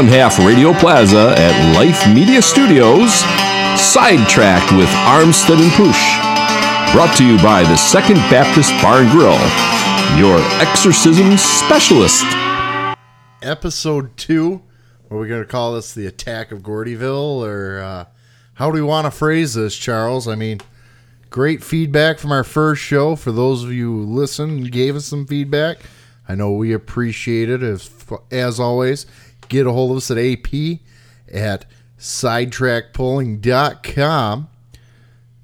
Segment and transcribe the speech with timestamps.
[0.00, 3.20] one half Radio Plaza at Life Media Studios,
[3.78, 6.00] sidetracked with Armstead and Push.
[6.94, 9.36] Brought to you by the Second Baptist Bar and Grill,
[10.18, 12.24] your exorcism specialist.
[13.42, 14.62] Episode two.
[15.08, 18.04] What Are we going to call this the attack of Gordyville, or uh,
[18.54, 20.26] how do we want to phrase this, Charles?
[20.26, 20.62] I mean,
[21.28, 23.16] great feedback from our first show.
[23.16, 25.80] For those of you who listened and gave us some feedback,
[26.26, 27.62] I know we appreciate it.
[27.62, 27.90] As,
[28.30, 29.04] as always,
[29.50, 30.78] get a hold of us at AP
[31.30, 31.66] at
[31.98, 34.48] sidetrackpulling.com.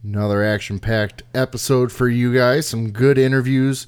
[0.03, 2.67] Another action packed episode for you guys.
[2.67, 3.87] Some good interviews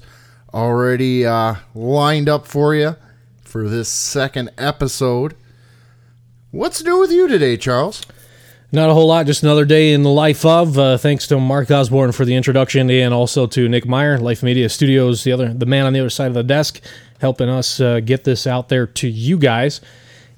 [0.53, 2.95] already uh, lined up for you
[3.41, 5.33] for this second episode.
[6.51, 8.05] What's new with you today, Charles?
[8.71, 10.77] Not a whole lot, just another day in the life of.
[10.77, 14.69] Uh, thanks to Mark Osborne for the introduction, and also to Nick Meyer, Life Media
[14.69, 16.79] Studios, the other, the man on the other side of the desk,
[17.19, 19.81] helping us uh, get this out there to you guys.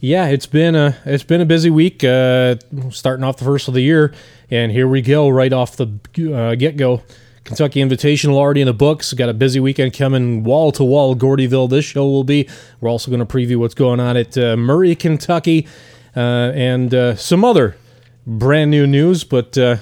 [0.04, 2.56] Yeah, it's been a it's been a busy week, uh,
[2.90, 4.12] starting off the first of the year,
[4.50, 5.90] and here we go right off the
[6.34, 7.04] uh, get go.
[7.44, 9.14] Kentucky Invitational already in the books.
[9.14, 11.16] Got a busy weekend coming wall to wall.
[11.16, 11.70] Gordyville.
[11.70, 12.50] This show will be.
[12.80, 15.68] We're also going to preview what's going on at uh, Murray, Kentucky,
[16.16, 17.78] uh, and uh, some other
[18.26, 19.78] brand new news, but uh,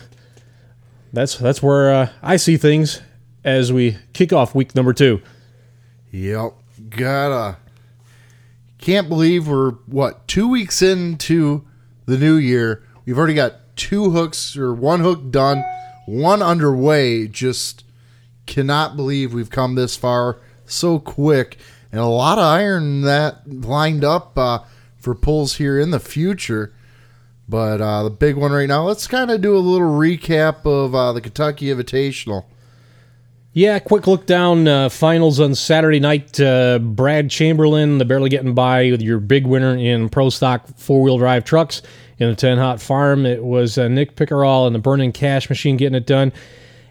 [1.13, 2.99] that's that's where I see things
[3.45, 5.21] as we kick off week number two.
[6.11, 6.55] Yep,
[6.89, 7.57] gotta
[8.79, 11.65] can't believe we're what two weeks into
[12.05, 12.83] the new year.
[13.05, 15.63] We've already got two hooks or one hook done,
[16.05, 17.27] one underway.
[17.27, 17.83] Just
[18.45, 21.57] cannot believe we've come this far so quick,
[21.91, 24.59] and a lot of iron that lined up uh,
[24.97, 26.73] for pulls here in the future.
[27.47, 30.93] But uh, the big one right now, let's kind of do a little recap of
[30.93, 32.45] uh, the Kentucky Invitational.
[33.51, 36.39] Yeah, quick look down uh, finals on Saturday night.
[36.39, 41.01] Uh, Brad Chamberlain, the barely getting by with your big winner in pro stock four
[41.01, 41.81] wheel drive trucks
[42.19, 43.25] in the 10 Hot Farm.
[43.25, 46.31] It was uh, Nick Pickerall and the Burning Cash Machine getting it done.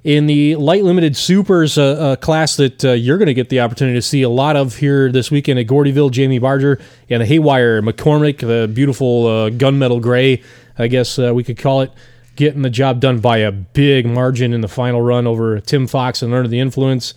[0.02, 4.02] In the light limited supers uh, class that you're going to get the opportunity to
[4.02, 8.38] see a lot of here this weekend at Gordyville, Jamie Barger and the Haywire McCormick,
[8.38, 10.42] the beautiful gunmetal gray,
[10.76, 11.92] I guess we could call it
[12.38, 16.22] getting the job done by a big margin in the final run over Tim Fox
[16.22, 17.12] and Under the Influence.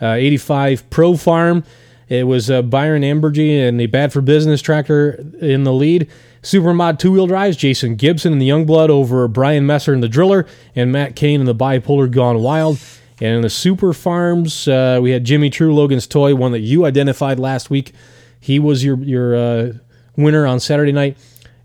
[0.00, 1.64] Uh, 85 Pro Farm.
[2.08, 6.08] It was uh, Byron Ambergy and the Bad for Business tractor in the lead.
[6.42, 10.46] Supermod two wheel drives, Jason Gibson and the Youngblood over Brian Messer and the Driller,
[10.76, 12.78] and Matt Kane and the Bipolar Gone Wild.
[13.20, 16.86] And in the Super Farms, uh, we had Jimmy True, Logan's Toy, one that you
[16.86, 17.92] identified last week.
[18.38, 19.72] He was your your uh,
[20.16, 21.18] winner on Saturday night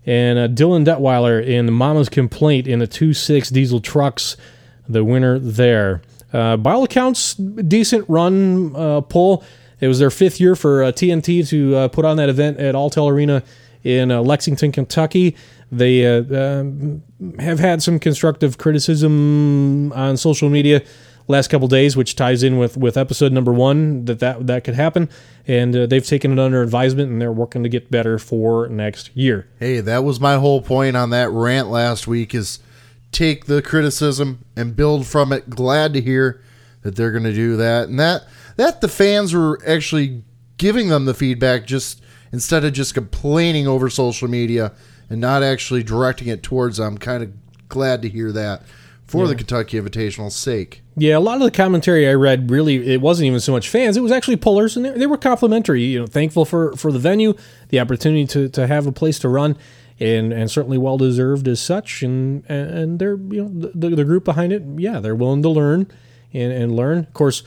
[0.06, 4.36] and uh, Dylan Detweiler in the Mama's Complaint in the 2.6 diesel trucks,
[4.88, 6.00] the winner there.
[6.32, 9.44] Uh, by all accounts, decent run uh, pull.
[9.80, 12.74] It was their fifth year for uh, TNT to uh, put on that event at
[12.74, 13.42] Alltech Arena
[13.84, 15.36] in uh, Lexington, Kentucky.
[15.70, 17.02] They uh, um,
[17.38, 20.82] have had some constructive criticism on social media
[21.28, 24.74] last couple days, which ties in with with episode number one that that, that could
[24.74, 25.08] happen.
[25.46, 29.14] And uh, they've taken it under advisement, and they're working to get better for next
[29.16, 29.48] year.
[29.58, 32.58] Hey, that was my whole point on that rant last week: is
[33.12, 35.50] take the criticism and build from it.
[35.50, 36.42] Glad to hear
[36.82, 38.22] that they're going to do that, and that
[38.56, 40.22] that the fans were actually
[40.58, 44.72] giving them the feedback just instead of just complaining over social media
[45.08, 46.94] and not actually directing it towards them.
[46.94, 47.32] I'm Kind of
[47.68, 48.62] glad to hear that
[49.06, 49.28] for yeah.
[49.28, 50.82] the Kentucky Invitational's sake.
[50.98, 53.98] Yeah, a lot of the commentary I read really it wasn't even so much fans;
[53.98, 55.82] it was actually pullers, and they, they were complimentary.
[55.82, 57.34] You know, thankful for for the venue,
[57.68, 59.58] the opportunity to to have a place to run,
[60.00, 62.02] and and certainly well deserved as such.
[62.02, 65.86] And and they're you know the, the group behind it, yeah, they're willing to learn
[66.32, 67.00] and and learn.
[67.00, 67.42] Of course,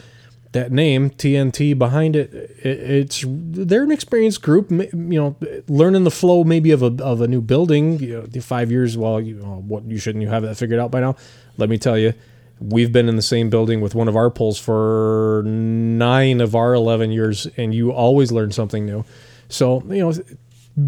[0.51, 4.69] that name TNT behind it, it, it's they're an experienced group.
[4.69, 5.35] You know,
[5.67, 7.97] learning the flow maybe of a of a new building.
[7.99, 8.95] You know, the five years.
[8.95, 11.15] Well, you what you shouldn't you have that figured out by now?
[11.57, 12.13] Let me tell you,
[12.59, 16.73] we've been in the same building with one of our pulls for nine of our
[16.73, 19.05] 11 years, and you always learn something new.
[19.47, 20.13] So, you know,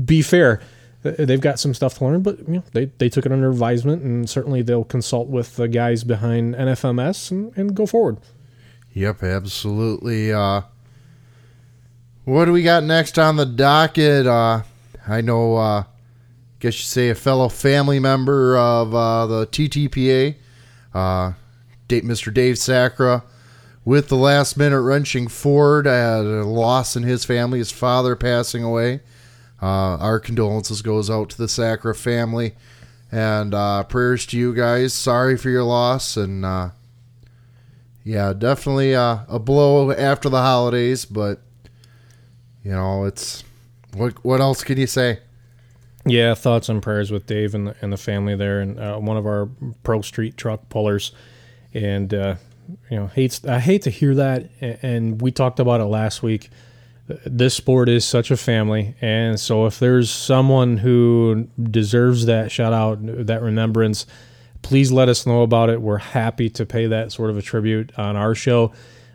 [0.06, 0.62] be fair.
[1.03, 4.03] They've got some stuff to learn, but you know they, they took it under advisement,
[4.03, 8.18] and certainly they'll consult with the guys behind NFMS and, and go forward.
[8.94, 10.31] Yep, absolutely.
[10.31, 10.62] Uh,
[12.23, 14.27] what do we got next on the docket?
[14.27, 14.62] Uh,
[15.07, 15.83] I know, uh,
[16.59, 20.35] guess you say a fellow family member of uh, the TTPA,
[20.94, 21.33] uh,
[22.00, 22.34] Mr.
[22.34, 23.24] Dave Sacra
[23.84, 28.64] with the last minute wrenching Ford had a loss in his family, his father passing
[28.64, 29.02] away.
[29.62, 32.56] Uh, our condolences goes out to the Sacra family
[33.12, 34.94] and uh, prayers to you guys.
[34.94, 36.70] Sorry for your loss and uh,
[38.04, 41.42] yeah, definitely uh, a blow after the holidays, but
[42.64, 43.44] you know it's
[43.94, 45.20] What what else can you say?
[46.06, 49.18] Yeah, thoughts and prayers with Dave and the, and the family there, and uh, one
[49.18, 49.50] of our
[49.84, 51.12] pro street truck pullers.
[51.73, 52.35] And uh,
[52.89, 54.50] you know, hates I hate to hear that.
[54.62, 56.50] And we talked about it last week.
[57.25, 62.71] This sport is such a family, and so if there's someone who deserves that shout
[62.71, 64.06] out, that remembrance,
[64.62, 65.81] please let us know about it.
[65.81, 68.71] We're happy to pay that sort of a tribute on our show.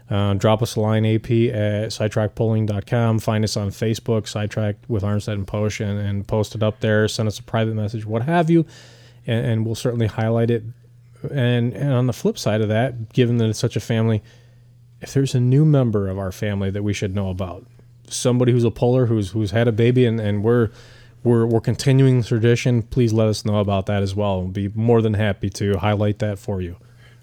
[0.08, 3.18] Uh, drop us a line, AP at sidetrackpulling.com.
[3.18, 7.08] Find us on Facebook, Sidetrack with Armstead and Posh, and, and post it up there.
[7.08, 8.66] Send us a private message, what have you,
[9.26, 10.62] and, and we'll certainly highlight it.
[11.32, 14.22] And, and on the flip side of that, given that it's such a family,
[15.00, 17.66] if there's a new member of our family that we should know about,
[18.08, 20.70] somebody who's a puller who's who's had a baby and, and we're
[21.24, 24.40] we're we're continuing the tradition, please let us know about that as well.
[24.40, 26.76] We'll be more than happy to highlight that for you.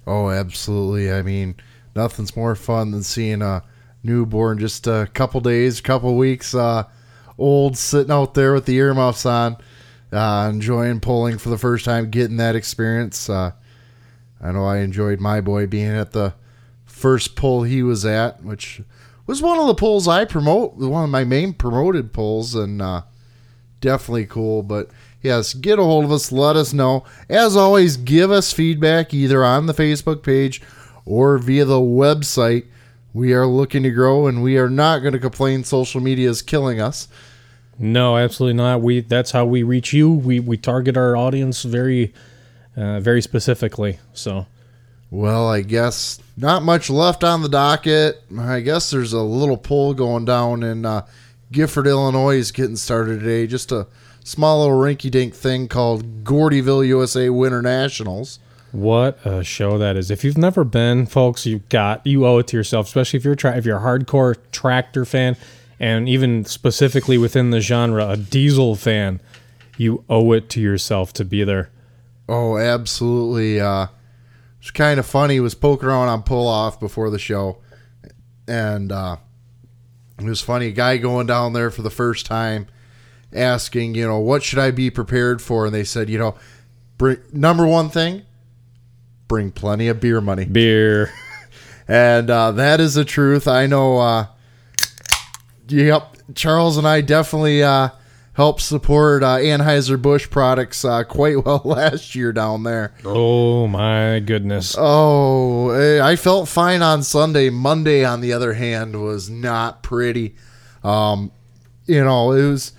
[0.06, 1.12] Oh, absolutely.
[1.12, 1.56] I mean,
[1.96, 3.64] nothing's more fun than seeing a
[4.04, 6.84] newborn just a couple days, couple weeks uh,
[7.38, 9.58] old, sitting out there with the earmuffs on,
[10.12, 13.30] uh, enjoying pulling for the first time, getting that experience.
[13.30, 13.52] Uh,
[14.44, 16.34] I know I enjoyed my boy being at the
[16.86, 18.81] first pull he was at, which
[19.25, 23.04] was one of the pulls I promote, one of my main promoted pulls, and uh,
[23.80, 24.62] definitely cool.
[24.62, 24.90] But
[25.22, 26.31] yes, get a hold of us.
[26.31, 27.06] Let us know.
[27.30, 30.62] As always, give us feedback either on the Facebook page
[31.06, 32.66] or via the website.
[33.13, 35.63] We are looking to grow, and we are not going to complain.
[35.63, 37.07] Social media is killing us.
[37.80, 38.81] No, absolutely not.
[38.81, 40.12] We that's how we reach you.
[40.12, 42.13] We we target our audience very
[42.75, 44.00] uh, very specifically.
[44.14, 44.46] So
[45.12, 48.24] Well, I guess not much left on the docket.
[48.38, 51.06] I guess there's a little pull going down in uh,
[51.52, 53.48] Gifford, Illinois, is getting started today.
[53.48, 53.88] Just a
[54.24, 58.40] small little rinky-dink thing called Gordyville USA Winter Nationals.
[58.72, 60.10] What a show that is!
[60.10, 62.88] If you've never been, folks, you got you owe it to yourself.
[62.88, 65.38] Especially if you're tra- if you're a hardcore tractor fan,
[65.80, 69.22] and even specifically within the genre, a diesel fan,
[69.78, 71.69] you owe it to yourself to be there.
[72.28, 73.60] Oh, absolutely.
[73.60, 73.88] Uh,
[74.60, 75.40] it's kind of funny.
[75.40, 77.58] Was poking around on pull off before the show,
[78.48, 79.18] and uh,
[80.20, 80.68] it was funny.
[80.68, 82.68] A guy going down there for the first time,
[83.34, 85.66] asking, you know, what should I be prepared for?
[85.66, 86.36] And they said, you know,
[86.98, 88.24] bring number one thing,
[89.28, 91.12] bring plenty of beer money, Beer.
[91.88, 93.50] and uh, that is the truth.
[93.50, 93.98] I know.
[93.98, 94.28] Uh,
[95.68, 97.64] yep, Charles and I definitely.
[97.64, 97.90] Uh,
[98.33, 102.95] Helped support uh, Anheuser Busch products uh, quite well last year down there.
[103.06, 104.75] Oh my goodness!
[104.77, 107.51] Oh, eh, I felt fine on Sunday.
[107.51, 110.35] Monday, on the other hand, was not pretty.
[110.83, 111.31] Um,
[111.85, 112.74] you know, it was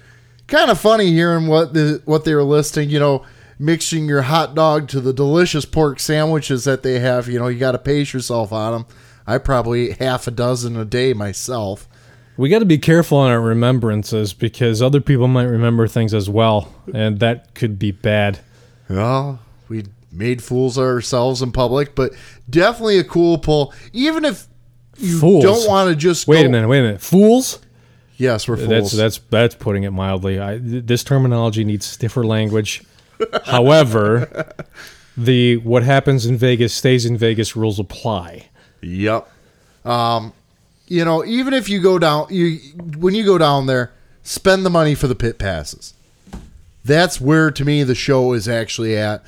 [0.48, 2.90] kind of funny hearing what the what they were listing.
[2.90, 3.24] You know,
[3.56, 7.28] mixing your hot dog to the delicious pork sandwiches that they have.
[7.28, 8.86] You know, you got to pace yourself on them.
[9.26, 11.88] I probably eat half a dozen a day myself.
[12.36, 16.28] We got to be careful on our remembrances because other people might remember things as
[16.28, 18.40] well, and that could be bad.
[18.88, 19.38] Well,
[19.68, 22.12] we made fools of ourselves in public, but
[22.50, 23.72] definitely a cool pull.
[23.92, 24.46] Even if
[24.98, 25.44] you Fools.
[25.44, 27.00] don't want to just Wait go- a minute, wait a minute.
[27.00, 27.58] Fools?
[28.16, 28.68] Yes, we're fools.
[28.68, 30.38] That's that's that's putting it mildly.
[30.38, 32.82] I, this terminology needs stiffer language.
[33.44, 34.54] However,
[35.16, 38.48] the what happens in Vegas stays in Vegas rules apply.
[38.82, 39.28] Yep.
[39.84, 40.32] Um,
[40.86, 42.58] you know, even if you go down, you
[42.98, 45.94] when you go down there, spend the money for the pit passes.
[46.84, 49.24] That's where, to me, the show is actually at,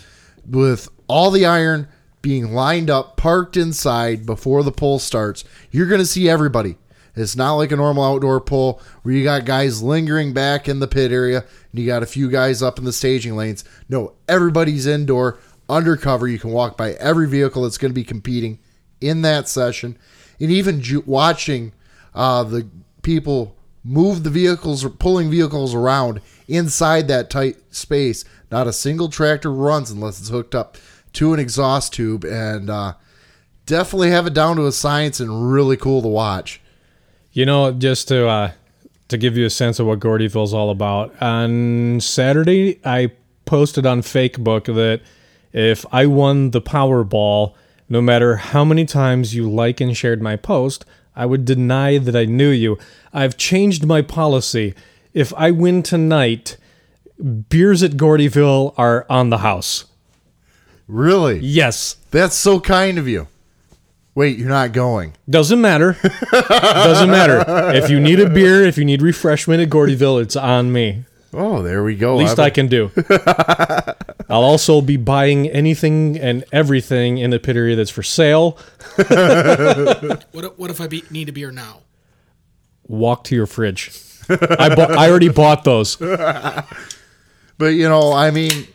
[0.49, 1.89] with all the iron
[2.21, 5.45] being lined up, parked inside before the pull starts.
[5.71, 6.77] You're going to see everybody.
[7.15, 10.87] It's not like a normal outdoor pull where you got guys lingering back in the
[10.87, 13.65] pit area and you got a few guys up in the staging lanes.
[13.89, 16.29] No, everybody's indoor, undercover.
[16.29, 18.59] You can walk by every vehicle that's going to be competing
[19.01, 19.97] in that session,
[20.41, 21.73] and even ju- watching
[22.15, 22.69] uh, the
[23.03, 28.25] people move the vehicles or pulling vehicles around inside that tight space.
[28.51, 30.77] Not a single tractor runs unless it's hooked up
[31.15, 32.95] to an exhaust tube, and uh,
[33.65, 36.61] definitely have it down to a science and really cool to watch.
[37.33, 38.53] You know, just to uh,
[39.09, 41.21] to give you a sense of what Gordyville's all about.
[41.23, 43.13] On Saturday, I
[43.45, 45.01] posted on Facebook that
[45.53, 47.55] if I won the Powerball,
[47.89, 52.17] no matter how many times you like and shared my post, I would deny that
[52.17, 52.79] I knew you.
[53.13, 54.75] I've changed my policy.
[55.15, 56.57] If I win tonight,
[57.49, 59.85] beers at Gordyville are on the house.
[60.89, 61.97] Really, Yes.
[62.11, 63.27] that's so kind of you.
[64.15, 65.13] Wait, you're not going.
[65.29, 65.97] Doesn't matter.
[66.33, 67.45] Doesn't matter.
[67.75, 71.05] If you need a beer, if you need refreshment at Gordyville, it's on me.
[71.39, 72.17] Oh, there we go.
[72.17, 72.91] Least I can do.
[74.29, 78.59] I'll also be buying anything and everything in the pit area that's for sale.
[78.97, 81.81] What if, what if I be, need a beer now?
[82.89, 83.91] Walk to your fridge.
[84.29, 84.93] I bought.
[84.93, 85.97] I already bought those.
[87.59, 88.67] But you know, I mean,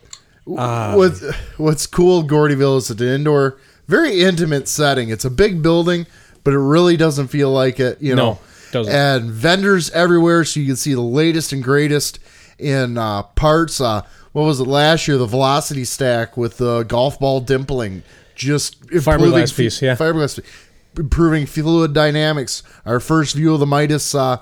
[0.58, 0.96] Ah.
[0.96, 1.24] what's
[1.58, 5.10] what's cool, Gordyville is an indoor, very intimate setting.
[5.10, 6.08] It's a big building,
[6.44, 8.02] but it really doesn't feel like it.
[8.02, 8.40] You No, know,
[8.72, 8.92] doesn't.
[8.92, 12.18] and vendors everywhere, so you can see the latest and greatest
[12.62, 13.82] in uh, parts.
[13.82, 14.02] Uh,
[14.32, 15.18] what was it last year?
[15.18, 18.04] The Velocity Stack with the golf ball dimpling,
[18.36, 19.96] just improving Fiberglass piece, yeah.
[19.96, 20.40] fiberglass,
[20.98, 22.64] improving fluid dynamics.
[22.86, 24.16] Our first view of the Midas.
[24.16, 24.38] Uh,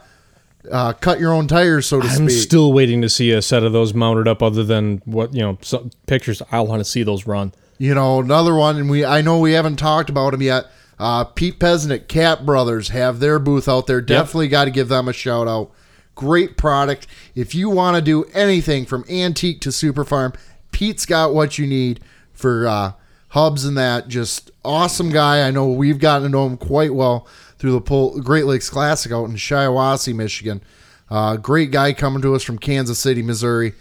[0.69, 2.19] uh, cut your own tires, so to speak.
[2.19, 4.43] I'm still waiting to see a set of those mounted up.
[4.43, 6.41] Other than what you know, some pictures.
[6.51, 7.53] I want to see those run.
[7.77, 10.65] You know, another one, and we I know we haven't talked about them yet.
[10.99, 14.01] Uh, Pete Pesnick, Cat Brothers have their booth out there.
[14.01, 15.71] Definitely got to give them a shout out.
[16.19, 17.07] Great product.
[17.33, 20.33] If you want to do anything from antique to super farm,
[20.73, 22.01] Pete's got what you need
[22.33, 22.91] for uh,
[23.29, 24.09] hubs and that.
[24.09, 25.47] Just awesome guy.
[25.47, 27.25] I know we've gotten to know him quite well
[27.57, 30.61] through the Pol- Great Lakes Classic out in Shiawassee, Michigan.
[31.09, 33.71] Uh, great guy coming to us from Kansas City, Missouri.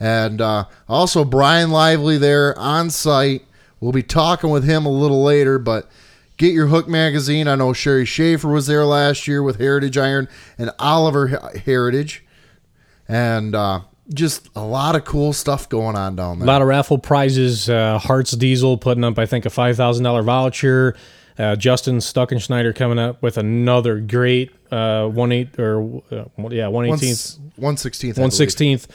[0.00, 3.44] And uh, also Bryan Lively there on site.
[3.80, 5.90] We'll be talking with him a little later, but
[6.42, 7.46] get your Hook magazine.
[7.46, 11.28] I know Sherry Schaefer was there last year with Heritage Iron and Oliver
[11.64, 12.24] Heritage.
[13.06, 13.82] And uh,
[14.12, 16.46] just a lot of cool stuff going on down there.
[16.46, 17.70] A lot of raffle prizes.
[17.70, 20.96] Uh, Hearts Diesel putting up, I think, a five thousand dollar voucher.
[21.38, 26.86] Uh, Justin Stuckenschneider coming up with another great uh, one eight or uh, yeah one
[26.86, 28.18] eighteenth One sixteenth.
[28.18, 28.86] one sixteenth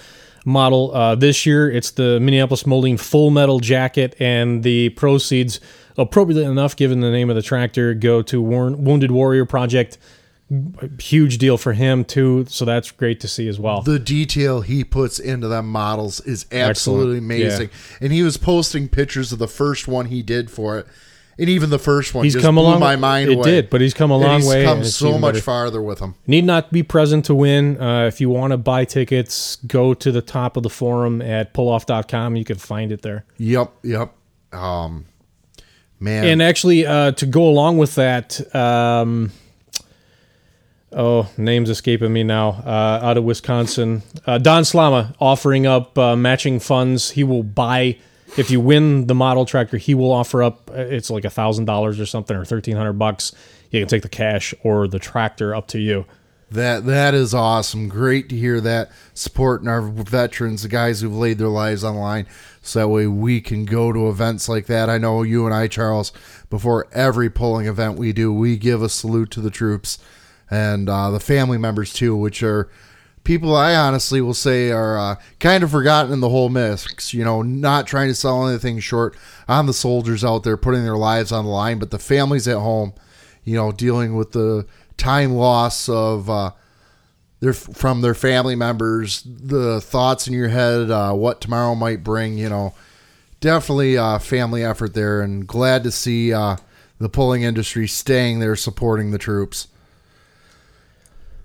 [0.46, 0.94] model.
[0.94, 5.60] Uh, this year, it's the Minneapolis Moline full metal jacket, and the proceeds,
[5.98, 9.98] appropriately enough, given the name of the tractor, go to Warn- Wounded Warrior Project.
[11.00, 13.82] Huge deal for him too, so that's great to see as well.
[13.82, 17.42] the detail he puts into them models is absolutely Excellent.
[17.42, 17.70] amazing.
[18.00, 20.88] And he was posting pictures of the first one he did for it.
[21.40, 23.44] And even the first one He's just come blew a long- my mind it away.
[23.52, 25.44] did, but he's come a long he's way, come so much better.
[25.44, 26.16] farther with him.
[26.26, 27.80] Need not be present to win.
[27.80, 31.54] Uh, if you want to buy tickets, go to the top of the forum at
[31.54, 32.38] pulloff.com.
[32.38, 33.26] You can find it there.
[33.38, 34.14] Yep, yep.
[34.54, 35.06] Um,
[36.00, 39.32] man, And actually, uh, to go along with that, um,
[40.92, 42.50] oh, name's escaping me now.
[42.66, 47.12] Uh, out of Wisconsin, uh, Don Slama offering up uh, matching funds.
[47.12, 47.98] He will buy
[48.38, 49.78] if you win the model tractor.
[49.78, 50.70] He will offer up.
[50.70, 53.34] uh, It's like a thousand dollars or something, or thirteen hundred bucks.
[53.72, 56.06] You can take the cash or the tractor, up to you.
[56.50, 57.90] That that is awesome.
[57.90, 62.02] Great to hear that supporting our veterans, the guys who've laid their lives on the
[62.02, 62.26] line,
[62.62, 64.90] so that way we can go to events like that.
[64.90, 66.12] I know you and I, Charles,
[66.50, 70.00] before every polling event we do, we give a salute to the troops
[70.50, 72.70] and uh, the family members too, which are
[73.28, 77.14] people I honestly will say are uh, kind of forgotten in the whole mix.
[77.14, 79.18] You know, not trying to sell anything short
[79.50, 82.58] on the soldiers out there putting their lives on the line, but the families at
[82.58, 82.94] home,
[83.44, 84.66] you know, dealing with the
[84.98, 86.52] time loss of uh,
[87.40, 92.38] their from their family members, the thoughts in your head, uh, what tomorrow might bring.
[92.38, 92.74] You know,
[93.40, 96.58] definitely a family effort there, and glad to see uh,
[97.00, 99.68] the pulling industry staying there supporting the troops.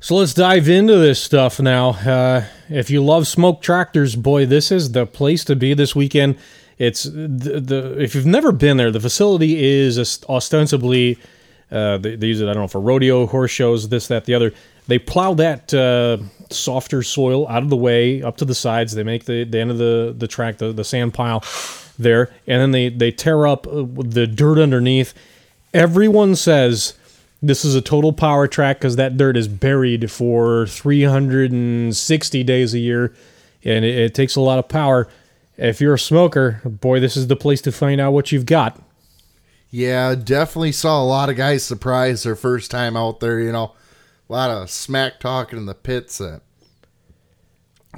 [0.00, 1.90] So let's dive into this stuff now.
[1.90, 6.38] Uh, if you love smoke tractors, boy, this is the place to be this weekend.
[6.76, 11.18] It's the, the if you've never been there, the facility is os- ostensibly
[11.72, 14.34] uh, they, they use it I don't know for rodeo, horse shows, this, that, the
[14.34, 14.52] other.
[14.88, 16.18] They plow that uh,
[16.50, 18.94] softer soil out of the way up to the sides.
[18.94, 21.42] They make the, the end of the the track the, the sand pile
[21.98, 25.14] there, and then they they tear up uh, the dirt underneath.
[25.72, 26.94] Everyone says
[27.40, 32.78] this is a total power track because that dirt is buried for 360 days a
[32.78, 33.14] year,
[33.64, 35.08] and it, it takes a lot of power.
[35.56, 38.80] If you're a smoker, boy, this is the place to find out what you've got.
[39.72, 43.40] Yeah, definitely saw a lot of guys surprised their first time out there.
[43.40, 43.72] You know,
[44.28, 46.42] a lot of smack talking in the pits that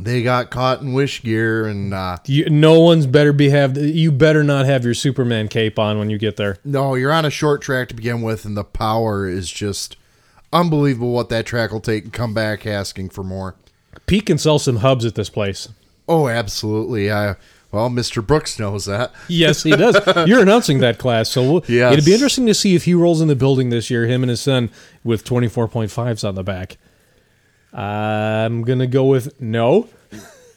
[0.00, 3.76] they got caught in wish gear, and uh, You, no one's better be have.
[3.76, 6.58] You better not have your Superman cape on when you get there.
[6.64, 9.96] no, you're on a short track to begin with, and the power is just
[10.52, 11.12] unbelievable.
[11.12, 13.56] What that track will take and come back asking for more.
[14.06, 15.68] Pete can sell some hubs at this place.
[16.08, 17.10] Oh, absolutely.
[17.10, 17.34] I
[17.74, 18.24] well, Mr.
[18.26, 19.12] Brooks knows that.
[19.28, 19.96] Yes, he does.
[20.28, 21.92] You're announcing that class, so we'll, Yes.
[21.92, 24.30] it'd be interesting to see if he rolls in the building this year, him and
[24.30, 24.70] his son,
[25.02, 26.78] with 24.5s on the back.
[27.72, 29.88] I'm gonna go with no.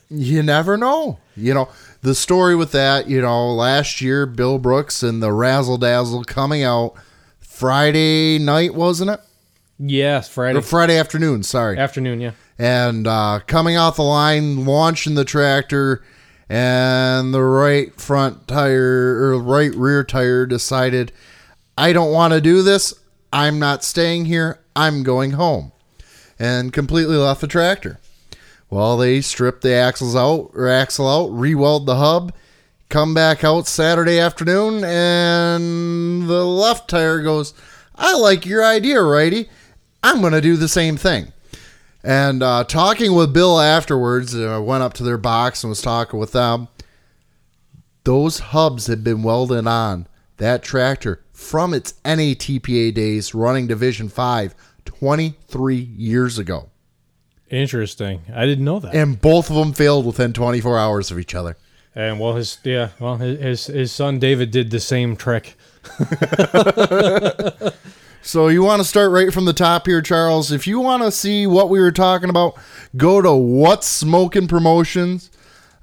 [0.10, 1.20] You never know.
[1.36, 1.70] You know,
[2.02, 6.64] the story with that, you know, last year, Bill Brooks and the Razzle Dazzle coming
[6.64, 6.94] out
[7.40, 9.20] Friday night, wasn't it?
[9.80, 11.78] Yes, Friday Or Friday afternoon, sorry.
[11.78, 12.22] afternoon.
[12.22, 12.32] Yeah.
[12.58, 16.04] And uh, coming off the line, launching the tractor,
[16.50, 21.12] and the right front tire or right rear tire decided,
[21.78, 22.94] I don't want to do this.
[23.34, 24.60] I'm not staying here.
[24.76, 25.72] I'm going home.
[26.40, 28.00] and completely left the tractor.
[28.70, 32.34] Well, they stripped the axles out or axle out, re-weld the hub,
[32.90, 37.54] come back out Saturday afternoon, and the left tire goes,
[37.96, 39.50] I like your idea, righty.
[40.04, 41.32] I'm going to do the same thing.
[42.08, 45.82] And uh, talking with Bill afterwards, I uh, went up to their box and was
[45.82, 46.70] talking with them.
[48.06, 54.56] Those hubs had been welded on that tractor from its NATPA days running Division 5
[54.86, 56.70] 23 years ago.
[57.50, 58.22] Interesting.
[58.34, 58.96] I didn't know that.
[58.96, 61.58] And both of them failed within 24 hours of each other.
[61.94, 65.58] And well, his yeah, well, his his, his son David did the same trick.
[68.28, 70.52] so you want to start right from the top here, Charles.
[70.52, 72.58] If you want to see what we were talking about,
[72.98, 75.32] go to What's Smoking Promotions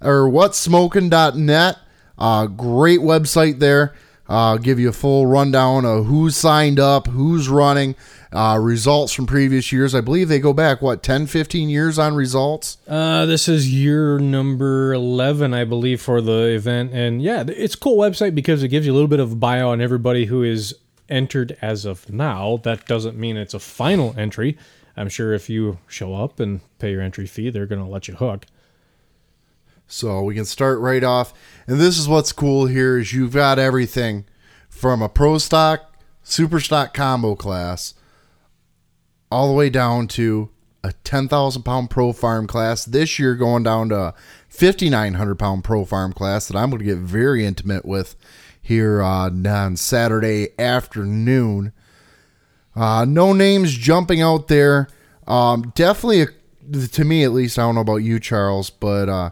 [0.02, 1.78] or what'ssmoking.net.
[2.18, 3.94] Uh, great website there.
[4.28, 7.94] Uh, give you a full rundown of who's signed up, who's running,
[8.32, 9.94] uh, results from previous years.
[9.94, 12.76] I believe they go back, what, 10, 15 years on results?
[12.86, 16.92] Uh, this is year number 11, I believe, for the event.
[16.92, 19.80] And yeah, it's cool website because it gives you a little bit of bio on
[19.80, 20.74] everybody who is
[21.08, 22.58] entered as of now.
[22.62, 24.56] That doesn't mean it's a final entry.
[24.96, 28.08] I'm sure if you show up and pay your entry fee, they're going to let
[28.08, 28.46] you hook.
[29.86, 31.34] So we can start right off.
[31.66, 34.24] And this is what's cool here is you've got everything
[34.68, 37.94] from a pro stock, super stock combo class,
[39.30, 40.50] all the way down to
[40.82, 42.84] a 10,000 pound pro farm class.
[42.84, 44.14] This year going down to a
[44.48, 48.16] 5,900 pound pro farm class that I'm going to get very intimate with
[48.64, 51.72] here uh, on Saturday afternoon.
[52.74, 54.88] Uh, no names jumping out there.
[55.26, 59.30] Um, definitely, a, to me at least, I don't know about you, Charles, but uh,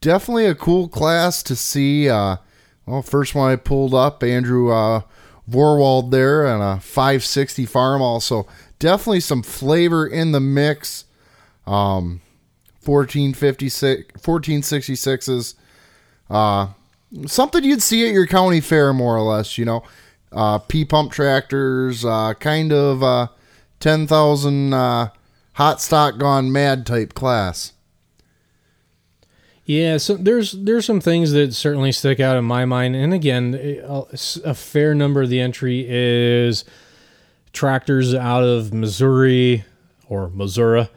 [0.00, 2.08] definitely a cool class to see.
[2.08, 2.36] Uh,
[2.86, 5.02] well, first one I pulled up, Andrew uh,
[5.48, 8.00] Vorwald there, and a 560 farm.
[8.00, 8.46] Also,
[8.78, 11.04] definitely some flavor in the mix.
[11.66, 12.22] Um,
[12.82, 15.54] 1456, 1466s.
[16.30, 16.68] Uh,
[17.26, 19.58] something you'd see at your county fair, more or less.
[19.58, 19.84] You know,
[20.32, 23.28] uh, P pump tractors, uh, kind of uh,
[23.80, 25.08] 10,000 uh,
[25.54, 27.72] hot stock gone mad type class.
[29.66, 33.54] Yeah, so there's there's some things that certainly stick out in my mind, and again,
[34.44, 36.66] a fair number of the entry is
[37.54, 39.64] tractors out of Missouri
[40.06, 40.90] or Missouri,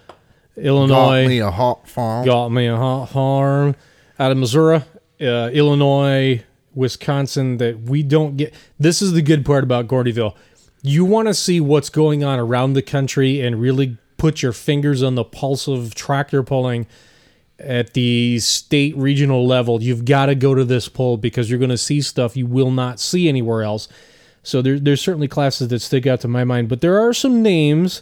[0.58, 1.23] Illinois.
[1.23, 2.25] Got me a hot farm.
[2.25, 3.75] Got me a hot farm
[4.19, 4.84] out of Missouri,
[5.21, 7.58] uh, Illinois, Wisconsin.
[7.58, 8.53] That we don't get.
[8.80, 10.36] This is the good part about Gordyville.
[10.82, 15.03] You want to see what's going on around the country and really put your fingers
[15.03, 16.88] on the pulse of tractor pulling
[17.60, 21.69] at the state regional level, you've got to go to this poll because you're going
[21.69, 23.88] to see stuff you will not see anywhere else.
[24.43, 27.41] So there, there's certainly classes that stick out to my mind, but there are some
[27.41, 28.01] names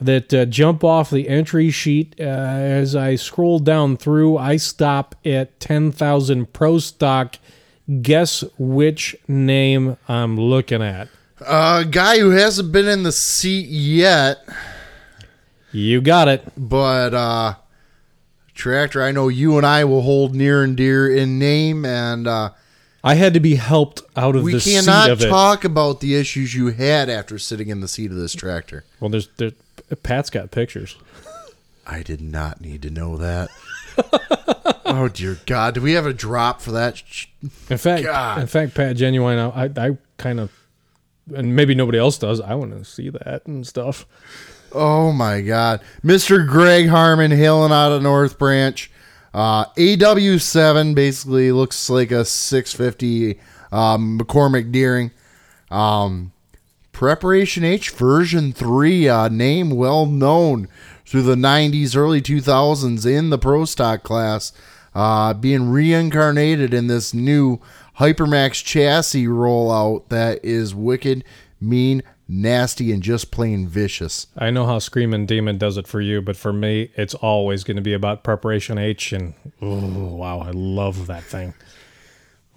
[0.00, 2.14] that uh, jump off the entry sheet.
[2.18, 7.36] Uh, as I scroll down through, I stop at 10,000 pro stock.
[8.02, 11.08] Guess which name I'm looking at?
[11.40, 14.38] A uh, guy who hasn't been in the seat yet.
[15.72, 16.42] You got it.
[16.56, 17.54] But uh
[18.56, 22.50] tractor I know you and I will hold near and dear in name and uh,
[23.04, 27.08] I had to be helped out of we cannot talk about the issues you had
[27.08, 28.84] after sitting in the seat of this tractor.
[28.98, 29.52] Well, there's, there's
[30.02, 30.96] Pat's got pictures.
[31.86, 33.48] I did not need to know that.
[34.84, 35.74] oh dear God!
[35.74, 37.02] Do we have a drop for that?
[37.70, 38.40] In fact, God.
[38.40, 40.52] in fact, Pat, genuine, I, I kind of,
[41.34, 42.40] and maybe nobody else does.
[42.40, 44.04] I want to see that and stuff.
[44.72, 46.46] Oh my God, Mr.
[46.46, 48.90] Greg Harmon hailing out of North Branch.
[49.32, 53.38] Uh, AW7 basically looks like a 650
[53.70, 55.10] um, McCormick Deering.
[55.70, 56.32] Um,
[56.96, 60.66] Preparation H version 3, uh, name well known
[61.04, 64.50] through the 90s, early 2000s in the Pro Stock class,
[64.94, 67.60] uh, being reincarnated in this new
[67.98, 71.22] Hypermax chassis rollout that is wicked,
[71.60, 74.28] mean, nasty and just plain vicious.
[74.38, 77.76] I know how Screaming Demon does it for you, but for me, it's always going
[77.76, 79.12] to be about Preparation H.
[79.12, 81.52] And oh, wow, I love that thing.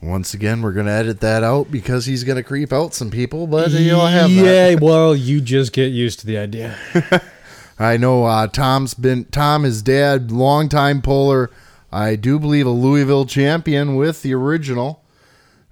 [0.01, 3.11] Once again, we're going to edit that out because he's going to creep out some
[3.11, 6.77] people, but you'll have Yeah, well, you just get used to the idea.
[7.79, 11.49] I know uh, Tom's been, Tom, his dad, longtime puller.
[11.91, 15.03] I do believe a Louisville champion with the original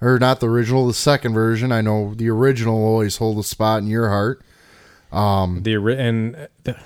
[0.01, 1.71] or not the original, the second version.
[1.71, 4.41] I know the original will always hold a spot in your heart.
[5.11, 6.77] Um, the and the,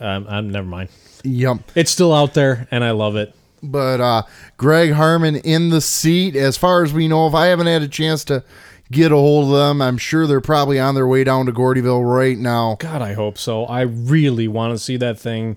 [0.00, 0.90] um, I'm never mind.
[1.24, 3.34] Yep, it's still out there, and I love it.
[3.62, 4.22] But uh,
[4.56, 7.88] Greg Harmon in the seat, as far as we know, if I haven't had a
[7.88, 8.42] chance to
[8.90, 9.80] get a hold of them.
[9.80, 12.76] I'm sure they're probably on their way down to Gordyville right now.
[12.80, 13.64] God, I hope so.
[13.66, 15.56] I really want to see that thing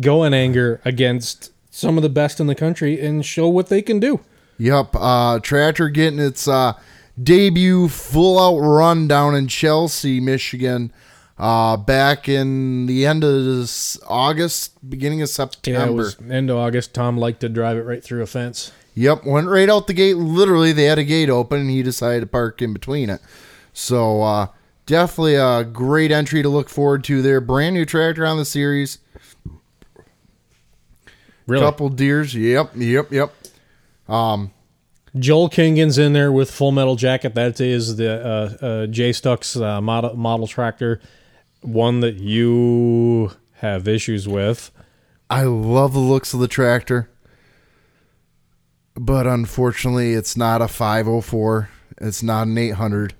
[0.00, 3.82] go in anger against some of the best in the country and show what they
[3.82, 4.20] can do.
[4.58, 6.74] Yep, uh, Tractor getting its uh,
[7.20, 10.92] debut full out run down in Chelsea, Michigan,
[11.38, 15.92] uh, back in the end of this August, beginning of Yeah, it September.
[15.94, 16.94] was end of August.
[16.94, 18.72] Tom liked to drive it right through a fence.
[18.94, 20.16] Yep, went right out the gate.
[20.16, 23.20] Literally, they had a gate open, and he decided to park in between it.
[23.72, 24.46] So, uh,
[24.86, 27.40] definitely a great entry to look forward to there.
[27.40, 28.98] Brand new tractor on the series.
[31.46, 32.34] Really, Couple deers.
[32.34, 33.34] Yep, yep, yep.
[34.08, 34.52] Um,
[35.18, 37.34] Joel Kingan's in there with Full Metal Jacket.
[37.34, 38.24] That is the
[38.62, 41.00] uh, uh, J Stuck's uh, model model tractor,
[41.64, 44.70] one that you have issues with.
[45.30, 47.08] I love the looks of the tractor,
[48.94, 51.68] but unfortunately, it's not a 504.
[52.00, 53.14] It's not an 800.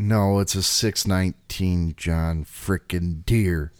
[0.00, 3.72] No, it's a 619 John frickin' deer.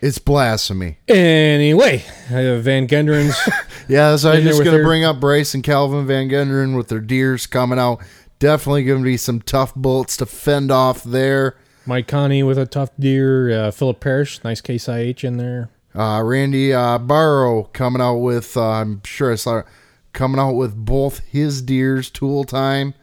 [0.00, 0.98] It's blasphemy.
[1.08, 3.36] Anyway, uh, Van Genderen's
[3.88, 6.88] Yeah, so I'm just going to their- bring up Bryce and Calvin Van Genderen with
[6.88, 8.02] their deers coming out.
[8.38, 11.56] Definitely going to be some tough bullets to fend off there.
[11.86, 13.50] Mike Connie with a tough deer.
[13.66, 15.70] Uh, Philip Parrish, nice case IH in there.
[15.94, 19.62] Uh, Randy uh, Barrow coming out with, uh, I'm sure I saw
[20.12, 22.94] coming out with both his deers, Tool Time.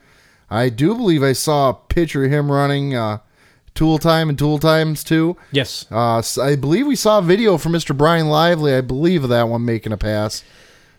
[0.50, 3.20] I do believe I saw a picture of him running uh,
[3.76, 5.38] Tool Time and Tool Times too.
[5.52, 7.96] Yes, Uh, s- I believe we saw a video from Mr.
[7.96, 10.44] Bryan Lively, I believe, of that one making a pass.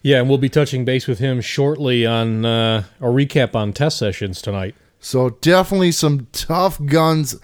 [0.00, 3.98] yeah, and we'll be touching base with him shortly on uh, a recap on test
[3.98, 4.74] sessions tonight.
[5.00, 7.36] So definitely some tough guns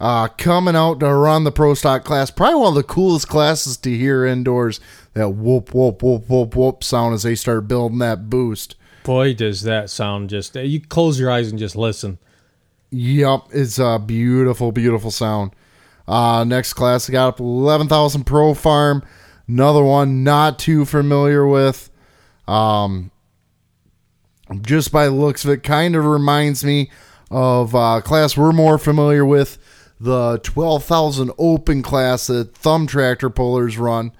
[0.00, 2.30] uh, coming out to run the pro stock class.
[2.30, 4.80] Probably one of the coolest classes to hear indoors.
[5.14, 8.76] That whoop whoop whoop whoop whoop sound as they start building that boost.
[9.04, 10.54] Boy, does that sound just.
[10.54, 12.18] You close your eyes and just listen.
[12.90, 15.52] Yep, it's a beautiful, beautiful sound.
[16.06, 19.02] Uh, next class, I got up 11,000 Pro Farm.
[19.46, 21.90] Another one not too familiar with.
[22.46, 23.10] Um,
[24.62, 26.90] just by the looks of it, kind of reminds me
[27.30, 29.58] of uh, class we're more familiar with,
[30.00, 34.12] the 12,000 Open class that Thumb Tractor Pullers run.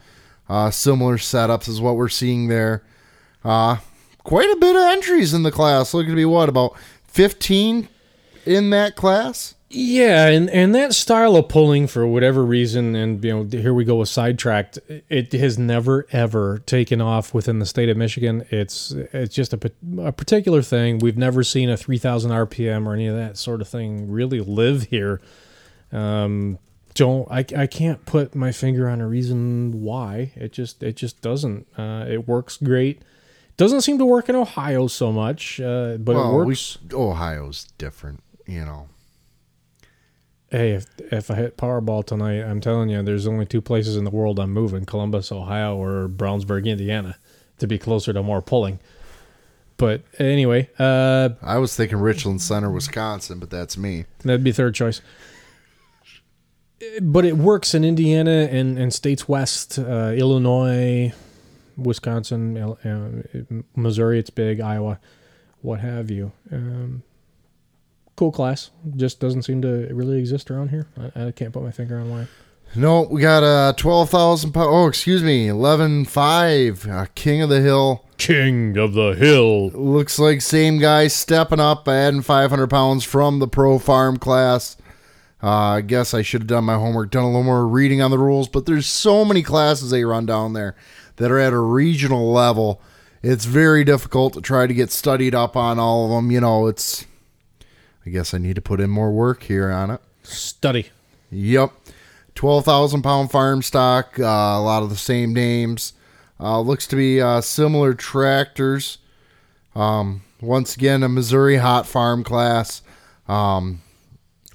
[0.49, 2.83] Uh, similar setups is what we're seeing there.
[3.45, 3.77] Uh,
[4.25, 5.95] quite a bit of entries in the class.
[5.95, 6.77] Looking to be what about
[7.09, 7.88] 15
[8.47, 9.55] in that class?
[9.71, 13.85] Yeah, and, and that style of pulling for whatever reason, and you know, here we
[13.85, 14.79] go with sidetracked.
[15.11, 18.47] It has never ever taken off within the state of Michigan.
[18.49, 21.01] It's it's just a, a particular thing.
[21.01, 24.41] We've never seen a three thousand RPM or any of that sort of thing really
[24.41, 25.21] live here.
[25.92, 26.59] Um,
[26.94, 30.33] don't I, I can't put my finger on a reason why.
[30.35, 31.66] It just it just doesn't.
[31.79, 33.03] Uh, it works great.
[33.57, 36.79] Doesn't seem to work in Ohio so much, uh, but it Well, we- works.
[36.92, 38.88] Ohio's different, you know.
[40.51, 44.05] Hey, if if I hit Powerball tonight, I'm telling you, there's only two places in
[44.05, 47.16] the world I'm moving: Columbus, Ohio, or Brownsburg, Indiana,
[47.59, 48.79] to be closer to more pulling.
[49.77, 54.07] But anyway, uh, I was thinking Richland Center, Wisconsin, but that's me.
[54.24, 55.01] that'd be third choice.
[57.03, 61.12] But it works in Indiana and, and states west, uh, Illinois,
[61.77, 64.21] Wisconsin, Il- uh, Missouri.
[64.21, 65.01] It's big, Iowa,
[65.61, 66.31] what have you.
[66.53, 67.03] Um,
[68.14, 68.71] cool class.
[68.97, 70.87] Just doesn't seem to really exist around here.
[71.17, 72.29] I, I can't put my finger on why.
[72.77, 74.69] No, we got a twelve thousand pound.
[74.71, 76.87] Oh, excuse me, eleven five.
[76.87, 78.05] Uh, King of the Hill.
[78.19, 79.71] King of the Hill.
[79.71, 84.77] Looks like same guy stepping up, adding five hundred pounds from the pro farm class.
[85.42, 88.11] Uh, I guess I should have done my homework, done a little more reading on
[88.11, 88.48] the rules.
[88.48, 90.74] But there's so many classes they run down there
[91.16, 92.81] that are at a regional level.
[93.22, 96.31] It's very difficult to try to get studied up on all of them.
[96.31, 97.07] You know, it's.
[98.07, 100.01] I guess I need to put in more work here on it.
[100.22, 100.88] Study.
[101.31, 101.72] Yep.
[102.35, 104.18] 12,000 pound farm stock.
[104.18, 105.92] Uh, a lot of the same names.
[106.40, 108.98] Uh, looks to be uh, similar tractors.
[109.74, 112.83] Um, once again, a Missouri hot farm class.
[113.27, 113.83] Um,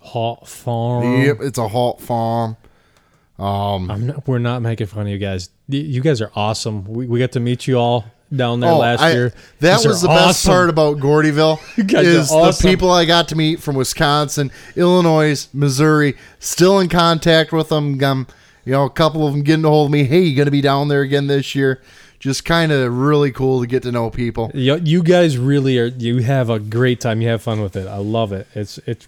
[0.04, 1.22] Hot farm.
[1.22, 2.58] yep, it's a hot farm.
[3.40, 5.50] Um, I'm not, we're not making fun of you guys.
[5.68, 6.86] You guys are awesome.
[6.86, 9.34] We, we got to meet you all down there oh, last I- year.
[9.60, 11.60] that These was the best part about Gordyville
[12.04, 12.68] is awesome.
[12.68, 16.16] the people I got to meet from Wisconsin, Illinois, Missouri.
[16.40, 18.04] Still in contact with them.
[18.04, 18.28] Um,
[18.66, 20.04] you know, a couple of them getting a hold of me.
[20.04, 21.82] Hey, you going to be down there again this year?
[22.24, 24.50] Just kind of really cool to get to know people.
[24.54, 25.88] You, you guys really are.
[25.88, 27.20] You have a great time.
[27.20, 27.86] You have fun with it.
[27.86, 28.48] I love it.
[28.56, 29.06] It's it's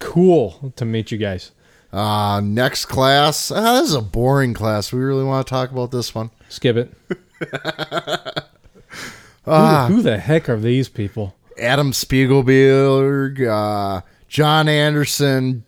[0.00, 1.52] cool to meet you guys.
[1.92, 3.52] Uh, next class.
[3.52, 4.92] Ah, this is a boring class.
[4.92, 6.32] We really want to talk about this one.
[6.48, 6.92] Skip it.
[9.48, 9.86] Ah.
[9.86, 11.36] who, who the heck are these people?
[11.56, 15.64] Adam Spiegelberg, uh, John Anderson,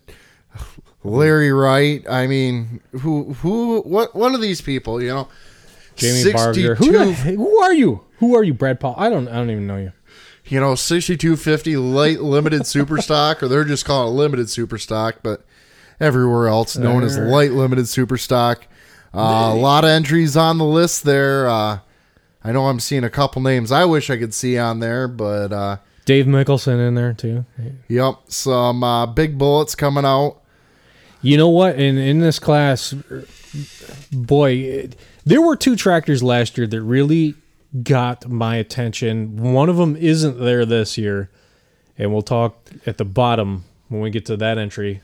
[1.05, 2.05] Larry Wright.
[2.09, 5.29] I mean, who who what one of these people, you know?
[5.99, 6.75] Jamie Barger.
[6.75, 8.01] Who, the, who are you?
[8.17, 8.95] Who are you, Brad Paul?
[8.97, 9.93] I don't I don't even know you.
[10.45, 15.17] You know, 6250 light limited super stock, or they're just calling it limited super stock,
[15.21, 15.45] but
[15.99, 18.65] everywhere else known as light limited super stock.
[19.13, 21.47] Uh, a lot of entries on the list there.
[21.47, 21.79] Uh,
[22.43, 25.51] I know I'm seeing a couple names I wish I could see on there, but
[25.51, 27.45] uh, Dave Mickelson in there too.
[27.87, 30.37] Yep, some uh, big bullets coming out.
[31.21, 31.77] You know what?
[31.77, 32.93] In in this class,
[34.11, 34.89] boy,
[35.29, 37.35] there were two tractors last year that really
[37.83, 39.37] got my attention.
[39.37, 41.29] One of them isn't there this year,
[41.97, 45.01] and we'll talk at the bottom when we get to that entry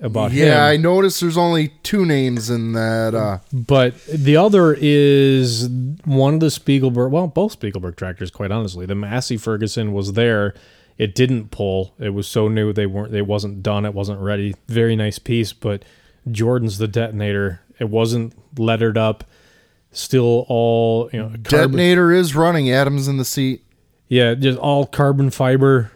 [0.00, 0.48] about yeah, him.
[0.48, 3.14] Yeah, I noticed there's only two names in that.
[3.14, 5.68] Uh, but the other is
[6.06, 8.86] one of the Spiegelberg, well, both Spiegelberg tractors, quite honestly.
[8.86, 10.54] The Massey Ferguson was there.
[10.96, 11.94] It didn't pull.
[11.98, 13.14] It was so new they weren't.
[13.14, 13.84] It wasn't done.
[13.84, 14.54] It wasn't ready.
[14.68, 15.84] Very nice piece, but
[16.30, 17.60] Jordan's the detonator.
[17.78, 19.24] It wasn't lettered up.
[19.92, 21.28] Still all you know.
[21.28, 22.70] Carbon, detonator is running.
[22.70, 23.64] Adams in the seat.
[24.08, 25.92] Yeah, just all carbon fiber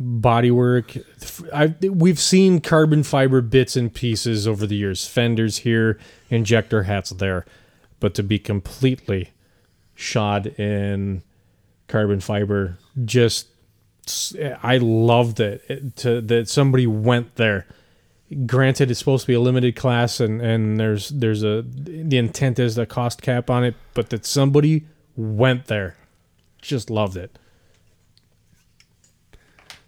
[0.00, 1.04] bodywork.
[1.52, 5.06] I, we've seen carbon fiber bits and pieces over the years.
[5.06, 5.98] Fenders here,
[6.30, 7.44] injector hats there,
[8.00, 9.30] but to be completely
[9.94, 11.22] shod in
[11.86, 13.48] carbon fiber, just
[14.62, 15.96] I loved it.
[15.96, 17.66] To that somebody went there.
[18.46, 22.58] Granted, it's supposed to be a limited class, and and there's there's a the intent
[22.58, 24.84] is the cost cap on it, but that somebody
[25.16, 25.96] went there,
[26.62, 27.38] just loved it.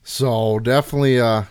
[0.04, 1.44] So definitely, uh,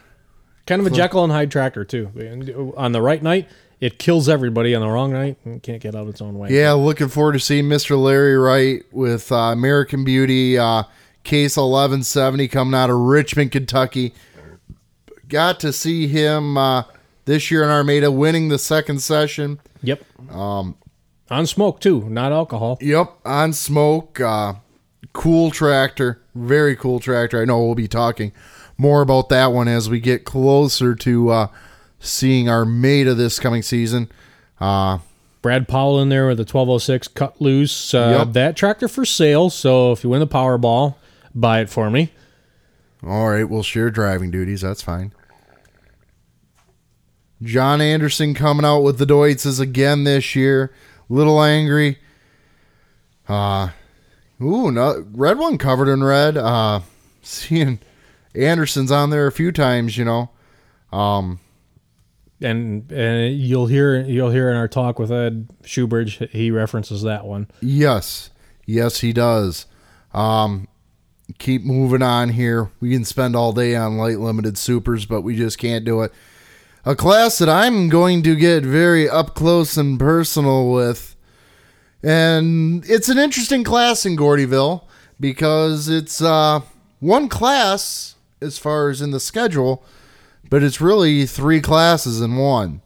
[0.68, 2.74] kind of a Jekyll and Hyde tracker too.
[2.78, 3.50] On the right night,
[3.82, 4.74] it kills everybody.
[4.76, 6.50] On the wrong night, it can't get out of its own way.
[6.52, 8.02] Yeah, looking forward to seeing Mr.
[8.02, 10.84] Larry Wright with uh, American Beauty uh,
[11.24, 14.14] Case 1170 coming out of Richmond, Kentucky.
[15.28, 16.84] Got to see him uh,
[17.26, 19.60] this year in Armada winning the second session.
[19.82, 20.04] Yep.
[20.32, 20.78] Um,
[21.30, 22.78] on smoke too, not alcohol.
[22.82, 24.20] Yep, on smoke.
[24.20, 24.56] Uh,
[25.14, 27.42] cool tractor, very cool tractor.
[27.42, 28.32] I know we'll be talking
[28.78, 31.48] more about that one as we get closer to uh,
[32.00, 34.10] seeing Armada this coming season.
[34.60, 35.00] Uh,
[35.42, 37.94] Brad Powell in there with the 1206 cut loose.
[37.94, 38.34] Uh, yep.
[38.34, 39.50] That tractor for sale.
[39.50, 40.96] So if you win the Powerball,
[41.34, 42.12] buy it for me.
[43.06, 44.62] All right, we'll share driving duties.
[44.62, 45.14] That's fine.
[47.46, 50.74] John Anderson coming out with the Deutzes again this year.
[51.08, 52.00] Little angry.
[53.28, 53.70] Uh,
[54.42, 56.38] Ooh, no, red one covered in red.
[56.38, 56.82] Uh,
[57.22, 57.80] seeing
[58.34, 60.30] Anderson's on there a few times, you know.
[60.92, 61.40] Um,
[62.42, 67.26] and and you'll hear you'll hear in our talk with Ed Shoobridge, he references that
[67.26, 67.50] one.
[67.62, 68.30] Yes,
[68.66, 69.66] yes, he does.
[70.14, 70.68] Um,
[71.40, 72.72] keep moving on here.
[72.80, 76.14] We can spend all day on light limited supers, but we just can't do it.
[76.88, 81.16] A class that I'm going to get very up close and personal with
[82.04, 84.84] and it's an interesting class in Gordyville
[85.20, 86.60] because it's uh,
[87.00, 89.84] one class as far as in the schedule,
[90.48, 92.84] but it's really three classes in one.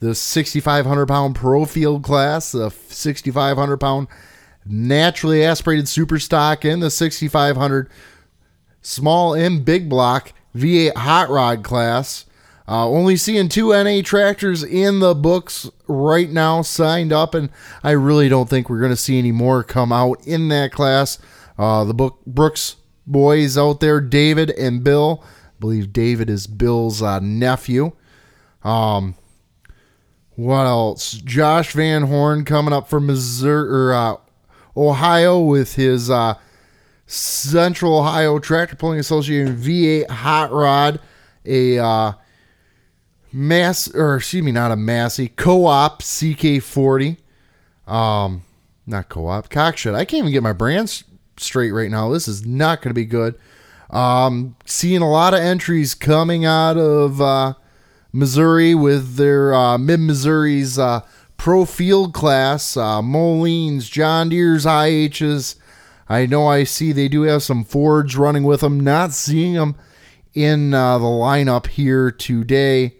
[0.00, 4.08] The 6,500 pound pro field class, the 6,500 pound
[4.64, 7.90] naturally aspirated super stock, and the 6,500
[8.80, 12.24] small and big block V8 hot rod class.
[12.68, 17.50] Uh, only seeing two NA tractors in the books right now signed up, and
[17.82, 21.18] I really don't think we're going to see any more come out in that class.
[21.58, 25.24] Uh, the book Brooks boys out there, David and Bill.
[25.24, 27.92] I believe David is Bill's uh, nephew.
[28.62, 29.16] Um,
[30.36, 31.12] what else?
[31.12, 34.16] Josh Van Horn coming up from Missouri or uh,
[34.76, 36.34] Ohio with his uh,
[37.06, 41.00] Central Ohio Tractor Pulling Association V8 hot rod,
[41.44, 42.12] a uh,
[43.32, 47.16] mass or excuse me, not a Massey co-op CK40.
[47.86, 48.42] Um,
[48.86, 49.94] not co-op Cockshutt.
[49.94, 51.04] I can't even get my brands
[51.36, 52.10] straight right now.
[52.10, 53.38] This is not going to be good.
[53.90, 57.54] Um, seeing a lot of entries coming out of uh,
[58.12, 61.00] Missouri with their uh, Mid Missouri's uh,
[61.36, 65.56] Pro Field class, uh, Molines, John Deere's IHs.
[66.08, 68.80] I know I see they do have some Fords running with them.
[68.80, 69.76] Not seeing them
[70.34, 72.96] in uh, the lineup here today.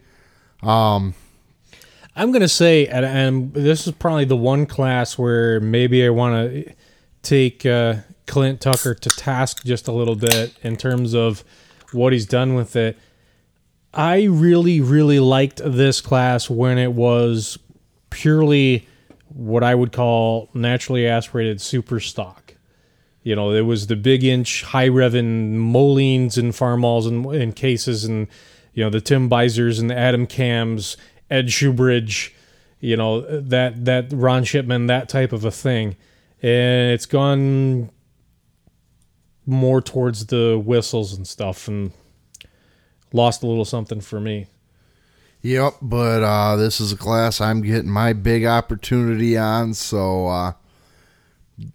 [0.62, 1.14] Um,
[2.14, 6.11] I'm going to say, and, and, this is probably the one class where maybe I
[6.11, 6.75] want to
[7.22, 7.96] take uh,
[8.27, 11.42] Clint Tucker to task just a little bit in terms of
[11.92, 12.98] what he's done with it.
[13.94, 17.59] I really, really liked this class when it was
[18.11, 18.87] purely
[19.29, 22.55] what I would call naturally aspirated super stock.
[23.22, 28.05] You know, it was the big inch high revin Molines and Farmalls and, and cases
[28.05, 28.29] and,
[28.74, 30.96] you know, the Tim Beisers and the Adam Cams,
[31.30, 32.32] Ed Shoobridge,
[32.80, 35.96] you know, that, that Ron Shipman, that type of a thing.
[36.42, 37.90] And it's gone
[39.46, 41.92] more towards the whistles and stuff and
[43.12, 44.46] lost a little something for me.
[45.42, 50.52] Yep, but uh, this is a class I'm getting my big opportunity on, so uh,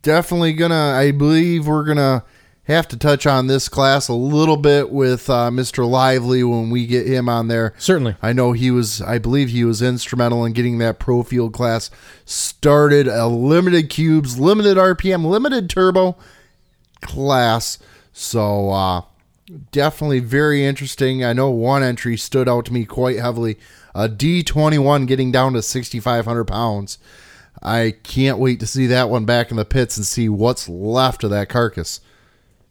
[0.02, 0.94] definitely gonna.
[0.96, 2.24] I believe we're gonna
[2.68, 5.90] have to touch on this class a little bit with uh, Mr.
[5.90, 7.74] Lively when we get him on there.
[7.78, 9.02] Certainly, I know he was.
[9.02, 11.90] I believe he was instrumental in getting that Pro Field class
[12.26, 13.08] started.
[13.08, 16.18] A limited cubes, limited RPM, limited turbo
[17.02, 17.80] class.
[18.14, 19.02] So uh,
[19.72, 21.24] definitely very interesting.
[21.24, 23.58] I know one entry stood out to me quite heavily.
[23.96, 26.98] A D21 getting down to 6,500 pounds.
[27.64, 31.24] I can't wait to see that one back in the pits and see what's left
[31.24, 32.02] of that carcass.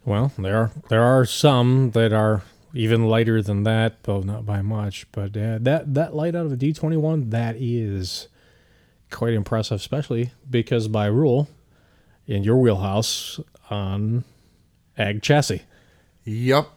[0.07, 4.63] Well, there are there are some that are even lighter than that, though not by
[4.63, 5.11] much.
[5.11, 8.29] But uh, that that light out of a D21, that is
[9.11, 11.49] quite impressive, especially because by rule,
[12.27, 14.23] in your wheelhouse on
[14.97, 15.63] ag chassis.
[16.25, 16.69] Yep.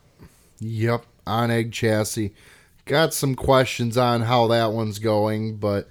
[0.60, 1.06] Yep.
[1.28, 2.34] On ag chassis.
[2.86, 5.88] Got some questions on how that one's going, but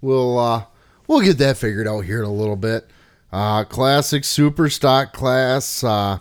[0.00, 0.64] we'll uh
[1.06, 2.90] we'll get that figured out here in a little bit.
[3.32, 5.84] Uh classic super stock class.
[5.84, 6.18] Uh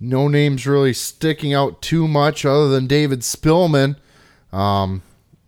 [0.00, 3.96] no names really sticking out too much other than David Spillman.
[4.52, 5.02] Um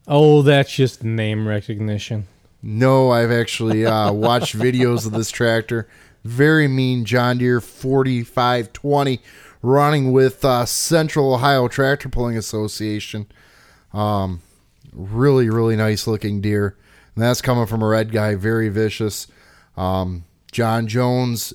[0.06, 2.26] Oh, that's just name recognition.
[2.62, 5.88] no, I've actually uh, watched videos of this tractor.
[6.24, 9.20] Very mean John Deere 4520
[9.62, 13.26] running with uh, Central Ohio Tractor Pulling Association.
[13.92, 14.42] Um,
[14.92, 16.76] really, really nice looking Deere.
[17.14, 19.26] And that's coming from a red guy, very vicious.
[19.76, 21.54] Um, John Jones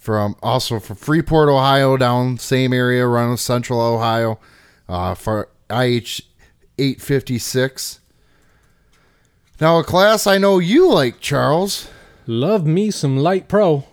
[0.00, 4.40] from also from Freeport, Ohio, down same area, around Central Ohio
[4.88, 6.22] uh, for IH
[6.78, 8.00] 856.
[9.60, 11.88] Now, a class I know you like, Charles.
[12.26, 13.84] Love me some light pro.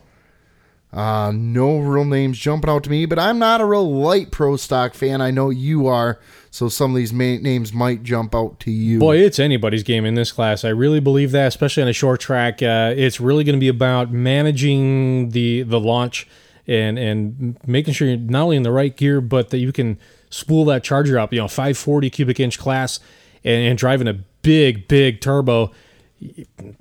[0.93, 4.55] Uh, no real names jumping out to me, but I'm not a real light pro
[4.55, 5.19] stock fan.
[5.19, 6.19] I know you are,
[6.57, 8.97] so some of these ma- names might jump out to you.
[8.97, 10.65] Boy, it's anybody's game in this class.
[10.65, 12.63] I really believe that, especially on a short track.
[12.63, 16.27] Uh, it's really going to be about managing the the launch
[16.65, 19.99] and and making sure you're not only in the right gear, but that you can
[20.31, 21.31] spool that charger up.
[21.31, 22.99] You know, 540 cubic inch class,
[23.43, 25.71] and, and driving a big big turbo.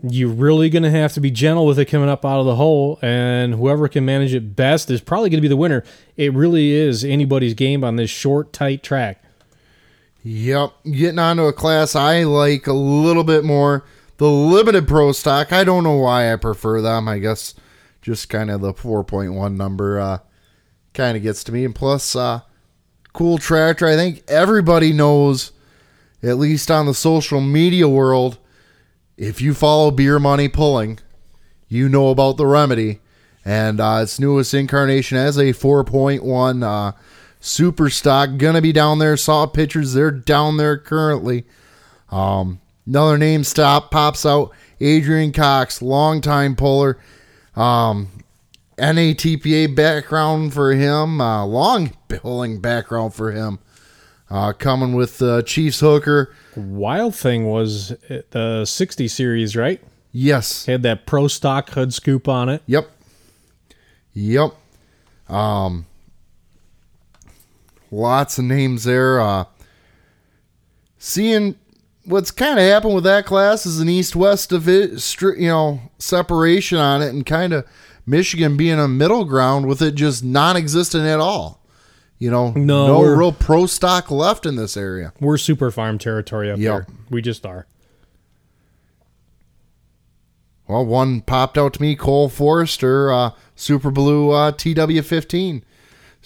[0.02, 2.56] You're really going to have to be gentle with it coming up out of the
[2.56, 5.84] hole, and whoever can manage it best is probably going to be the winner.
[6.16, 9.22] It really is anybody's game on this short, tight track.
[10.28, 13.84] Yep, getting onto a class I like a little bit more.
[14.16, 15.52] The limited pro stock.
[15.52, 17.06] I don't know why I prefer them.
[17.06, 17.54] I guess
[18.02, 20.18] just kind of the 4.1 number uh,
[20.94, 21.64] kind of gets to me.
[21.64, 22.40] And plus, uh,
[23.12, 23.86] cool tractor.
[23.86, 25.52] I think everybody knows,
[26.24, 28.38] at least on the social media world,
[29.16, 30.98] if you follow Beer Money Pulling,
[31.68, 32.98] you know about the remedy.
[33.44, 36.98] And uh, its newest incarnation as a 4.1 uh,
[37.46, 38.36] super stock.
[38.36, 39.16] Gonna be down there.
[39.16, 39.94] Saw pictures.
[39.94, 41.44] They're down there currently.
[42.10, 44.52] Um, another name stop pops out.
[44.80, 46.98] Adrian Cox, longtime puller.
[47.54, 48.08] Um,
[48.76, 51.20] NATPA background for him.
[51.20, 53.58] Uh, long pulling background for him.
[54.28, 56.34] Uh, coming with uh, Chiefs hooker.
[56.56, 59.80] Wild thing was uh, the 60 series, right?
[60.12, 60.66] Yes.
[60.66, 62.62] Had that pro stock hood scoop on it.
[62.66, 62.90] Yep.
[64.12, 64.50] Yep.
[65.28, 65.86] Um,
[67.90, 69.20] lots of names there.
[69.20, 69.44] Uh,
[70.98, 71.56] seeing
[72.04, 74.90] what's kind of happened with that class is an east-west of it,
[75.20, 77.66] you know, separation on it, and kind of
[78.06, 81.60] Michigan being a middle ground with it just non-existent at all.
[82.18, 85.12] You know, No, no real pro stock left in this area.
[85.20, 86.86] We're super farm territory up Yep.
[86.86, 86.86] there.
[87.10, 87.66] We just are.
[90.66, 95.62] Well, one popped out to me, Cole Forrester, uh, Super Blue uh, TW15.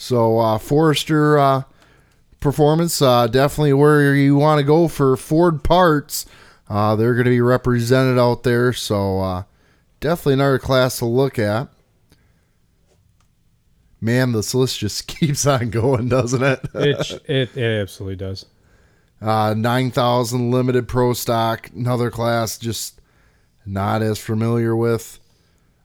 [0.01, 1.63] So uh, Forrester uh,
[2.41, 6.25] performance, uh, definitely where you want to go for Ford parts.
[6.71, 9.43] Uh, they're going to be represented out there, so uh,
[10.01, 11.69] definitely another class to look at.
[14.01, 16.61] Man, this list just keeps on going, doesn't it?
[16.75, 18.47] It, it, it absolutely does.
[19.21, 23.03] Uh, 9,000 limited pro stock, another class just
[23.67, 25.19] not as familiar with.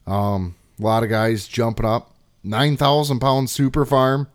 [0.08, 2.15] Um, a lot of guys jumping up.
[2.46, 4.28] 9,000 pound super farm.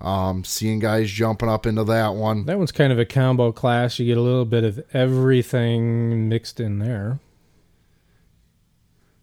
[0.00, 2.44] Um, seeing guys jumping up into that one.
[2.44, 3.98] That one's kind of a combo class.
[3.98, 7.20] You get a little bit of everything mixed in there.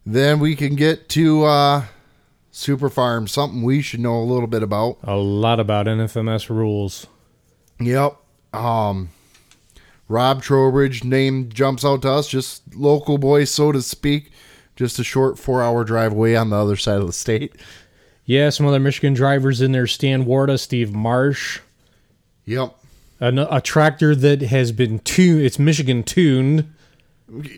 [0.06, 1.86] Then we can get to uh,
[2.49, 4.97] Super Farm, something we should know a little bit about.
[5.04, 7.06] A lot about NFMS rules.
[7.80, 8.18] Yep.
[8.54, 9.10] Um,
[10.08, 14.32] Rob Trowbridge name jumps out to us, just local boy, so to speak.
[14.76, 17.56] Just a short four hour drive away on the other side of the state.
[18.32, 21.59] Yeah, some other Michigan drivers in there: Stan Warda, Steve Marsh,
[22.45, 22.73] Yep.
[23.19, 25.41] a, a tractor that has been tuned.
[25.41, 26.73] It's Michigan tuned.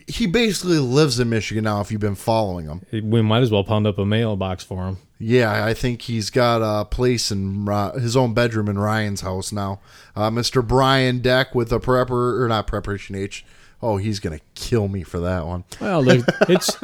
[0.07, 2.81] He basically lives in Michigan now if you've been following him.
[3.11, 4.97] We might as well pound up a mailbox for him.
[5.19, 9.51] Yeah, I think he's got a place in uh, his own bedroom in Ryan's house
[9.51, 9.79] now.
[10.15, 10.67] Uh, Mr.
[10.67, 13.45] Brian Deck with a prepper, or not preparation H.
[13.81, 15.65] Oh, he's going to kill me for that one.
[15.79, 16.03] Well,
[16.49, 16.75] it's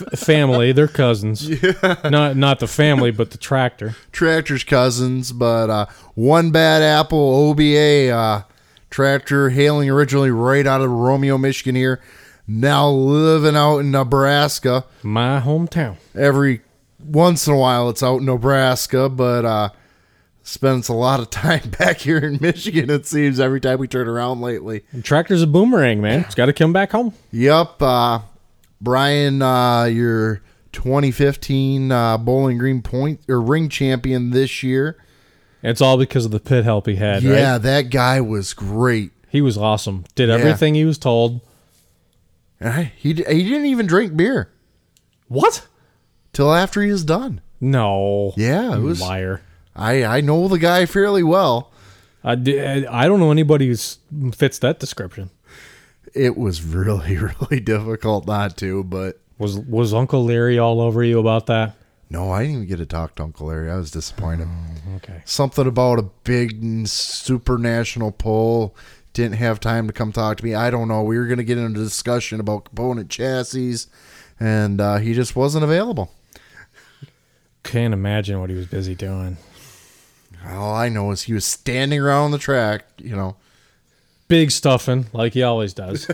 [0.00, 1.48] f- family; they're cousins.
[1.62, 1.96] Yeah.
[2.08, 3.94] Not not the family, but the tractor.
[4.12, 8.42] Tractor's cousins, but uh, one bad apple OBA uh,
[8.90, 12.00] tractor hailing originally right out of Romeo, Michigan here,
[12.46, 14.84] now living out in Nebraska.
[15.02, 15.96] My hometown.
[16.14, 16.62] Every
[17.04, 19.68] once in a while it's out in Nebraska, but uh,
[20.42, 24.08] spends a lot of time back here in Michigan, it seems, every time we turn
[24.08, 24.84] around lately.
[25.02, 26.20] Tractor's a boomerang, man.
[26.20, 27.14] It's got to come back home.
[27.32, 27.80] Yep.
[27.80, 28.20] Uh,
[28.82, 34.96] Brian, uh, your 2015 uh, Bowling Green point or ring champion this year.
[35.62, 37.22] It's all because of the pit help he had.
[37.22, 37.58] Yeah, right?
[37.62, 39.12] that guy was great.
[39.28, 40.04] he was awesome.
[40.16, 40.34] Did Yeah.
[40.34, 41.40] everything he was told.
[42.60, 44.50] I- He, he didn't even drink beer
[45.28, 45.66] What?
[46.32, 47.40] till after he was done.
[47.60, 48.32] No.
[48.36, 49.00] Yeah, it was.
[49.00, 49.40] liar.
[49.76, 51.70] I, I know the guy fairly well.
[52.24, 52.32] I,
[52.90, 55.30] I don't know anybody who fits that description.
[56.14, 61.18] It was really, really difficult not to, but Was was Uncle Larry all over you
[61.18, 61.74] about that?
[62.10, 63.70] no, I didn't even get to talk to Uncle Larry.
[63.70, 64.46] I was disappointed.
[64.96, 65.22] Okay.
[65.24, 68.76] Something about a big super national poll.
[69.14, 70.54] Didn't have time to come talk to me.
[70.54, 71.02] I don't know.
[71.02, 73.86] We were going to get into a discussion about component chassis,
[74.38, 76.12] and uh, he just wasn't available.
[77.62, 79.36] Can't imagine what he was busy doing.
[80.46, 83.36] All I know is he was standing around the track, you know,
[84.32, 86.06] Big stuffing, like he always does.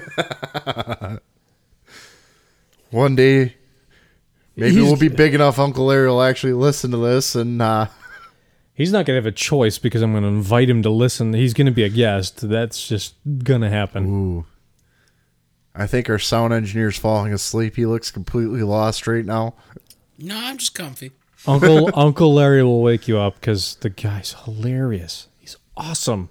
[2.90, 3.54] one day
[4.56, 7.86] maybe He's- we'll be big enough uncle larry will actually listen to this and uh
[8.74, 11.32] He's not gonna have a choice because I'm gonna invite him to listen.
[11.34, 12.48] He's gonna be a guest.
[12.48, 13.14] That's just
[13.44, 14.06] gonna happen.
[14.06, 14.46] ooh
[15.74, 19.54] i think our sound engineer's falling asleep he looks completely lost right now
[20.18, 21.12] No, I'm just comfy.
[21.46, 25.28] Uncle Uncle Larry will wake you up because the guy's hilarious.
[25.38, 26.30] He's awesome.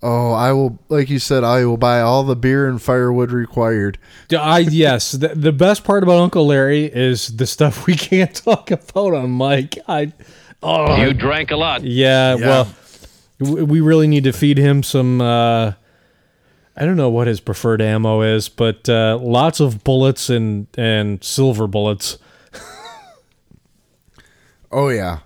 [0.00, 3.98] Oh i will like you said i will buy all the beer and firewood required
[4.30, 5.10] Yeah, I yes.
[5.12, 9.36] The, the best part about Uncle Larry is the stuff we can't talk about on
[9.36, 9.76] mic.
[9.88, 10.12] I
[10.62, 11.82] oh You drank a lot.
[11.82, 12.68] yeah, Well,
[13.40, 15.20] we really need to feed him some.
[15.20, 15.72] Uh,
[16.76, 21.22] I don't know what his preferred ammo is, but uh, lots of bullets and and
[21.24, 22.18] silver bullets.
[24.70, 25.18] oh yeah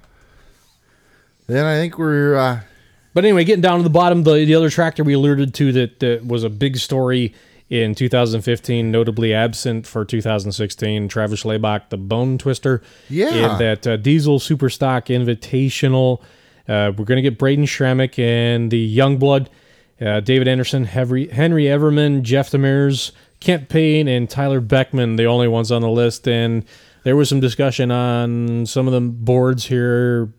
[1.47, 2.61] then i think we're uh
[3.15, 6.01] But anyway, getting down to the bottom, the, the other tractor we alluded to that,
[6.01, 7.35] that was a big story
[7.69, 12.83] in 2015, notably absent for 2016, Travis Laybach, the Bone Twister.
[13.09, 13.53] Yeah.
[13.53, 16.21] In that uh, Diesel Superstock Invitational.
[16.69, 19.49] Uh, we're going to get Braden Shramick and the Youngblood,
[20.01, 25.49] uh, David Anderson, Henry, Henry Everman, Jeff Demers, Kent Payne, and Tyler Beckman, the only
[25.49, 26.29] ones on the list.
[26.29, 26.65] And
[27.05, 30.33] there was some discussion on some of the boards here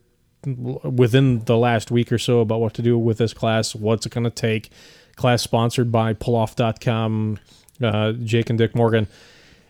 [0.46, 4.12] within the last week or so about what to do with this class, what's it
[4.14, 4.70] going to take.
[5.16, 7.40] Class sponsored by pulloff.com,
[7.82, 9.08] uh, Jake and Dick Morgan.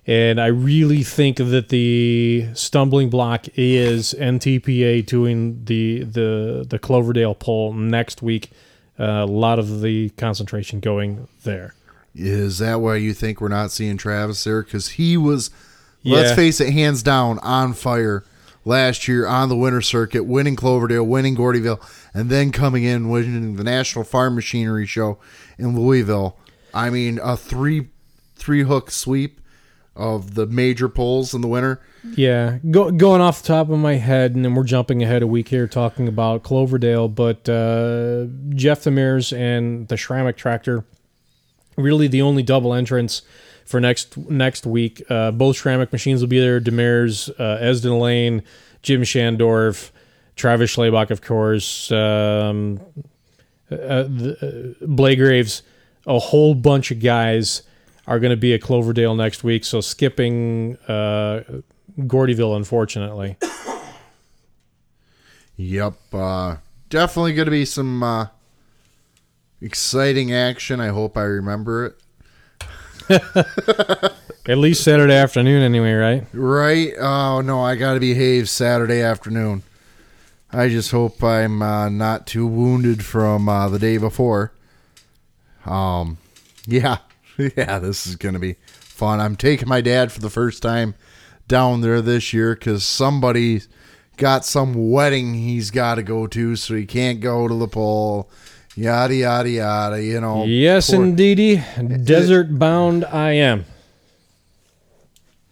[0.06, 7.34] And I really think that the stumbling block is NTPA doing the the the Cloverdale
[7.36, 8.52] poll next week.
[9.00, 11.74] Uh, a lot of the concentration going there.
[12.14, 15.50] is that why you think we're not seeing travis there because he was
[16.04, 18.24] let's face it hands down on fire
[18.66, 21.82] last year on the winter circuit winning cloverdale winning gordyville
[22.14, 25.18] and then coming in winning the national farm machinery show
[25.58, 26.38] in louisville.
[26.74, 27.90] I mean a three
[28.36, 29.40] three hook sweep
[29.96, 31.82] of the major polls in the winter.
[32.16, 35.28] Yeah, go, going off the top of my head, and then we're jumping ahead a
[35.28, 40.84] week here talking about Cloverdale, but uh, Jeff Demers and the Shramick tractor,
[41.78, 43.22] really the only double entrance
[43.66, 45.04] for next next week.
[45.10, 46.60] Uh, both Shramick machines will be there.
[46.60, 48.44] Demers, uh, Esden Lane,
[48.82, 49.92] Jim Shandorf,
[50.36, 52.80] Travis Schlebach, of course, um,
[53.72, 54.06] uh, uh,
[54.82, 55.64] Blake Graves,
[56.06, 57.64] a whole bunch of guys
[58.06, 59.64] are going to be at Cloverdale next week.
[59.64, 61.44] So skipping uh,
[62.00, 63.38] Gordyville, unfortunately.
[65.56, 65.94] Yep.
[66.12, 66.58] Uh,
[66.90, 68.28] definitely going to be some uh,
[69.62, 70.80] exciting action.
[70.80, 72.03] I hope I remember it.
[74.46, 76.26] At least Saturday afternoon, anyway, right?
[76.34, 76.94] Right?
[77.00, 79.64] Oh no, I got to behave Saturday afternoon.
[80.52, 84.54] I just hope I'm uh, not too wounded from uh, the day before.
[85.66, 86.18] Um,
[86.68, 86.98] yeah,
[87.38, 89.20] yeah, this is gonna be fun.
[89.20, 90.96] I'm taking my dad for the first time
[91.48, 93.62] down there this year because somebody
[94.18, 98.30] got some wedding he's got to go to, so he can't go to the pole.
[98.76, 100.02] Yada yada yada.
[100.04, 100.46] You know.
[100.46, 101.64] Yes, poor- indeedy.
[102.04, 103.66] Desert bound I am.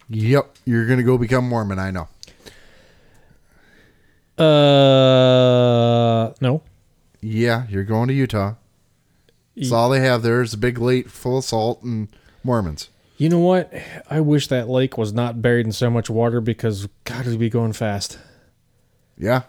[0.08, 1.78] Yep, you're gonna go become Mormon.
[1.78, 2.08] I know.
[4.38, 6.62] Uh, no.
[7.20, 8.54] Yeah, you're going to Utah.
[9.54, 12.08] It's all they have there is a big lake full of salt and
[12.42, 12.88] Mormons.
[13.18, 13.72] You know what?
[14.10, 17.50] I wish that lake was not buried in so much water because God, it'd be
[17.50, 18.18] going fast.
[19.16, 19.42] Yeah.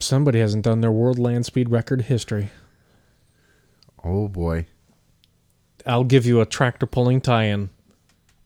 [0.00, 2.50] Somebody hasn't done their world land speed record history.
[4.04, 4.66] Oh boy.
[5.86, 7.70] I'll give you a tractor pulling tie-in.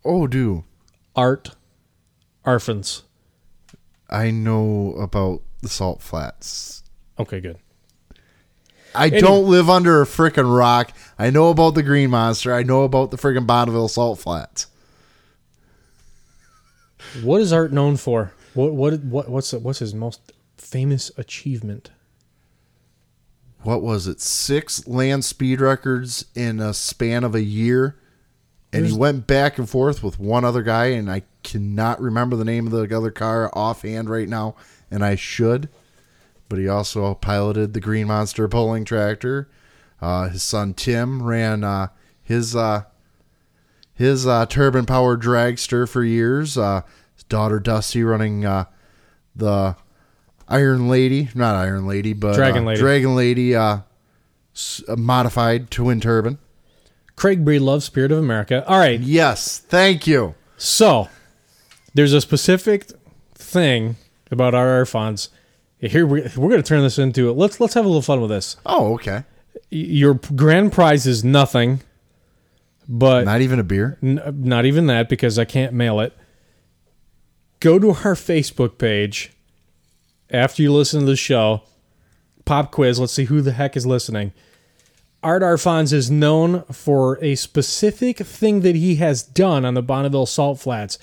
[0.05, 0.65] Oh, do
[1.15, 1.51] Art
[2.45, 3.03] Arfons.
[4.09, 6.83] I know about the salt flats?
[7.19, 7.59] Okay, good.
[8.95, 10.93] I don't live under a frickin' rock.
[11.19, 12.53] I know about the Green Monster.
[12.53, 14.67] I know about the frickin' Bonneville salt flats.
[17.23, 18.33] What is Art known for?
[18.55, 20.33] What what what what's what's his most
[20.73, 21.91] famous achievement?
[23.61, 24.23] What was it?
[24.23, 27.99] Six land speed records in a span of a year.
[28.73, 32.45] And he went back and forth with one other guy, and I cannot remember the
[32.47, 34.57] name of the other car offhand right now,
[34.91, 35.69] and I should.
[36.49, 39.51] But he also piloted the Green Monster pulling tractor.
[40.01, 41.89] Uh, his son Tim ran uh,
[42.23, 42.85] his uh,
[43.93, 46.57] his uh, turbine powered dragster for years.
[46.57, 46.81] Uh,
[47.15, 48.65] his daughter Dusty running uh,
[49.37, 49.77] the
[50.49, 52.81] Iron Lady, not Iron Lady, but Dragon uh, Lady.
[52.81, 53.79] Dragon Lady uh,
[54.55, 56.39] s- uh, modified twin turbine.
[57.17, 58.67] Craig Breedlove's Spirit of America.
[58.67, 60.35] All right, Yes, thank you.
[60.57, 61.09] So,
[61.95, 62.87] there's a specific
[63.35, 63.97] thing
[64.31, 65.29] about Arfons.
[65.79, 67.33] Here we, we're going to turn this into.
[67.33, 68.57] Let's let's have a little fun with this.
[68.65, 69.25] Oh, okay.
[69.55, 71.81] Y- Your grand prize is nothing,
[72.89, 73.99] but Not even a beer.
[74.03, 76.17] n- not even that because I can't mail it.
[77.61, 79.33] Go to our Facebook page
[80.33, 81.63] after you listen to the show.
[82.45, 82.99] Pop quiz.
[82.99, 84.33] Let's see who the heck is listening.
[85.23, 90.27] Art Arfons is known for a specific thing that he has done on the Bonneville
[90.27, 90.99] Salt Flats,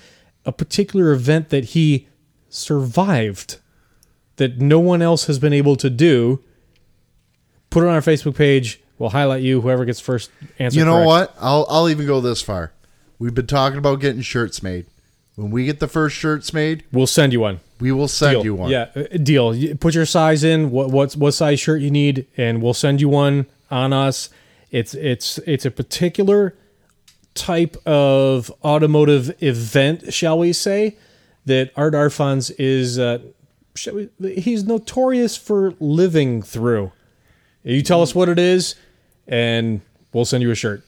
[0.45, 2.09] a particular event that he
[2.49, 3.59] survived
[4.35, 6.43] that no one else has been able to do.
[7.69, 8.81] Put it on our Facebook page.
[8.97, 9.61] We'll highlight you.
[9.61, 10.79] Whoever gets first answer.
[10.79, 11.07] You know correct.
[11.07, 11.35] what?
[11.39, 12.73] I'll I'll even go this far.
[13.19, 14.87] We've been talking about getting shirts made.
[15.39, 17.61] When we get the first shirts made, We'll send you one.
[17.79, 18.43] we will send deal.
[18.43, 18.69] you one.
[18.71, 19.55] Yeah, uh, deal.
[19.55, 22.99] You Put your size in, what what what size shirt you need, and we'll send
[22.99, 24.29] you one on us.
[24.69, 26.55] It's it's it's a particular
[27.35, 30.97] type of automotive event, shall we say,
[31.45, 32.99] that Art Arfons is.
[32.99, 33.19] Uh,
[33.75, 36.91] shall we, he's notorious for living through.
[37.63, 38.75] You tell us what it is,
[39.27, 39.79] and
[40.11, 40.83] we'll send you a shirt.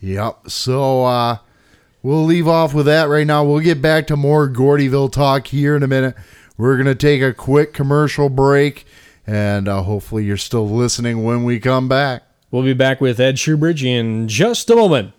[0.00, 0.48] Yep.
[0.48, 1.38] So uh
[2.02, 3.44] we'll leave off with that right now.
[3.44, 6.14] We'll get back to more Gordyville talk here in a minute.
[6.56, 8.86] We're gonna take a quick commercial break,
[9.26, 12.22] and uh, hopefully you're still listening when we come back.
[12.50, 15.12] We'll be back with Ed Shoobridge in just a moment.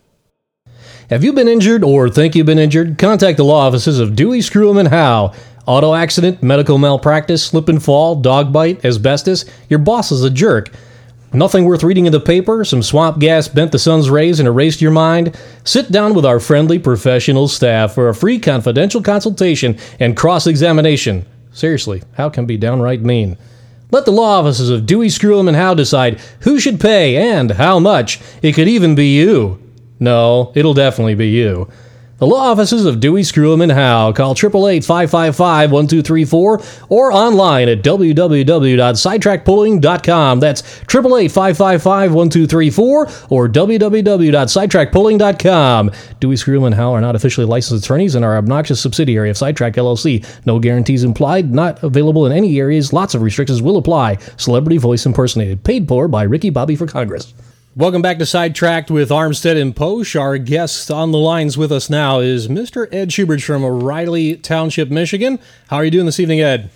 [1.10, 2.98] Have you been injured or think you've been injured?
[2.98, 5.34] Contact the law offices of Dewey, Screwham, and Howe.
[5.66, 9.46] Auto accident, medical malpractice, slip and fall, dog bite, asbestos.
[9.70, 10.72] Your boss is a jerk.
[11.34, 12.66] Nothing worth reading in the paper?
[12.66, 15.38] Some swamp gas bent the sun's rays and erased your mind?
[15.64, 21.26] Sit down with our friendly professional staff for a free confidential consultation and cross examination.
[21.54, 23.38] Seriously, how can be downright mean?
[23.92, 27.80] Let the law offices of Dewey, Screwham, and Howe decide who should pay and how
[27.80, 28.20] much.
[28.42, 29.58] It could even be you.
[30.02, 31.70] No, it'll definitely be you.
[32.22, 34.12] The law offices of Dewey, Screwham, and Howe.
[34.12, 40.40] Call 888-555-1234 or online at www.sidetrackpulling.com.
[40.40, 45.92] That's 888-555-1234 or www.sidetrackpulling.com.
[46.20, 49.74] Dewey, Screwham, and Howe are not officially licensed attorneys and are obnoxious subsidiary of Sidetrack
[49.74, 50.24] LLC.
[50.46, 52.94] No guarantees implied, not available in any areas.
[52.94, 54.18] Lots of restrictions will apply.
[54.38, 55.64] Celebrity voice impersonated.
[55.64, 57.34] Paid for by Ricky Bobby for Congress.
[57.74, 60.18] Welcome back to Sidetracked with Armstead and Posh.
[60.18, 62.94] Our guest on the lines with us now is Mr.
[62.94, 65.40] Ed Shoobridge from O'Reilly Township, Michigan.
[65.70, 66.70] How are you doing this evening, Ed?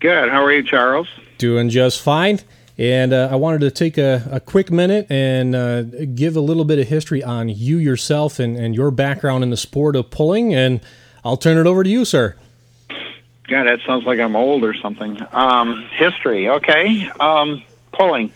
[0.00, 0.30] Good.
[0.30, 1.06] How are you, Charles?
[1.36, 2.40] Doing just fine.
[2.78, 6.64] And uh, I wanted to take a, a quick minute and uh, give a little
[6.64, 10.54] bit of history on you yourself and, and your background in the sport of pulling.
[10.54, 10.80] And
[11.26, 12.36] I'll turn it over to you, sir.
[13.48, 15.18] God, that sounds like I'm old or something.
[15.32, 16.48] Um, history.
[16.48, 17.06] Okay.
[17.20, 17.62] Um,
[17.92, 18.32] pulling.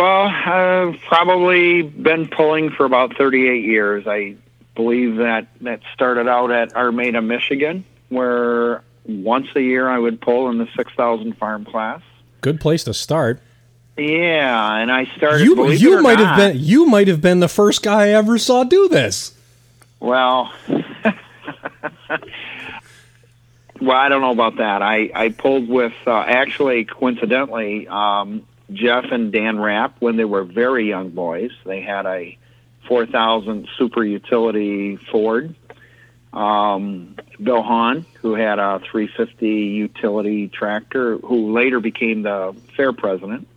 [0.00, 4.06] Well, I've probably been pulling for about 38 years.
[4.06, 4.36] I
[4.74, 10.48] believe that that started out at Armada, Michigan, where once a year I would pull
[10.48, 12.00] in the 6,000 farm class.
[12.40, 13.42] Good place to start.
[13.98, 15.44] Yeah, and I started.
[15.44, 18.38] You you might not- have been you might have been the first guy I ever
[18.38, 19.34] saw do this.
[19.98, 20.50] Well,
[23.78, 24.80] well, I don't know about that.
[24.80, 30.44] I I pulled with uh, actually coincidentally um, Jeff and Dan Rapp when they were
[30.44, 31.50] very young boys.
[31.64, 32.36] They had a
[32.88, 35.54] 4000 super utility Ford.
[36.32, 43.48] Um, Bill Hahn, who had a 350 utility tractor, who later became the fair president.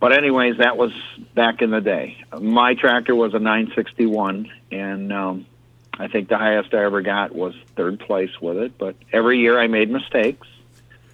[0.00, 0.92] But anyways, that was
[1.34, 2.18] back in the day.
[2.38, 5.46] My tractor was a 961, and um,
[5.98, 8.76] I think the highest I ever got was third place with it.
[8.76, 10.46] But every year I made mistakes,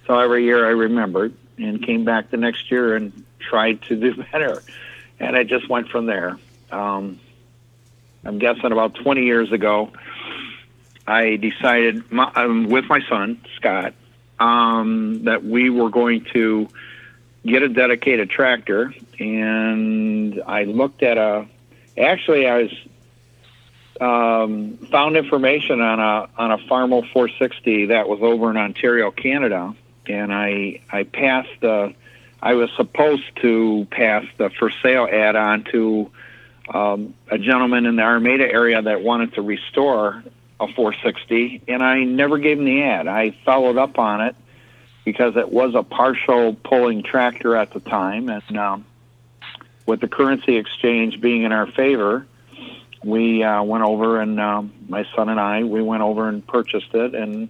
[0.07, 4.23] so every year I remembered and came back the next year and tried to do
[4.31, 4.63] better,
[5.19, 6.37] and I just went from there.
[6.71, 7.19] Um,
[8.23, 9.91] I'm guessing about 20 years ago,
[11.07, 13.93] I decided my, um, with my son Scott
[14.39, 16.67] um, that we were going to
[17.45, 21.47] get a dedicated tractor, and I looked at a.
[21.97, 22.71] Actually, I was
[23.99, 29.75] um, found information on a on a Farmall 460 that was over in Ontario, Canada,
[30.13, 31.93] and I I passed the.
[32.43, 36.09] I was supposed to pass the for sale ad on to
[36.73, 40.23] um, a gentleman in the Armada area that wanted to restore
[40.59, 43.07] a 460, and I never gave him the ad.
[43.07, 44.35] I followed up on it
[45.05, 48.85] because it was a partial pulling tractor at the time, and um,
[49.85, 52.25] with the currency exchange being in our favor,
[53.03, 56.93] we uh, went over and um, my son and I we went over and purchased
[56.93, 57.49] it and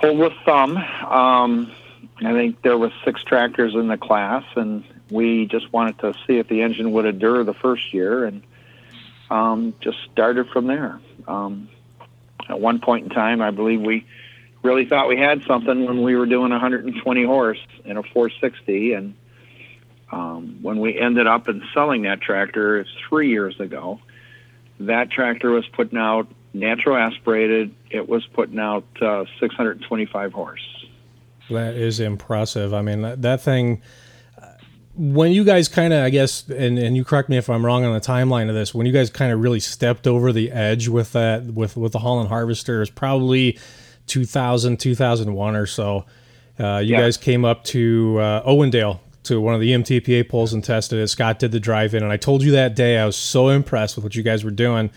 [0.00, 0.76] pulled with thumb.
[0.76, 1.72] Um,
[2.18, 6.38] I think there was six tractors in the class, and we just wanted to see
[6.38, 8.42] if the engine would endure the first year, and
[9.30, 11.00] um, just started from there.
[11.28, 11.68] Um,
[12.48, 14.06] at one point in time, I believe we
[14.62, 19.14] really thought we had something when we were doing 120 horse in a 460, and
[20.12, 24.00] um, when we ended up in selling that tractor three years ago,
[24.80, 27.74] that tractor was putting out natural aspirated.
[27.90, 30.86] It was putting out uh, 625 horse.
[31.50, 32.72] That is impressive.
[32.74, 33.82] I mean, that, that thing.
[34.40, 34.46] uh,
[34.94, 37.84] When you guys kind of, I guess, and, and you correct me if I'm wrong
[37.84, 38.72] on the timeline of this.
[38.74, 41.98] When you guys kind of really stepped over the edge with that, with with the
[42.00, 43.58] Holland Harvester, is probably
[44.06, 46.04] 2000, 2001 or so.
[46.58, 47.00] Uh, you Yeah.
[47.02, 51.08] guys came up to uh, Owendale to one of the MTPA polls and tested it.
[51.08, 54.04] Scott did the drive-in, and I told you that day I was so impressed with
[54.04, 54.90] what you guys were doing,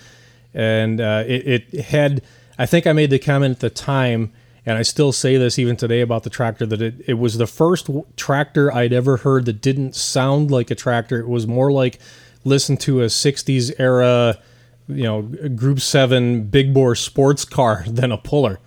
[0.53, 2.21] and uh, it, it had.
[2.57, 4.31] I think I made the comment at the time,
[4.65, 7.47] and I still say this even today about the tractor that it, it was the
[7.47, 11.19] first w- tractor I'd ever heard that didn't sound like a tractor.
[11.19, 11.99] It was more like
[12.43, 14.37] listen to a '60s era,
[14.87, 18.59] you know, Group Seven big bore sports car than a puller.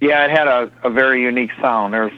[0.00, 1.92] Yeah, it had a, a very unique sound.
[1.92, 2.12] There's,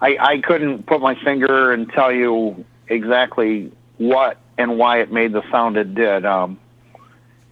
[0.00, 5.32] I, I couldn't put my finger and tell you exactly what and why it made
[5.32, 6.24] the sound it did.
[6.24, 6.58] Um,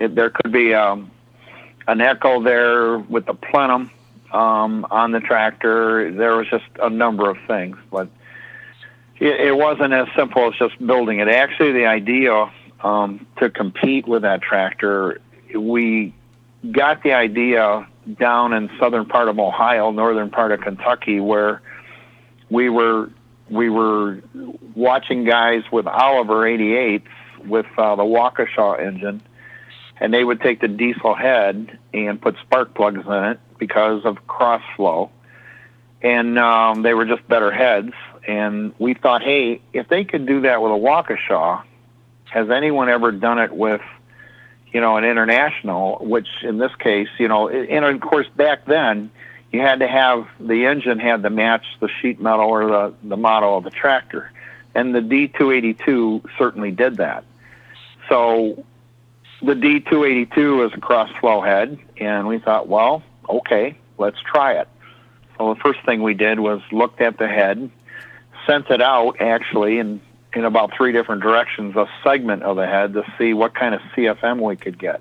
[0.05, 1.11] it, there could be um,
[1.87, 3.91] an echo there with the plenum
[4.33, 6.11] um, on the tractor.
[6.13, 8.09] There was just a number of things, but
[9.19, 11.29] it, it wasn't as simple as just building it.
[11.29, 12.51] Actually, the idea
[12.83, 15.21] um, to compete with that tractor,
[15.55, 16.15] we
[16.71, 17.87] got the idea
[18.19, 21.63] down in southern part of Ohio, northern part of Kentucky, where
[22.51, 23.11] we were
[23.51, 24.23] we were
[24.75, 27.03] watching guys with Oliver 88s
[27.47, 29.23] with uh, the Waukesha engine,
[29.99, 34.27] and they would take the diesel head and put spark plugs in it because of
[34.27, 35.11] cross flow,
[36.03, 37.93] and um, they were just better heads.
[38.27, 41.63] And we thought, hey, if they could do that with a Waukesha,
[42.25, 43.83] has anyone ever done it with
[44.75, 49.11] you know, an international, which in this case, you know, and of course back then
[49.53, 53.17] you had to have the engine had to match the sheet metal or the, the
[53.17, 54.33] model of the tractor.
[54.75, 57.23] And the D282 certainly did that.
[58.09, 58.65] So
[59.43, 64.69] the D282 is a cross flow head, and we thought, well, okay, let's try it.
[65.39, 67.71] So the first thing we did was looked at the head,
[68.47, 70.01] sent it out actually, and
[70.35, 73.81] in about three different directions a segment of the head to see what kind of
[73.97, 75.01] CFM we could get.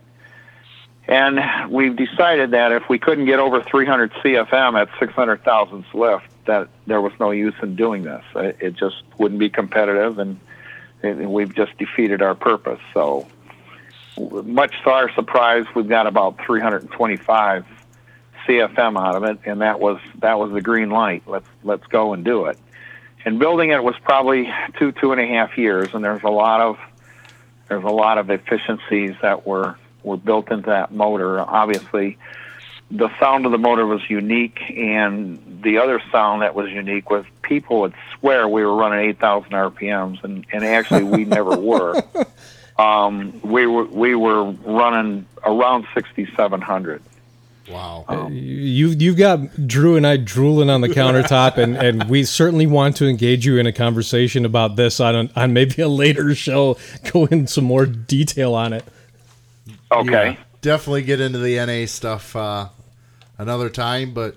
[1.07, 6.25] And we've decided that if we couldn't get over 300 CFM at 600 thousandths lift,
[6.45, 8.23] that there was no use in doing this.
[8.35, 10.39] It just wouldn't be competitive, and
[11.01, 12.79] we've just defeated our purpose.
[12.93, 13.27] So,
[14.17, 17.65] much to our surprise, we've got about 325
[18.47, 21.23] CFM out of it, and that was that was the green light.
[21.25, 22.57] Let's let's go and do it.
[23.25, 26.61] and building it was probably two two and a half years, and there's a lot
[26.61, 26.77] of
[27.69, 31.39] there's a lot of efficiencies that were were built into that motor.
[31.39, 32.17] Obviously,
[32.91, 37.25] the sound of the motor was unique, and the other sound that was unique was
[37.41, 42.03] people would swear we were running 8,000 RPMs, and, and actually we never were.
[42.77, 47.01] Um, we were we were running around 6,700.
[47.69, 48.27] Wow.
[48.31, 52.97] You've you've got Drew and I drooling on the countertop, and, and we certainly want
[52.97, 56.77] to engage you in a conversation about this on on maybe a later show.
[57.11, 58.83] Go in some more detail on it.
[59.91, 60.31] Okay.
[60.31, 62.69] Yeah, definitely get into the NA stuff uh,
[63.37, 64.35] another time, but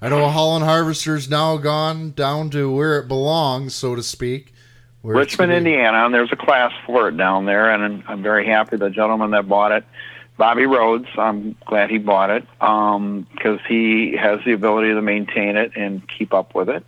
[0.00, 4.54] I know Holland Harvester's now gone down to where it belongs, so to speak.
[5.02, 8.46] Where Richmond, Indiana, and there's a class for it down there, and I'm- I'm very
[8.46, 9.84] happy the gentleman that bought it,
[10.36, 11.06] Bobby Rhodes.
[11.18, 16.34] I'm glad he bought it because he has the ability to maintain it and keep
[16.34, 16.84] up with it.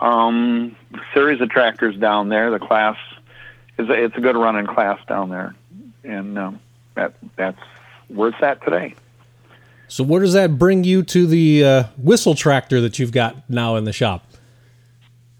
[0.00, 0.76] Um,
[1.12, 2.50] series of tractors down there.
[2.50, 2.96] The class
[3.78, 5.54] is a, it's a good running class down there,
[6.02, 6.60] and um,
[6.94, 7.60] that that's
[8.08, 8.94] where it's at today.
[9.88, 13.76] So where does that bring you to the uh, whistle tractor that you've got now
[13.76, 14.26] in the shop?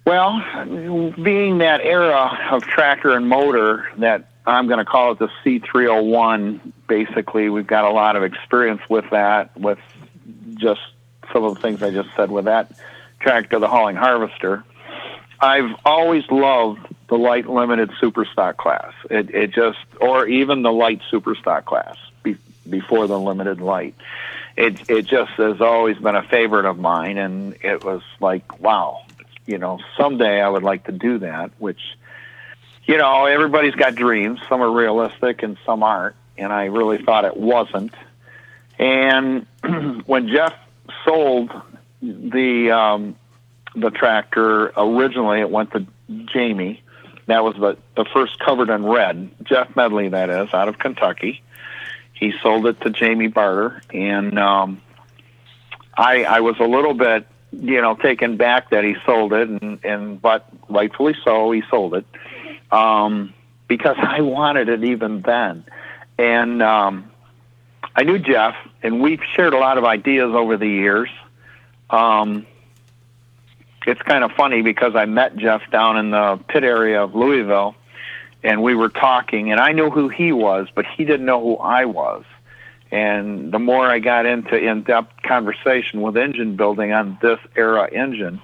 [0.04, 5.30] Well, being that era of tractor and motor that I'm going to call it the
[5.44, 9.78] C301, basically, we've got a lot of experience with that, with
[10.56, 10.82] just
[11.32, 12.72] some of the things I just said with that
[13.20, 14.64] tractor, the hauling harvester.
[15.40, 18.92] I've always loved the light limited super stock class.
[19.10, 22.36] It, it just, or even the light super stock class be,
[22.68, 23.94] before the limited light.
[24.56, 29.03] It, it just has always been a favorite of mine, and it was like, wow,
[29.46, 31.80] you know, someday I would like to do that, which,
[32.84, 34.40] you know, everybody's got dreams.
[34.48, 36.16] Some are realistic and some aren't.
[36.36, 37.94] And I really thought it wasn't.
[38.78, 39.46] And
[40.06, 40.54] when Jeff
[41.04, 41.52] sold
[42.02, 43.16] the um,
[43.76, 45.86] the tractor originally, it went to
[46.26, 46.82] Jamie.
[47.26, 49.30] That was the the first covered in red.
[49.44, 51.42] Jeff Medley, that is, out of Kentucky.
[52.12, 54.82] He sold it to Jamie Barter, and um,
[55.96, 57.26] I I was a little bit
[57.60, 61.94] you know taken back that he sold it, and and but rightfully so, he sold
[61.94, 62.06] it
[62.70, 63.32] um,
[63.68, 65.64] because I wanted it even then,
[66.18, 67.10] and um,
[67.94, 71.10] I knew Jeff, and we've shared a lot of ideas over the years.
[71.90, 72.46] Um,
[73.86, 77.74] it's kind of funny because I met Jeff down in the pit area of Louisville,
[78.42, 81.56] and we were talking, and I knew who he was, but he didn't know who
[81.56, 82.24] I was.
[82.94, 88.40] And the more I got into in-depth conversation with engine building on this era engine,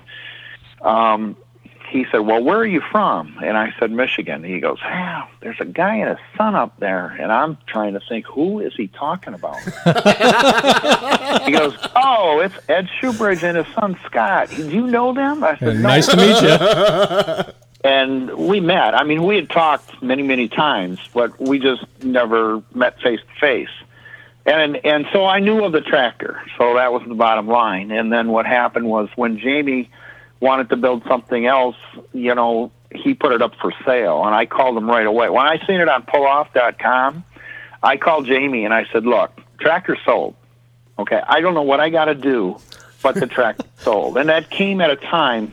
[0.83, 1.37] um,
[1.89, 5.61] he said, "Well, where are you from?" And I said, "Michigan." He goes, "Ah, there's
[5.61, 8.89] a guy and his son up there," and I'm trying to think, who is he
[8.89, 9.61] talking about?
[11.45, 14.51] he goes, "Oh, it's Ed Shoobridge and his son Scott.
[14.51, 17.55] Do you know them?" I said, "No." nice to meet you.
[17.89, 18.97] and we met.
[18.97, 23.41] I mean, we had talked many, many times, but we just never met face to
[23.41, 23.71] face.
[24.51, 27.93] And and so I knew of the tractor, so that was the bottom line.
[27.93, 29.89] And then what happened was when Jamie
[30.41, 31.77] wanted to build something else,
[32.13, 35.29] you know, he put it up for sale, and I called him right away.
[35.29, 37.23] When I seen it on pulloff.com,
[37.81, 40.35] I called Jamie and I said, "Look, tractor sold.
[40.99, 42.57] Okay, I don't know what I got to do,
[43.05, 45.53] but the tractor sold." And that came at a time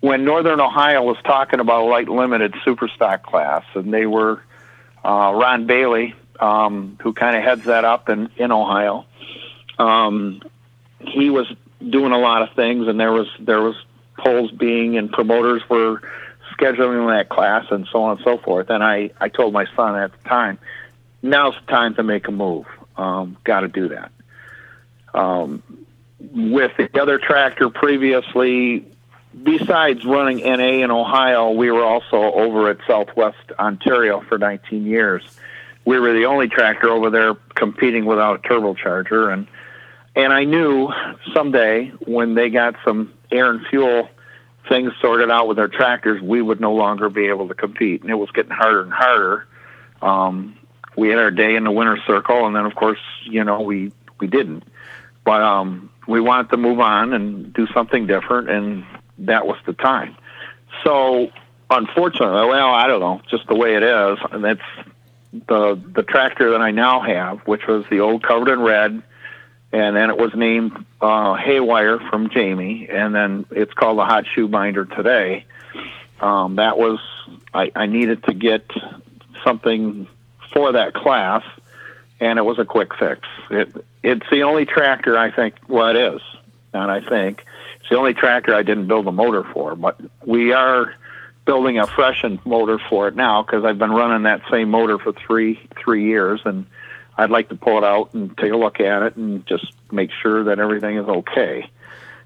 [0.00, 4.42] when Northern Ohio was talking about light limited super stock class, and they were
[5.04, 9.04] uh, Ron Bailey, um, who kind of heads that up in in Ohio.
[9.78, 10.42] Um,
[11.00, 11.46] he was
[11.86, 13.76] doing a lot of things, and there was there was
[14.18, 16.02] polls being and promoters were
[16.58, 18.70] scheduling that class and so on and so forth.
[18.70, 20.58] And I I told my son at the time,
[21.22, 22.66] now's the time to make a move.
[22.96, 24.10] Um, Got to do that.
[25.14, 25.62] Um,
[26.20, 28.84] with the other tractor previously,
[29.42, 35.22] besides running NA in Ohio, we were also over at Southwest Ontario for 19 years.
[35.88, 39.46] We were the only tractor over there competing without a turbocharger, and
[40.14, 40.92] and I knew
[41.32, 44.10] someday when they got some air and fuel
[44.68, 48.10] things sorted out with their tractors, we would no longer be able to compete, and
[48.10, 49.46] it was getting harder and harder.
[50.02, 50.58] Um,
[50.94, 53.90] we had our day in the winter circle, and then of course, you know, we
[54.20, 54.64] we didn't.
[55.24, 58.84] But um, we wanted to move on and do something different, and
[59.20, 60.18] that was the time.
[60.84, 61.30] So,
[61.70, 64.60] unfortunately, well, I don't know, just the way it is, and that's
[65.32, 69.02] the the tractor that I now have, which was the old covered in red,
[69.72, 74.24] and then it was named uh, Haywire from Jamie, and then it's called the Hot
[74.34, 75.44] Shoe Binder today.
[76.20, 76.98] Um, that was
[77.52, 78.70] I, I needed to get
[79.44, 80.06] something
[80.52, 81.44] for that class,
[82.20, 83.28] and it was a quick fix.
[83.50, 85.56] It it's the only tractor I think.
[85.68, 86.22] Well, it is,
[86.72, 87.44] and I think
[87.80, 90.94] it's the only tractor I didn't build a motor for, but we are
[91.48, 95.14] building a freshened motor for it now because I've been running that same motor for
[95.14, 96.66] three three years, and
[97.16, 100.10] I'd like to pull it out and take a look at it and just make
[100.20, 101.70] sure that everything is okay.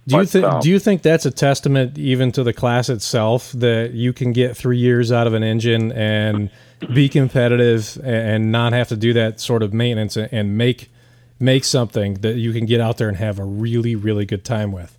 [0.08, 3.52] Do you think um, do you think that's a testament even to the class itself
[3.52, 6.50] that you can get three years out of an engine and
[6.92, 10.90] be competitive and not have to do that sort of maintenance and- make
[11.38, 14.72] make something that you can get out there and have a really really good time
[14.72, 14.98] with?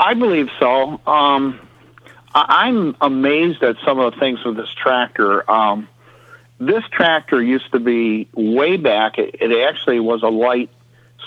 [0.00, 1.00] I believe so.
[1.06, 1.60] Um,
[2.34, 5.50] I'm amazed at some of the things with this tractor.
[5.50, 5.88] Um,
[6.58, 9.18] this tractor used to be way back.
[9.18, 10.70] It, it actually was a light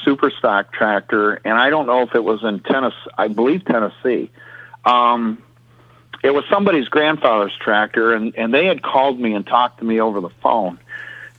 [0.04, 2.96] super stock tractor, and I don't know if it was in Tennessee.
[3.18, 4.30] I believe Tennessee.
[4.86, 5.42] Um,
[6.24, 10.00] it was somebody's grandfather's tractor, and, and they had called me and talked to me
[10.00, 10.80] over the phone.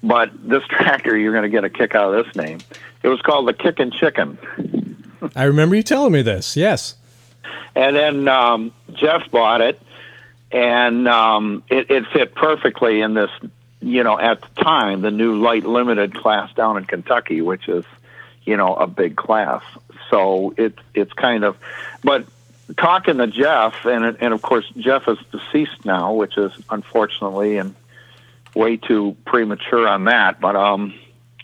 [0.02, 2.58] But this tractor, you're going to get a kick out of this name.
[3.02, 4.38] It was called the Kickin' Chicken.
[5.36, 6.56] I remember you telling me this.
[6.56, 6.96] Yes.
[7.74, 9.80] And then um, Jeff bought it,
[10.50, 13.30] and um, it, it fit perfectly in this,
[13.80, 17.84] you know, at the time, the new light limited class down in Kentucky, which is,
[18.44, 19.62] you know, a big class.
[20.10, 21.56] So it, it's kind of,
[22.04, 22.26] but
[22.76, 27.74] talking to Jeff, and, and of course, Jeff is deceased now, which is unfortunately and
[28.54, 30.40] way too premature on that.
[30.40, 30.92] But, um,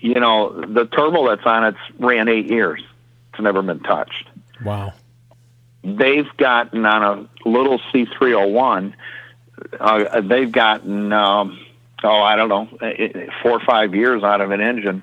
[0.00, 2.82] you know, the turbo that's on it's ran eight years.
[3.32, 4.28] It's never been touched
[4.64, 4.92] Wow.
[5.82, 8.94] They've gotten on a little C301,
[9.78, 11.58] uh, they've gotten, um,
[12.02, 15.02] oh, I don't know, eh, four or five years out of an engine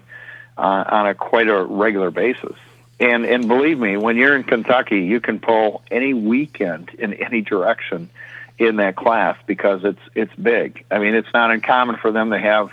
[0.57, 2.55] uh, on a quite a regular basis.
[2.99, 7.41] And and believe me, when you're in Kentucky, you can pull any weekend in any
[7.41, 8.09] direction
[8.57, 10.85] in that class because it's it's big.
[10.89, 12.71] I mean, it's not uncommon for them to have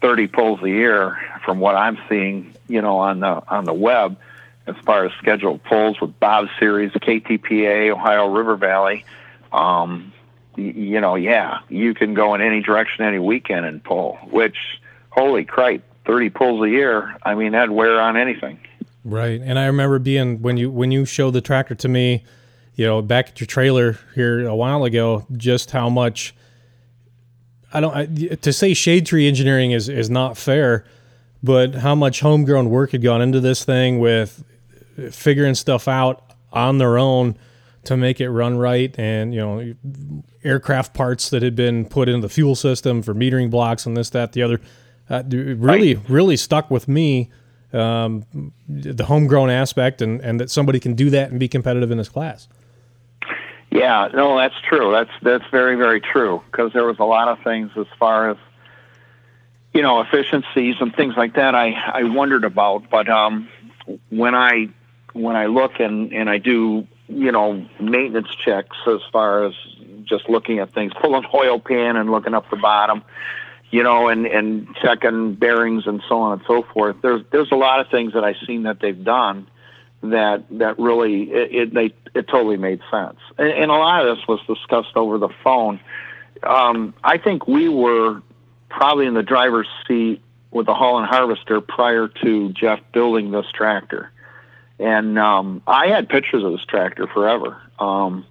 [0.00, 4.16] 30 pulls a year, from what I'm seeing, you know, on the on the web
[4.66, 9.04] as far as scheduled pulls with Bob Series, KTPA, Ohio River Valley.
[9.52, 10.12] Um,
[10.56, 14.18] y- you know, yeah, you can go in any direction any weekend and pull.
[14.30, 14.56] Which,
[15.10, 17.16] holy cripe, thirty pulls a year.
[17.22, 18.58] I mean, that'd wear on anything.
[19.04, 19.40] Right.
[19.42, 22.24] And I remember being when you when you showed the tractor to me,
[22.74, 26.34] you know, back at your trailer here a while ago, just how much
[27.72, 28.06] I don't I,
[28.36, 30.84] to say shade tree engineering is is not fair,
[31.42, 34.42] but how much homegrown work had gone into this thing with
[35.10, 37.36] figuring stuff out on their own
[37.84, 39.74] to make it run right and you know
[40.42, 44.10] aircraft parts that had been put into the fuel system for metering blocks and this
[44.10, 44.60] that the other
[45.10, 47.30] uh, really really stuck with me
[47.74, 51.98] um, the homegrown aspect and, and that somebody can do that and be competitive in
[51.98, 52.48] this class.
[53.70, 54.92] Yeah, no, that's true.
[54.92, 58.36] That's that's very very true because there was a lot of things as far as
[59.72, 61.56] you know efficiencies and things like that.
[61.56, 63.48] I I wondered about, but um,
[64.10, 64.68] when I
[65.14, 69.54] when I look and and I do you know maintenance checks as far as
[70.04, 73.02] just looking at things, pulling oil pan and looking up the bottom,
[73.70, 76.96] you know, and and checking bearings and so on and so forth.
[77.02, 79.48] There's there's a lot of things that I've seen that they've done
[80.02, 84.16] that that really it, it they it totally made sense, and, and a lot of
[84.16, 85.80] this was discussed over the phone.
[86.42, 88.22] Um, I think we were
[88.68, 94.10] probably in the driver's seat with the Holland Harvester prior to Jeff building this tractor,
[94.78, 97.60] and um, I had pictures of this tractor forever.
[97.78, 98.26] Um,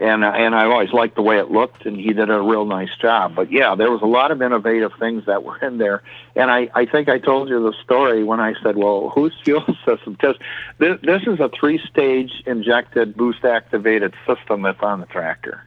[0.00, 2.94] and and I always liked the way it looked, and he did a real nice
[3.00, 3.34] job.
[3.34, 6.02] But yeah, there was a lot of innovative things that were in there,
[6.36, 9.66] and I I think I told you the story when I said, well, whose fuel
[9.84, 10.12] system?
[10.12, 10.36] Because
[10.78, 15.64] this this is a three stage injected boost activated system that's on the tractor,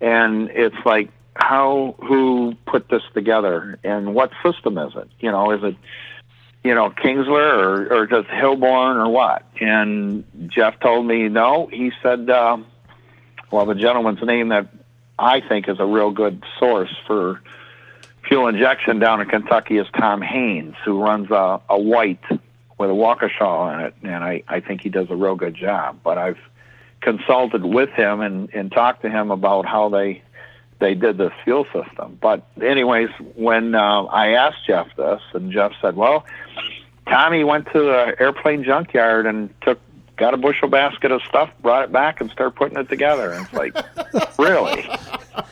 [0.00, 5.08] and it's like how who put this together and what system is it?
[5.18, 5.76] You know, is it
[6.66, 9.44] you know, Kinsler or, or just Hilborn or what?
[9.60, 11.68] And Jeff told me no.
[11.68, 12.58] He said, uh,
[13.52, 14.68] well, the gentleman's name that
[15.16, 17.40] I think is a real good source for
[18.26, 22.24] fuel injection down in Kentucky is Tom Haynes, who runs a, a white
[22.78, 26.00] with a Waukesha in it, and I, I think he does a real good job.
[26.02, 26.38] But I've
[27.00, 30.22] consulted with him and, and talked to him about how they
[30.78, 32.18] they did this fuel system.
[32.20, 36.24] But anyways, when uh, I asked Jeff this, and Jeff said, "Well,
[37.08, 39.78] Tommy went to the airplane junkyard and took
[40.16, 43.44] got a bushel basket of stuff, brought it back, and started putting it together." And
[43.44, 43.74] it's like,
[44.38, 44.88] really?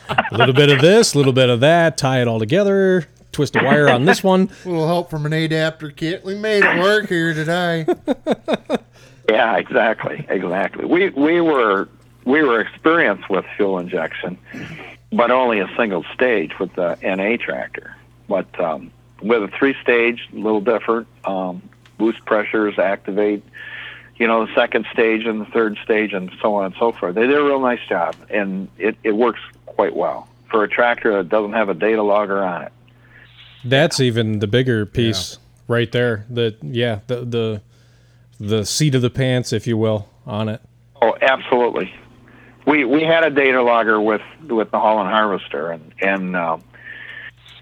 [0.09, 3.55] A little bit of this, a little bit of that, tie it all together, twist
[3.55, 4.49] a wire on this one.
[4.65, 6.23] A little help from an adapter kit.
[6.23, 7.85] We made it work here today.
[9.29, 10.85] Yeah, exactly, exactly.
[10.85, 11.89] We we were
[12.25, 14.37] we were experienced with fuel injection,
[15.11, 17.95] but only a single stage with the NA tractor.
[18.27, 18.91] But um,
[19.21, 21.07] with a three stage, a little different.
[21.25, 21.61] Um,
[21.97, 23.43] boost pressures activate,
[24.17, 27.15] you know, the second stage and the third stage and so on and so forth.
[27.15, 31.13] They did a real nice job, and it, it works quite well for a tractor
[31.17, 32.71] that doesn't have a data logger on it.
[33.63, 36.25] That's even the bigger piece right there.
[36.29, 37.61] The yeah, the the
[38.39, 40.61] the seat of the pants, if you will, on it.
[41.01, 41.93] Oh, absolutely.
[42.65, 46.57] We we had a data logger with with the Holland Harvester, and and uh,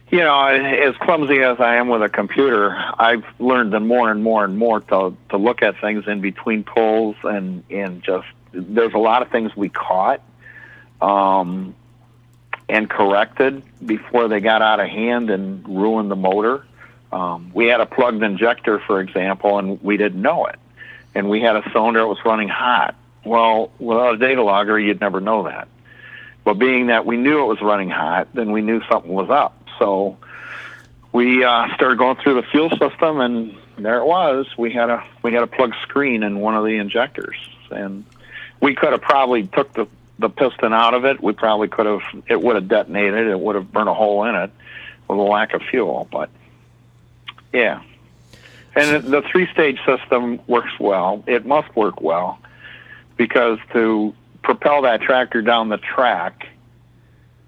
[0.10, 4.24] you know, as clumsy as I am with a computer, I've learned the more and
[4.24, 8.93] more and more to to look at things in between pulls and and just there's
[8.93, 10.22] a lot of things we caught.
[11.01, 11.76] Um,
[12.70, 16.66] and corrected before they got out of hand and ruined the motor.
[17.12, 20.56] Um, we had a plugged injector, for example, and we didn't know it.
[21.14, 22.95] And we had a cylinder that was running hot.
[23.26, 25.67] Well, without a data logger, you'd never know that.
[26.43, 29.57] But being that we knew it was running hot, then we knew something was up.
[29.80, 30.17] So
[31.11, 34.47] we uh, started going through the fuel system, and there it was.
[34.57, 37.38] We had a we had a plug screen in one of the injectors,
[37.71, 38.03] and
[38.59, 39.88] we could have probably took the
[40.19, 42.01] the piston out of it, we probably could have.
[42.28, 43.28] It would have detonated.
[43.28, 44.51] It would have burned a hole in it
[45.07, 46.07] with a lack of fuel.
[46.11, 46.30] But
[47.51, 47.82] yeah,
[48.76, 51.24] and the three-stage system works well.
[51.28, 52.39] It must work well
[53.18, 56.47] because to propel that tractor down the track,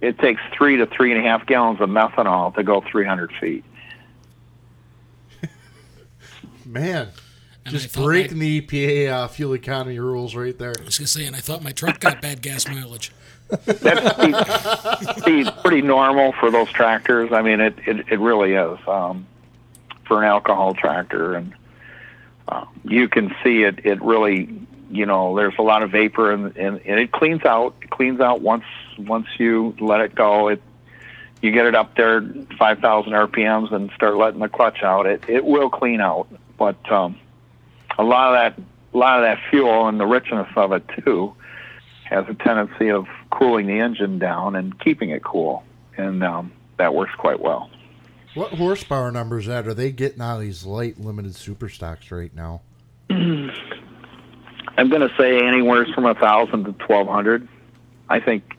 [0.02, 3.64] it takes three to three and a half gallons of methanol to go 300 feet.
[6.66, 7.10] Man,
[7.66, 10.74] just breaking my, the EPA uh, fuel economy rules right there.
[10.80, 13.12] I was going to say, and I thought my truck got bad gas mileage.
[13.66, 17.32] That's pretty, pretty normal for those tractors.
[17.32, 19.26] I mean, it, it, it really is um,
[20.06, 21.36] for an alcohol tractor.
[21.36, 21.54] And
[22.48, 24.46] uh, you can see it, it really,
[24.90, 27.76] you know, there's a lot of vapor and, and, and it cleans out.
[27.82, 28.66] It cleans out once
[28.98, 30.50] once you let it go.
[30.50, 30.62] It
[31.42, 32.22] you get it up there
[32.58, 35.06] 5,000 RPMs and start letting the clutch out.
[35.06, 36.28] It it will clean out,
[36.58, 37.18] but um,
[37.98, 38.64] a lot of that
[38.94, 41.36] a lot of that fuel and the richness of it too
[42.06, 45.64] has a tendency of cooling the engine down and keeping it cool,
[45.98, 47.70] and um, that works quite well.
[48.36, 52.34] What horsepower numbers that are they getting out of these light limited super stocks right
[52.36, 52.62] now?
[54.78, 57.48] I'm going to say anywhere from a thousand to twelve hundred.
[58.10, 58.58] I think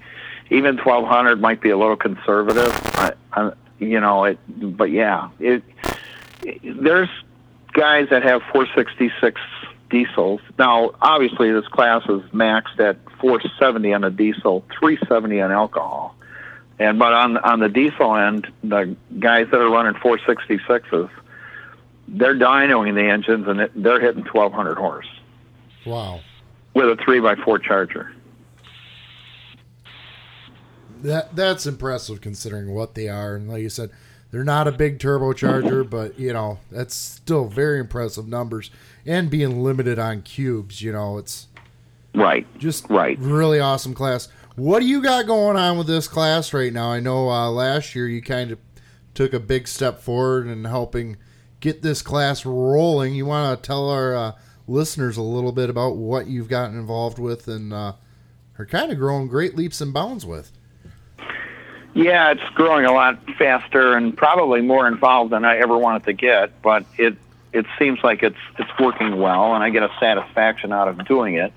[0.50, 2.72] even twelve hundred might be a little conservative.
[2.96, 5.62] I, I, you know it, but yeah, it,
[6.62, 7.08] there's
[7.72, 9.40] guys that have 466
[9.90, 10.40] diesels.
[10.58, 16.16] Now, obviously, this class is maxed at 470 on a diesel, 370 on alcohol.
[16.78, 21.08] And but on on the diesel end, the guys that are running 466s,
[22.08, 25.08] they're dynoing the engines and they're hitting 1200 horse.
[25.86, 26.20] Wow.
[26.74, 28.12] With a three by four charger.
[31.02, 33.90] That that's impressive considering what they are, and like you said,
[34.30, 38.70] they're not a big turbocharger, but you know that's still very impressive numbers.
[39.04, 41.46] And being limited on cubes, you know, it's
[42.14, 42.46] right.
[42.58, 43.18] Just right.
[43.18, 44.28] Really awesome class.
[44.56, 46.90] What do you got going on with this class right now?
[46.90, 48.58] I know uh, last year you kind of
[49.14, 51.18] took a big step forward in helping
[51.60, 53.14] get this class rolling.
[53.14, 54.32] You want to tell our uh,
[54.68, 57.92] listeners a little bit about what you've gotten involved with and uh,
[58.58, 60.50] are kind of growing great leaps and bounds with.
[61.94, 66.12] Yeah, it's growing a lot faster and probably more involved than I ever wanted to
[66.12, 67.16] get, but it
[67.52, 71.36] it seems like it's it's working well, and I get a satisfaction out of doing
[71.36, 71.54] it.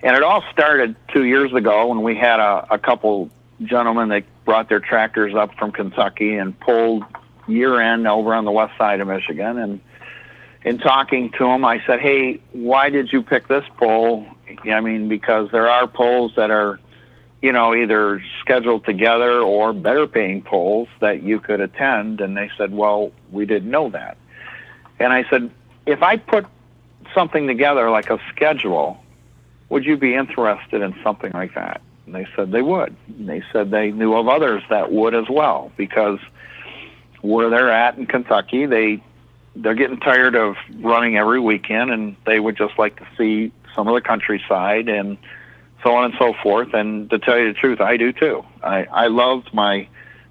[0.00, 3.30] And it all started two years ago when we had a, a couple
[3.62, 7.04] gentlemen that brought their tractors up from Kentucky and pulled
[7.48, 9.58] year end over on the west side of Michigan.
[9.58, 9.80] And
[10.64, 14.26] in talking to them, I said, "Hey, why did you pick this pull?"
[14.64, 16.78] I mean, because there are pulls that are
[17.44, 22.22] you know, either scheduled together or better paying polls that you could attend.
[22.22, 24.16] And they said, well, we didn't know that.
[24.98, 25.50] And I said,
[25.84, 26.46] if I put
[27.14, 28.98] something together like a schedule,
[29.68, 31.82] would you be interested in something like that?
[32.06, 32.96] And they said they would.
[33.08, 36.20] And they said they knew of others that would as well because
[37.20, 39.02] where they're at in Kentucky, they
[39.56, 43.88] they're getting tired of running every weekend and they would just like to see some
[43.88, 45.18] of the countryside and
[45.82, 46.74] so on and so forth.
[46.74, 48.44] And to tell you the truth, I do too.
[48.62, 49.88] I, I loved my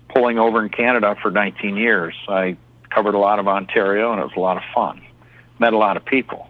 [0.09, 2.15] pulling over in Canada for 19 years.
[2.27, 2.57] I
[2.89, 5.01] covered a lot of Ontario, and it was a lot of fun.
[5.59, 6.49] Met a lot of people.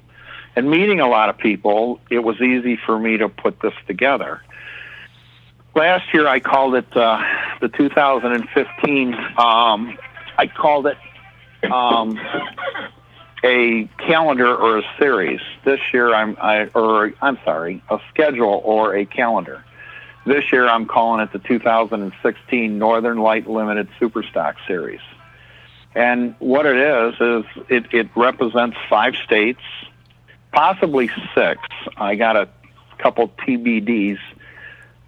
[0.56, 4.42] And meeting a lot of people, it was easy for me to put this together.
[5.76, 7.22] Last year, I called it uh,
[7.60, 9.14] the 2015.
[9.14, 9.98] Um,
[10.38, 10.98] I called it
[11.72, 12.20] um,
[13.43, 15.41] a calendar or a series.
[15.66, 19.64] This year I'm I or I'm sorry, a schedule or a calendar.
[20.26, 25.01] This year I'm calling it the 2016 Northern Light Limited Superstock Series.
[25.95, 29.61] And what it is is it, it represents five states
[30.53, 31.59] possibly six.
[31.97, 32.47] I got a
[32.99, 34.20] couple TBDs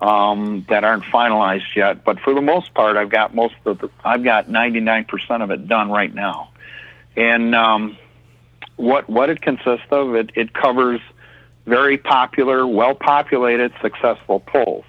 [0.05, 3.89] um, that aren't finalized yet, but for the most part, I've got most of the.
[4.03, 6.51] I've got 99% of it done right now,
[7.17, 7.97] and um,
[8.75, 11.01] what what it consists of, it it covers
[11.65, 14.85] very popular, well populated, successful pulls.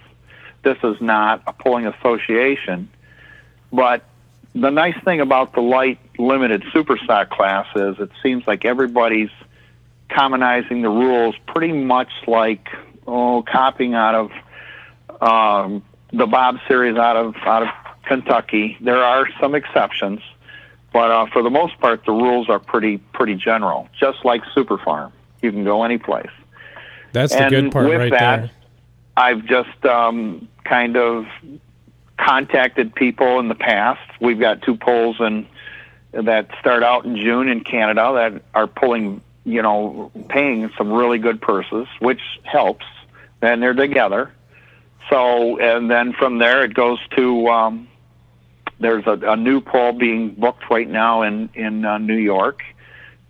[0.62, 2.90] This is not a pulling association,
[3.72, 4.04] but
[4.54, 9.30] the nice thing about the light limited super stock class is it seems like everybody's
[10.10, 12.68] commonizing the rules pretty much like
[13.06, 14.30] oh copying out of
[15.20, 17.68] um, the Bob series out of out of
[18.04, 18.76] Kentucky.
[18.80, 20.20] There are some exceptions,
[20.92, 23.88] but uh, for the most part, the rules are pretty pretty general.
[23.98, 25.12] Just like Super Farm,
[25.42, 26.30] you can go any place.
[27.12, 28.50] That's the good part with right that, there.
[29.16, 31.26] I've just um, kind of
[32.18, 34.00] contacted people in the past.
[34.20, 35.46] We've got two polls and
[36.12, 41.18] that start out in June in Canada that are pulling, you know, paying some really
[41.18, 42.86] good purses, which helps.
[43.42, 44.32] And they're together.
[45.10, 47.88] So, and then from there it goes to um,
[48.80, 52.62] there's a, a new poll being booked right now in in uh, New York.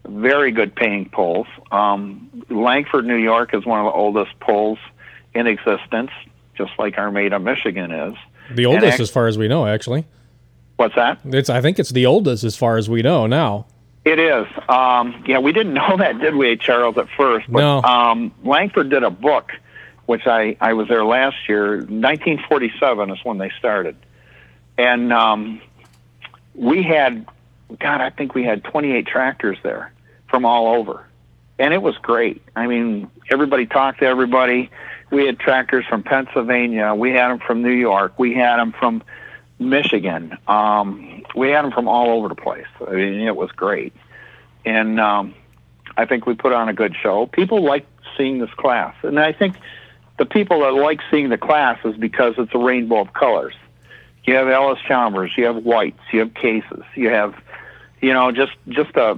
[0.06, 1.48] Very good paying polls.
[1.72, 4.78] Um, Langford, New York, is one of the oldest polls
[5.34, 6.10] in existence,
[6.56, 8.14] just like Armada, Michigan is.
[8.54, 10.06] The oldest, act- as far as we know, actually.
[10.76, 11.18] What's that?
[11.24, 11.50] It's.
[11.50, 13.66] I think it's the oldest, as far as we know now.
[14.04, 14.46] It is.
[14.68, 17.50] Um, yeah, we didn't know that, did we, Charles, at first?
[17.50, 17.82] But No.
[17.82, 19.50] um, Langford did a book,
[20.06, 21.76] which I, I was there last year.
[21.76, 23.96] 1947 is when they started.
[24.78, 25.60] And um,
[26.54, 27.26] we had,
[27.78, 29.92] God, I think we had 28 tractors there
[30.28, 31.06] from all over.
[31.58, 32.42] And it was great.
[32.54, 34.70] I mean, everybody talked to everybody.
[35.10, 36.94] We had tractors from Pennsylvania.
[36.94, 38.18] We had them from New York.
[38.18, 39.02] We had them from
[39.58, 40.36] Michigan.
[40.46, 42.66] Um, we had them from all over the place.
[42.86, 43.94] I mean, it was great,
[44.64, 45.34] and um,
[45.96, 47.26] I think we put on a good show.
[47.26, 47.86] People like
[48.16, 49.56] seeing this class, and I think
[50.18, 53.54] the people that like seeing the class is because it's a rainbow of colors.
[54.24, 57.34] You have Allis Chalmers, you have whites, you have cases, you have,
[58.00, 59.16] you know, just just a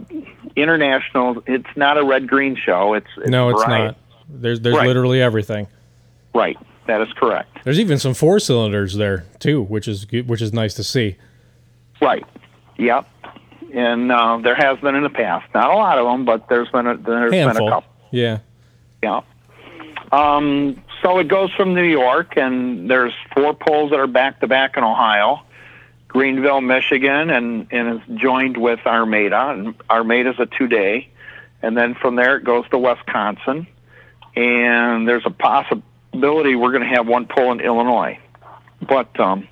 [0.56, 1.42] international.
[1.46, 2.94] It's not a red green show.
[2.94, 3.84] It's, it's no, it's variety.
[3.86, 3.96] not.
[4.28, 4.86] There's there's Right.
[4.86, 5.66] literally everything.
[6.34, 7.58] Right, that is correct.
[7.64, 11.16] There's even some four cylinders there too, which is which is nice to see.
[12.02, 12.24] Right.
[12.76, 13.08] Yep.
[13.74, 15.46] And uh, there has been in the past.
[15.54, 17.68] Not a lot of them, but there's been a, there's been a Handful.
[17.70, 17.90] couple.
[18.12, 18.38] Yeah.
[19.02, 19.20] Yeah.
[20.12, 24.46] Um, so it goes from New York, and there's four polls that are back to
[24.46, 25.42] back in Ohio.
[26.08, 29.50] Greenville, Michigan, and, and is joined with Armada.
[29.50, 31.08] And Armada's a two day.
[31.62, 33.66] And then from there it goes to Wisconsin.
[34.34, 38.18] And there's a possibility we're going to have one poll in Illinois.
[38.80, 39.46] But um,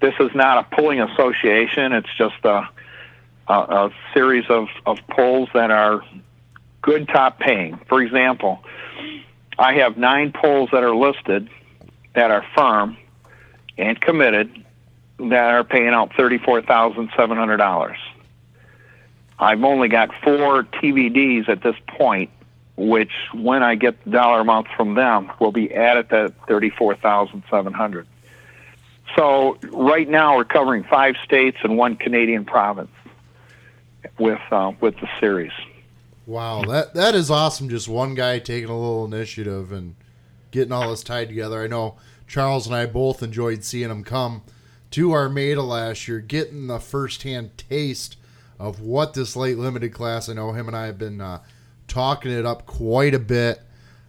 [0.00, 2.68] this is not a polling association, it's just a,
[3.48, 6.02] a, a series of, of polls that are
[6.82, 7.80] good top paying.
[7.88, 8.62] For example,
[9.58, 11.48] I have nine polls that are listed
[12.14, 12.96] that are firm
[13.78, 14.64] and committed
[15.18, 17.98] that are paying out thirty-four thousand seven hundred dollars.
[19.38, 22.30] I've only got four TBDs at this point,
[22.76, 27.42] which, when I get the dollar amounts from them, will be added to thirty-four thousand
[27.50, 28.06] seven hundred.
[29.16, 32.90] So right now we're covering five states and one Canadian province
[34.18, 35.52] with uh, with the series.
[36.26, 37.68] Wow, that that is awesome.
[37.68, 39.94] Just one guy taking a little initiative and
[40.50, 41.62] getting all this tied together.
[41.62, 41.96] I know
[42.26, 44.42] Charles and I both enjoyed seeing him come
[44.90, 48.16] to Armada last year, getting the firsthand taste
[48.58, 50.28] of what this late limited class.
[50.28, 51.42] I know him and I have been uh,
[51.86, 53.60] talking it up quite a bit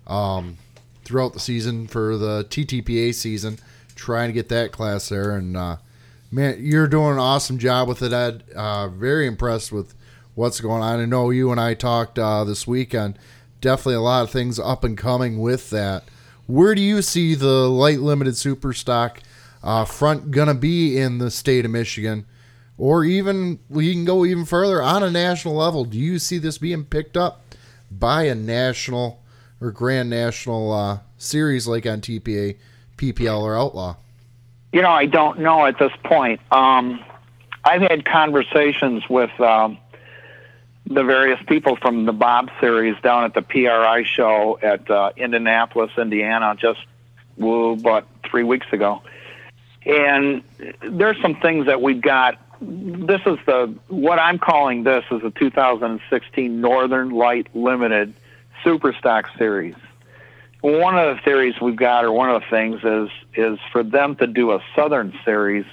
[0.07, 0.57] um,
[1.03, 3.59] throughout the season for the TTPA season,
[3.95, 5.35] trying to get that class there.
[5.35, 5.77] And uh,
[6.31, 8.43] man, you're doing an awesome job with it, Ed.
[8.55, 9.93] Uh, very impressed with
[10.37, 10.99] what's going on.
[10.99, 13.17] I know you and I talked uh, this weekend.
[13.59, 16.03] Definitely a lot of things up and coming with that.
[16.45, 19.19] Where do you see the light limited super stock
[19.63, 22.27] uh, front gonna be in the state of Michigan,
[22.77, 25.85] or even we can go even further on a national level?
[25.85, 27.41] Do you see this being picked up
[27.89, 29.23] by a national
[29.59, 32.57] or grand national uh, series like NTPA,
[32.95, 33.95] PPL, or Outlaw?
[34.71, 36.39] You know, I don't know at this point.
[36.51, 37.03] Um,
[37.63, 39.79] I've had conversations with um,
[40.89, 45.91] the various people from the Bob series down at the PRI show at uh, Indianapolis,
[45.97, 46.79] Indiana, just
[47.35, 49.01] woo, about three weeks ago.
[49.85, 50.43] And
[50.81, 52.37] there's some things that we've got.
[52.61, 58.13] This is the what I'm calling this is the 2016 Northern Light Limited
[58.63, 59.75] Super Stock Series.
[60.61, 64.15] One of the theories we've got, or one of the things, is is for them
[64.15, 65.65] to do a Southern Series,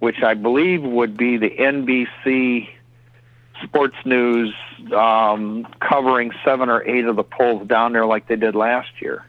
[0.00, 2.68] which I believe would be the NBC
[3.62, 4.54] sports news
[4.94, 9.24] um, covering seven or eight of the polls down there like they did last year,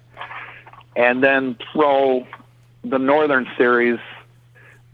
[0.95, 2.25] and then throw
[2.83, 3.99] the Northern Series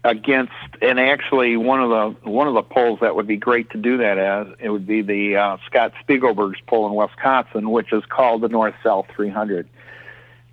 [0.03, 3.77] against and actually one of the one of the polls that would be great to
[3.77, 8.03] do that as it would be the uh, Scott Spiegelberg's poll in Wisconsin, which is
[8.05, 9.68] called the North South 300,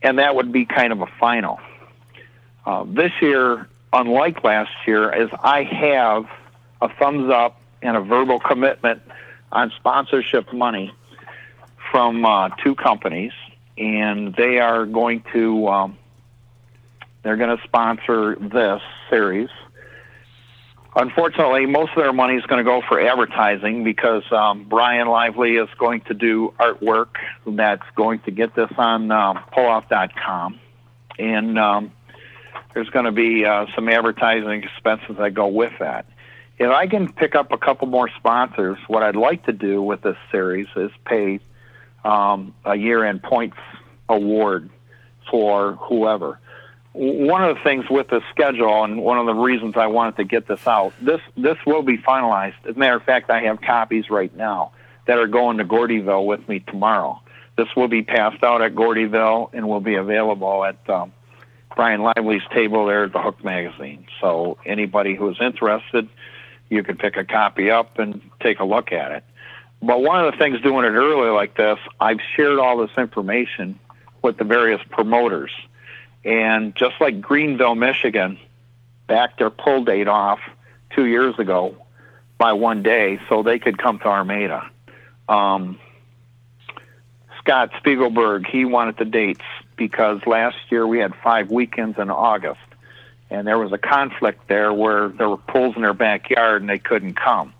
[0.02, 1.61] and that would be kind of a final.
[2.66, 6.27] Uh, this year, unlike last year, is I have
[6.81, 9.02] a thumbs up and a verbal commitment
[9.52, 10.93] on sponsorship money
[11.93, 13.32] from uh, two companies,
[13.78, 15.69] and they are going to.
[15.69, 15.98] Um,
[17.23, 19.48] they're going to sponsor this series.
[20.97, 25.56] Unfortunately, most of their money is going to go for advertising because um, Bryan Lively
[25.56, 27.16] is going to do artwork
[27.47, 30.61] that's going to get this on um, pulloff.com.
[31.19, 31.93] And um,
[32.74, 36.06] there's going to be uh, some advertising expenses that go with that.
[36.59, 40.02] If I can pick up a couple more sponsors, what I'd like to do with
[40.02, 41.40] this series is pay
[42.05, 43.56] um, a year end points
[44.09, 44.70] award
[45.31, 46.39] for whoever
[46.94, 50.24] one of the things with the schedule, and one of the reasons I wanted to
[50.24, 52.55] get this out, this this will be finalized.
[52.68, 54.72] As a matter of fact, I have copies right now
[55.06, 57.20] that are going to Gordyville with me tomorrow.
[57.56, 61.12] This will be passed out at Gordyville and will be available at um,
[61.74, 64.06] Bryan Lively's table there at the Hook magazine.
[64.20, 66.09] So anybody who is interested,
[66.70, 69.24] you can pick a copy up and take a look at it.
[69.82, 73.78] But one of the things doing it early like this, I've shared all this information
[74.23, 75.51] with the various promoters
[76.24, 78.39] and just like Greenville, Michigan,
[79.07, 80.41] backed their pull date off
[80.95, 81.77] two years ago
[82.39, 84.70] by one day so they could come to Armada.
[85.28, 85.78] Um,
[87.39, 89.45] Scott Spiegelberg, he wanted the dates
[89.77, 92.61] because last year we had five weekends in August,
[93.35, 96.78] and there was a conflict there where there were pools in their backyard and they
[96.78, 97.52] couldn't come.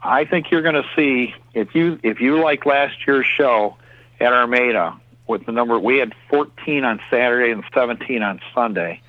[0.00, 3.76] I think you're going to see if you if you like last year's show
[4.20, 9.00] at Armada, with the number we had 14 on Saturday and 17 on Sunday.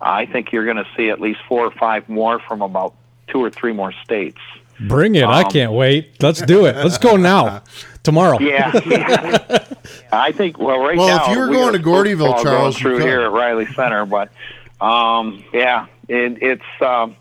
[0.00, 2.94] I think you're going to see at least four or five more from about
[3.28, 4.40] two or three more states.
[4.80, 5.24] Bring it!
[5.24, 6.22] Um, I can't wait.
[6.22, 6.74] Let's do it.
[6.74, 7.62] Let's go now.
[8.02, 8.38] Tomorrow.
[8.40, 9.66] Yeah, yeah.
[10.10, 10.58] I think.
[10.58, 11.16] Well, right well, now.
[11.18, 14.32] Well, if you were going to Gordyville, Charles, through here at Riley Center, but
[14.80, 17.16] um, yeah, it, it's um,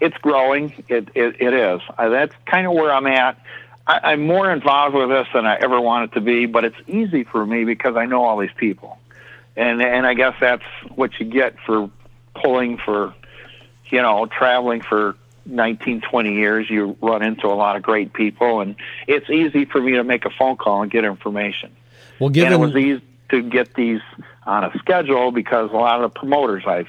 [0.00, 0.84] it's growing.
[0.88, 1.80] It it, it is.
[1.96, 3.38] Uh, that's kind of where I'm at.
[3.86, 7.24] I, I'm more involved with this than I ever wanted to be, but it's easy
[7.24, 8.98] for me because I know all these people,
[9.56, 10.64] and and I guess that's
[10.94, 11.90] what you get for
[12.34, 13.14] pulling for,
[13.90, 16.70] you know, traveling for 19, 20 years.
[16.70, 18.76] You run into a lot of great people, and
[19.06, 21.76] it's easy for me to make a phone call and get information.
[22.18, 24.00] Well, given and it was easy to get these
[24.46, 26.88] on a schedule because a lot of the promoters I've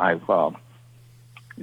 [0.00, 0.50] I've uh,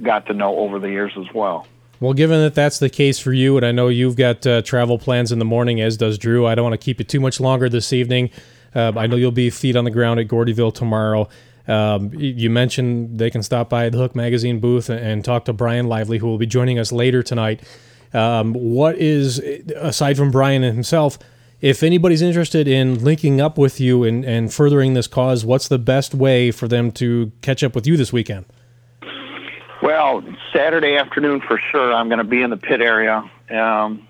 [0.02, 1.66] got to know over the years as well.
[2.00, 4.98] Well, given that that's the case for you, and I know you've got uh, travel
[4.98, 7.40] plans in the morning, as does Drew, I don't want to keep you too much
[7.40, 8.30] longer this evening.
[8.74, 11.28] Uh, I know you'll be feet on the ground at Gordyville tomorrow.
[11.66, 15.86] Um, you mentioned they can stop by the Hook Magazine booth and, talk to Bryan
[15.86, 17.62] Lively, who will be joining us later tonight.
[18.14, 19.38] Um, what is,
[19.76, 21.18] aside from Bryan himself,
[21.60, 25.78] if anybody's interested in linking up with you and, and furthering this cause, what's the
[25.78, 28.44] best way for them to catch up with you this weekend?
[29.82, 30.22] Well,
[30.52, 31.92] Saturday afternoon for sure.
[31.92, 33.28] I'm going to be in the pit area.
[33.50, 34.06] Um,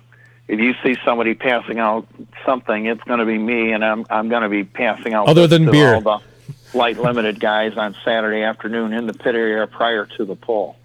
[0.47, 2.07] if you see somebody passing out
[2.43, 5.45] something, it's going to be me, and I'm I'm going to be passing out other
[5.45, 5.93] than beer.
[5.93, 6.19] All the
[6.73, 10.75] light limited guys on Saturday afternoon in the pit area prior to the pull.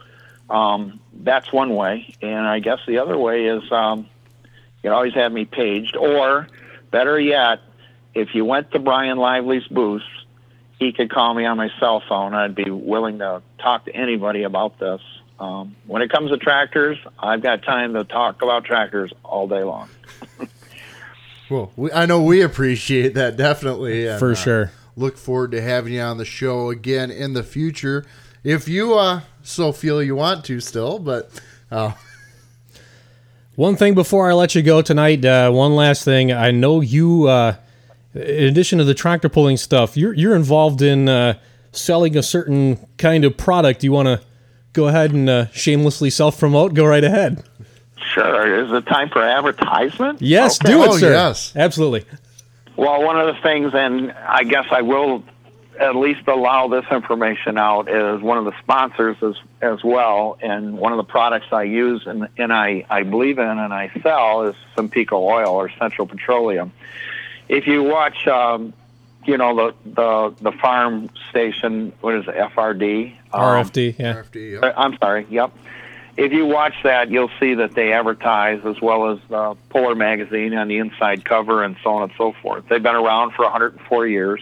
[0.50, 4.00] Um, that's one way, and I guess the other way is um,
[4.44, 6.46] you can always have me paged, or
[6.94, 7.60] better yet,
[8.14, 10.02] if you went to Bryan Lively's booth
[10.78, 12.34] he could call me on my cell phone.
[12.34, 15.00] I'd be willing to talk to anybody about this.
[15.38, 19.62] Um, when it comes to tractors, I've got time to talk about tractors all day
[19.62, 19.88] long.
[21.50, 24.06] well, we, I know we appreciate that definitely.
[24.06, 24.72] And, For uh, sure.
[24.96, 28.04] look forward to having you on the show again in the future,
[28.42, 30.98] if you uh, so feel you want to still.
[30.98, 31.30] But
[31.70, 31.92] uh,
[33.56, 36.32] one thing before I let you go tonight, uh, one last thing.
[36.32, 37.56] I know you uh,
[38.14, 41.38] in addition to the tractor pulling stuff, you're you're involved in uh,
[41.72, 43.82] selling a certain kind of product.
[43.82, 44.20] You want to
[44.72, 46.74] go ahead and uh, shamelessly self promote?
[46.74, 47.42] Go right ahead.
[48.12, 48.64] Sure.
[48.64, 50.22] Is it time for advertisement?
[50.22, 50.72] Yes, okay.
[50.72, 51.12] do it, oh, sir.
[51.12, 52.04] Yes, absolutely.
[52.76, 55.24] Well, one of the things, and I guess I will
[55.80, 60.78] at least allow this information out, as one of the sponsors as as well, and
[60.78, 64.48] one of the products I use and and I I believe in and I sell
[64.48, 66.72] is Cenpeco oil or Central Petroleum
[67.48, 68.72] if you watch, um,
[69.24, 73.14] you know the the the farm station, what is it, FRD?
[73.32, 74.14] Um, RFD, yeah.
[74.14, 74.74] RFD, yep.
[74.76, 75.52] I'm sorry, yep.
[76.16, 80.54] if you watch that, you'll see that they advertise as well as uh, Puller Magazine
[80.54, 82.64] on the inside cover and so on and so forth.
[82.68, 84.40] They've been around for 104 years.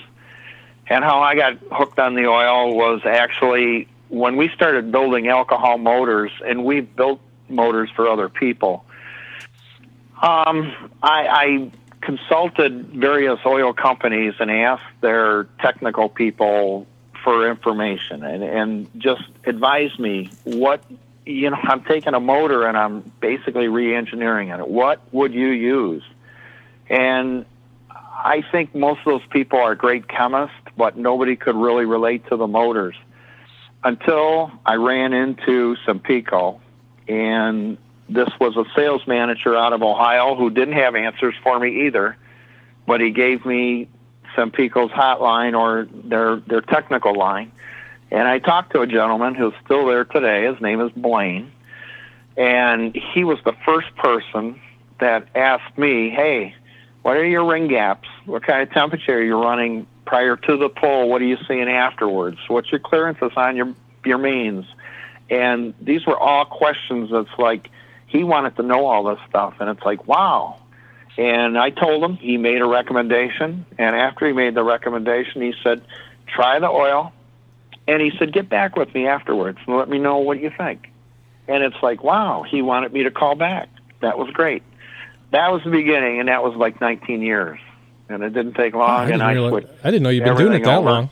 [0.93, 5.78] And how I got hooked on the oil was actually when we started building alcohol
[5.78, 8.85] motors, and we built motors for other people.
[10.20, 11.70] Um, I, I
[12.02, 16.86] consulted various oil companies and asked their technical people
[17.24, 20.85] for information and, and just advise me what
[21.24, 26.02] you know i'm taking a motor and i'm basically re-engineering it what would you use
[26.90, 27.47] and
[28.12, 32.36] i think most of those people are great chemists but nobody could really relate to
[32.36, 32.97] the motors
[33.84, 36.60] until i ran into Cenpeco,
[37.09, 37.76] and
[38.09, 42.16] this was a sales manager out of ohio who didn't have answers for me either
[42.86, 43.89] but he gave me
[44.36, 47.52] Cenpeco's hotline or their their technical line.
[48.10, 50.47] And I talked to a gentleman who's still there today.
[50.47, 51.51] His name is Blaine.
[52.36, 54.60] And he was the first person
[55.01, 56.55] that asked me, hey,
[57.03, 58.09] what are your ring gaps?
[58.27, 61.09] What kind of temperature are you running prior to the pull?
[61.09, 62.39] What are you seeing afterwards?
[62.49, 63.74] What's your clearances on your,
[64.05, 64.65] your mains?
[65.31, 67.70] And these were all questions that's like,
[68.07, 69.55] he wanted to know all this stuff.
[69.59, 70.62] And it's like, wow,
[71.19, 73.66] and I told him, he made a recommendation.
[73.79, 75.83] And after he made the recommendation, he said,
[76.27, 77.12] try the oil.
[77.87, 80.91] And he said, get back with me afterwards and let me know what you think.
[81.49, 83.69] And it's like, wow, he wanted me to call back.
[84.01, 84.62] That was great.
[85.33, 87.59] That was the beginning, and that was like 19 years.
[88.09, 90.53] And it didn't take long, I didn't and I I didn't know you've been doing
[90.53, 90.91] it that over.
[90.91, 91.11] long.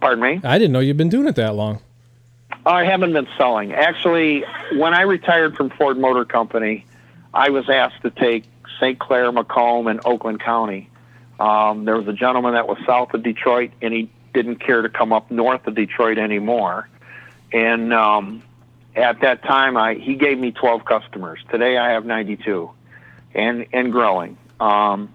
[0.00, 0.40] Pardon me?
[0.44, 1.80] I didn't know you've been doing it that long.
[2.64, 3.72] I haven't been selling.
[3.72, 4.44] Actually,
[4.76, 6.86] when I retired from Ford Motor Company,
[7.34, 8.44] I was asked to take
[8.78, 8.98] St.
[8.98, 10.88] Clair, Macomb, and Oakland County.
[11.40, 14.88] Um, there was a gentleman that was south of Detroit, and he didn't care to
[14.88, 16.88] come up north of Detroit anymore.
[17.52, 18.42] And um,
[18.94, 21.40] at that time, I he gave me 12 customers.
[21.50, 22.70] Today, I have 92,
[23.34, 24.38] and and growing.
[24.60, 25.14] Um,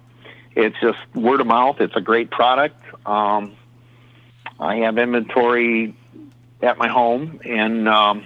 [0.56, 1.80] it's just word of mouth.
[1.82, 2.82] It's a great product.
[3.06, 3.56] Um,
[4.60, 5.96] I have inventory
[6.62, 8.26] at my home, and um,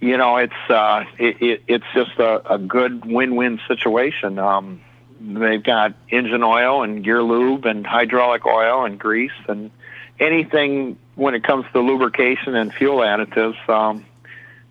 [0.00, 4.38] you know, it's uh, it, it, it's just a, a good win-win situation.
[4.38, 4.80] Um,
[5.20, 9.70] they've got engine oil and gear lube and hydraulic oil and grease and
[10.18, 13.68] anything when it comes to lubrication and fuel additives.
[13.68, 14.04] Um,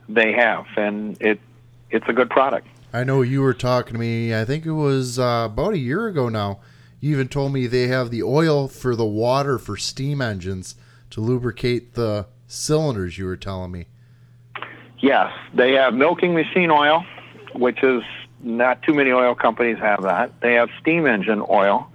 [0.09, 1.39] they have, and it
[1.89, 2.67] it's a good product.
[2.93, 6.07] I know you were talking to me, I think it was uh, about a year
[6.07, 6.59] ago now.
[6.99, 10.75] You even told me they have the oil for the water for steam engines
[11.11, 13.85] to lubricate the cylinders, you were telling me.
[14.99, 17.05] Yes, they have milking machine oil,
[17.55, 18.03] which is
[18.41, 20.41] not too many oil companies have that.
[20.41, 21.89] They have steam engine oil,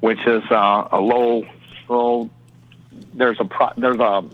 [0.00, 1.44] which is uh, a low,
[1.88, 2.30] low.
[3.12, 4.24] There's a pro, there's a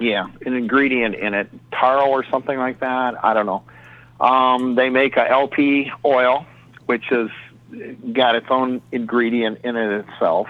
[0.00, 3.22] yeah an ingredient in it, taro or something like that.
[3.24, 3.64] I don't know.
[4.20, 6.44] Um, they make a LP oil,
[6.86, 7.28] which has
[8.12, 10.48] got its own ingredient in it itself.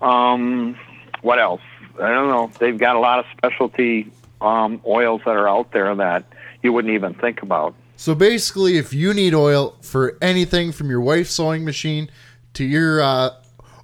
[0.00, 0.76] Um,
[1.22, 1.62] what else?
[2.00, 2.50] I don't know.
[2.58, 4.10] They've got a lot of specialty
[4.40, 6.24] um, oils that are out there that
[6.62, 7.74] you wouldn't even think about.
[7.96, 12.10] So basically, if you need oil for anything from your wife's sewing machine
[12.54, 13.30] to your uh,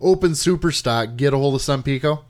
[0.01, 2.23] open super stock, get a hold of Cenpeco.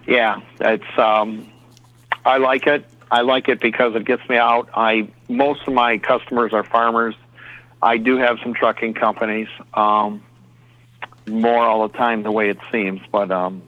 [0.06, 1.50] yeah, it's um,
[2.24, 2.88] I like it.
[3.10, 4.68] I like it because it gets me out.
[4.74, 7.14] I most of my customers are farmers.
[7.82, 9.48] I do have some trucking companies.
[9.72, 10.22] Um,
[11.26, 13.62] more all the time the way it seems, but um,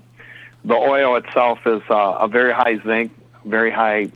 [0.65, 3.13] the oil itself is uh, a very high zinc,
[3.45, 4.11] very high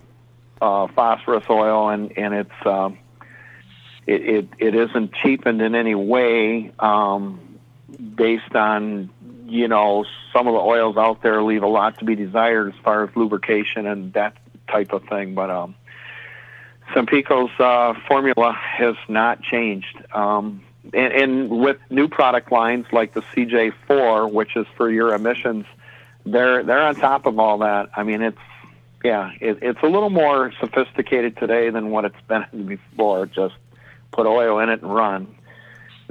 [0.61, 2.99] uh, phosphorus oil, and and it's um,
[4.07, 7.41] it, it it isn't cheapened in any way um,
[8.15, 9.11] based on
[9.51, 12.81] you know some of the oils out there leave a lot to be desired as
[12.83, 14.37] far as lubrication and that
[14.69, 15.75] type of thing, but um,
[16.95, 20.03] Cenpeco's uh, formula has not changed.
[20.13, 20.63] Um,
[20.95, 25.67] and, and with new product lines like the CJ4, which is for your emissions,
[26.25, 27.91] they're they're on top of all that.
[27.97, 28.39] I mean, it's
[29.05, 33.27] yeah, it, it's a little more sophisticated today than what it's been before.
[33.27, 33.55] Just
[34.13, 35.35] put oil in it and run.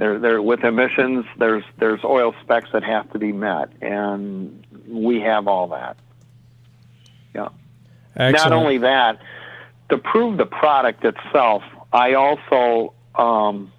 [0.00, 5.20] There, there with emissions, there's there's oil specs that have to be met, and we
[5.20, 5.98] have all that.
[7.34, 7.50] Yeah.
[8.16, 8.50] Excellent.
[8.50, 9.20] Not only that,
[9.90, 11.62] to prove the product itself,
[11.92, 13.70] I also um,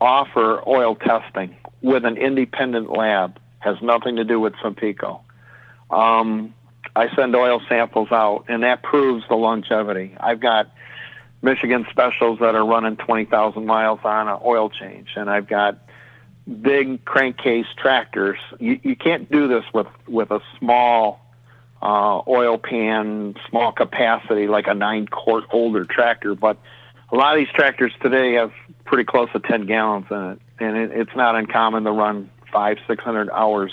[0.00, 3.38] offer oil testing with an independent lab.
[3.58, 5.20] Has nothing to do with Cenpeco.
[5.90, 6.54] Um,
[6.94, 10.16] I send oil samples out, and that proves the longevity.
[10.18, 10.70] I've got
[11.42, 15.78] Michigan specials that are running 20,000 miles on an oil change, and I've got
[16.46, 21.20] big crankcase tractors, you, you can't do this with with a small
[21.82, 26.34] uh, oil pan, small capacity like a nine quart older tractor.
[26.34, 26.58] But
[27.10, 28.52] a lot of these tractors today have
[28.84, 32.78] pretty close to ten gallons in it, and it, it's not uncommon to run five,
[32.86, 33.72] six hundred hours,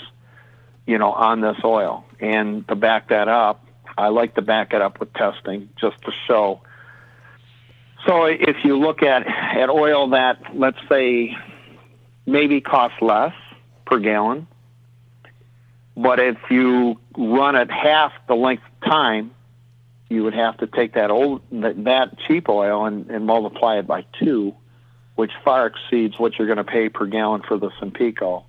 [0.86, 2.04] you know, on this oil.
[2.20, 3.64] And to back that up,
[3.96, 6.60] I like to back it up with testing just to show.
[8.06, 11.36] So if you look at at oil that let's say
[12.26, 13.34] maybe costs less
[13.86, 14.46] per gallon,
[15.96, 19.30] but if you run it half the length of time,
[20.10, 24.04] you would have to take that old that, cheap oil and, and multiply it by
[24.18, 24.54] two,
[25.14, 28.44] which far exceeds what you're going to pay per gallon for the Cenpeco,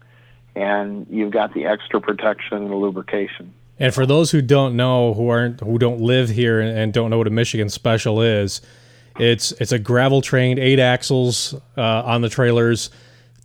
[0.56, 3.54] and you've got the extra protection and the lubrication.
[3.78, 7.18] And for those who don't know, who aren't, who don't live here and don't know
[7.18, 8.62] what a Michigan Special is,
[9.20, 12.90] it's it's a gravel trained eight axles uh, on the trailers,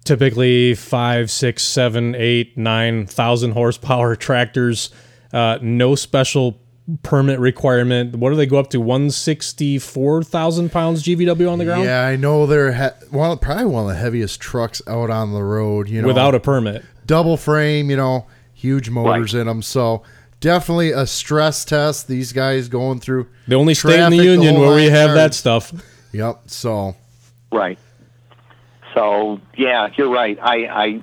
[0.04, 4.90] typically five, six, seven, eight, nine thousand horsepower tractors.
[5.32, 6.58] Uh, no special
[7.04, 8.16] permit requirement.
[8.16, 8.80] What do they go up to?
[8.80, 11.84] One sixty four thousand pounds GVW on the ground.
[11.84, 15.32] Yeah, I know they're he- one of- probably one of the heaviest trucks out on
[15.32, 15.88] the road.
[15.88, 16.84] You know, without a permit.
[17.06, 17.90] double frame.
[17.90, 19.62] You know, huge motors in them.
[19.62, 20.02] So
[20.40, 22.08] definitely a stress test.
[22.08, 25.14] These guys going through The only state in the union whole where we nine have
[25.14, 25.72] that stuff.
[26.12, 26.42] Yep.
[26.46, 26.96] So
[27.52, 27.78] Right.
[28.94, 30.38] So yeah, you're right.
[30.42, 31.02] I, I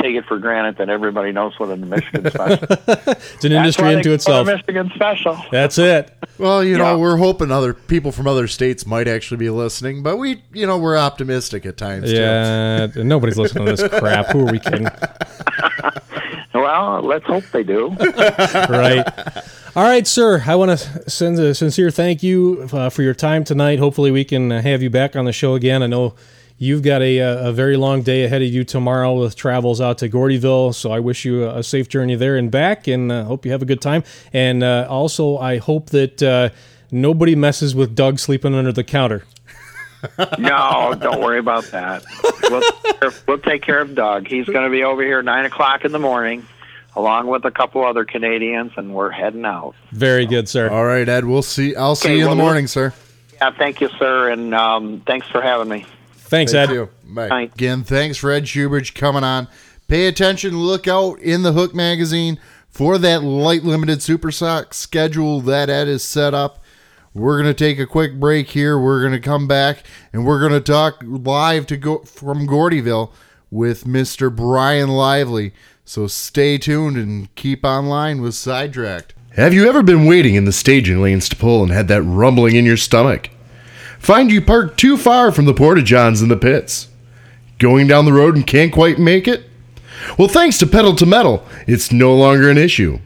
[0.00, 2.66] take it for granted that everybody knows what a Michigan special.
[2.70, 4.46] It's an industry into itself.
[4.46, 5.38] Michigan special.
[5.50, 6.14] That's it.
[6.38, 6.78] well, you Yeah.
[6.78, 10.66] know, we're hoping other people from other states might actually be listening, but we, you
[10.66, 12.10] know, we're optimistic at times.
[12.10, 12.16] too.
[12.16, 14.26] Yeah, nobody's listening to this crap.
[14.28, 14.86] Who are we kidding?
[16.54, 17.88] Well, let's hope they do.
[18.68, 19.04] right.
[19.76, 20.42] All right, sir.
[20.46, 23.78] I want to send a sincere thank you uh, for your time tonight.
[23.78, 25.82] Hopefully, we can uh, have you back on the show again.
[25.82, 26.14] I know
[26.58, 29.98] you've got a, uh, a very long day ahead of you tomorrow with travels out
[29.98, 30.74] to Gordyville.
[30.74, 33.62] So I wish you a safe journey there and back, and uh, hope you have
[33.62, 34.02] a good time.
[34.32, 36.50] And uh, also, I hope that uh,
[36.90, 39.24] nobody messes with Doug sleeping under the counter.
[40.38, 42.04] No, don't worry about that.
[42.42, 42.62] We'll,
[43.26, 44.26] we'll take care of Doug.
[44.28, 46.46] He's going to be over here nine o'clock in the morning,
[46.94, 49.74] along with a couple other Canadians, and we're heading out.
[49.92, 50.68] Very good, sir.
[50.70, 51.24] All right, Ed.
[51.24, 51.74] We'll see.
[51.74, 52.92] I'll see Okay, you in the morning, sir.
[53.34, 55.84] Yeah, thank you, sir, and um, thanks for having me.
[56.14, 56.74] Thanks, Thank Ed.
[56.74, 56.88] you.
[57.04, 57.28] Bye.
[57.28, 57.40] Bye.
[57.42, 59.46] Again, thanks, Red Shoobridge, coming on.
[59.88, 60.56] Pay attention.
[60.58, 65.86] Look out in the Hook magazine for that light limited Super Stock schedule that Ed
[65.86, 66.62] has set up.
[67.16, 68.78] We're gonna take a quick break here.
[68.78, 73.10] We're gonna come back and we're gonna talk live to go from Gordyville
[73.50, 74.34] with Mr.
[74.34, 75.54] Bryan Lively.
[75.86, 79.14] So stay tuned and keep online with Sidetracked.
[79.34, 82.54] Have you ever been waiting in the staging lanes to pull and had that rumbling
[82.54, 83.30] in your stomach?
[83.98, 86.88] Find you parked too far from the porta johns in the pits?
[87.58, 89.48] Going down the road and can't quite make it?
[90.18, 92.98] Well, thanks to Pedal to Metal, it's no longer an issue.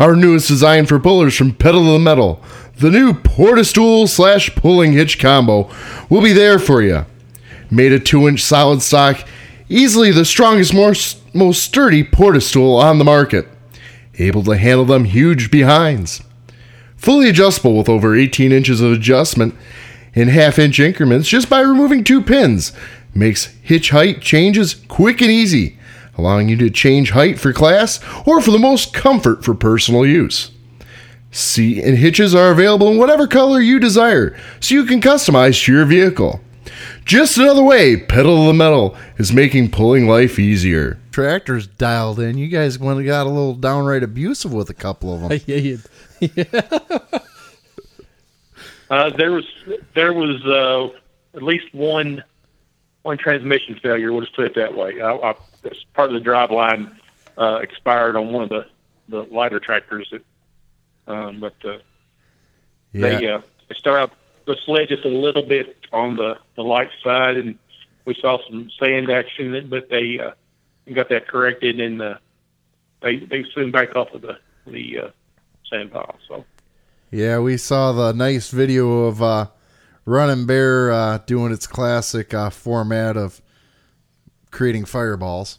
[0.00, 2.42] Our newest design for pullers from Pedal to Metal,
[2.78, 5.70] the new Porta Stool slash pulling hitch combo,
[6.08, 7.04] will be there for you.
[7.70, 9.26] Made a 2 inch solid stock,
[9.68, 13.48] easily the strongest, most, most sturdy Porta Stool on the market.
[14.18, 16.22] Able to handle them huge behinds.
[16.96, 19.54] Fully adjustable with over 18 inches of adjustment
[20.14, 22.72] in half inch increments just by removing two pins.
[23.14, 25.78] Makes hitch height changes quick and easy,
[26.16, 30.50] allowing you to change height for class or for the most comfort for personal use.
[31.30, 35.72] Seat and hitches are available in whatever color you desire, so you can customize to
[35.72, 36.40] your vehicle.
[37.04, 40.98] Just another way Pedal to the Metal is making pulling life easier.
[41.12, 42.38] Tractors dialed in.
[42.38, 45.40] You guys went and got a little downright abusive with a couple of them.
[45.46, 45.78] yeah, you-
[48.90, 49.44] Uh, there was
[49.94, 50.88] there was uh,
[51.36, 52.24] at least one
[53.02, 54.12] one transmission failure.
[54.12, 55.00] We'll just put it that way.
[55.02, 55.34] I, I,
[55.92, 56.98] part of the drive line
[57.36, 58.66] uh, expired on one of the,
[59.10, 60.08] the lighter tractors.
[60.10, 60.22] That,
[61.08, 61.78] um, but uh,
[62.92, 64.12] they uh, they start out
[64.46, 67.58] the sled just a little bit on the, the light side, and
[68.04, 69.68] we saw some sand action.
[69.68, 70.32] But they uh,
[70.92, 72.18] got that corrected, and uh,
[73.00, 75.10] they they soon back off of the the uh,
[75.68, 76.18] sand pile.
[76.28, 76.44] So.
[77.10, 79.46] Yeah, we saw the nice video of uh,
[80.04, 83.40] Running Bear uh, doing its classic uh, format of
[84.50, 85.58] creating fireballs.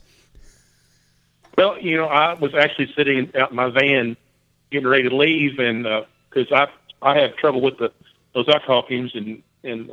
[1.58, 4.16] Well, you know, I was actually sitting out in my van,
[4.72, 5.84] getting ready to leave, and
[6.30, 6.68] because I
[7.02, 7.92] I have trouble with the
[8.34, 9.92] those alcohol fumes and and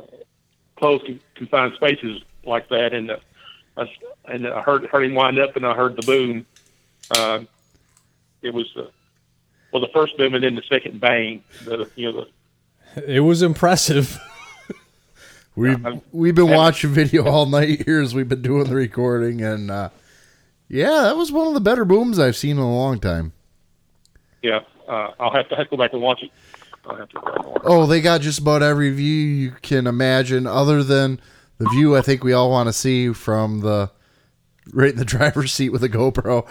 [0.77, 1.05] closed
[1.35, 3.17] confined spaces like that, and uh,
[3.77, 3.85] I,
[4.25, 6.45] and I heard heard him wind up, and I heard the boom.
[7.11, 7.39] Uh,
[8.41, 8.83] it was uh,
[9.71, 11.43] well the first boom and then the second bang.
[11.65, 12.25] The you know
[12.95, 14.17] the it was impressive.
[15.55, 19.41] We've I'm- we've been watching video all night here as we've been doing the recording,
[19.41, 19.89] and uh,
[20.69, 23.33] yeah, that was one of the better booms I've seen in a long time.
[24.41, 26.31] Yeah, uh, I'll have to, have to go back and watch it.
[26.85, 27.61] I'll have to go back and watch.
[27.65, 31.19] Oh, they got just about every view you can imagine, other than
[31.57, 33.91] the view I think we all want to see from the
[34.73, 36.47] right in the driver's seat with a GoPro.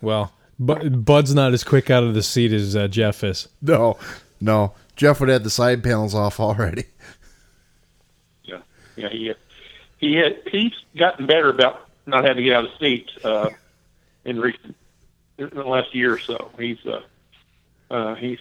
[0.00, 3.48] Well, but Bud's not as quick out of the seat as uh, Jeff is.
[3.60, 3.98] No,
[4.40, 6.84] no, Jeff would have the side panels off already.
[8.44, 8.60] Yeah,
[8.96, 9.08] yeah.
[9.08, 9.34] He
[9.98, 13.50] he had, he's gotten better about not having to get out of the seat uh,
[14.24, 14.76] in recent
[15.38, 16.50] in the last year or so.
[16.58, 17.00] He's uh,
[17.90, 18.38] uh, he's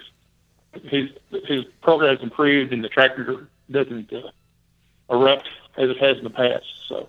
[0.83, 1.09] his
[1.47, 4.29] his program has improved, and the tractor doesn't uh,
[5.09, 5.47] erupt
[5.77, 6.65] as it has in the past.
[6.87, 7.07] So,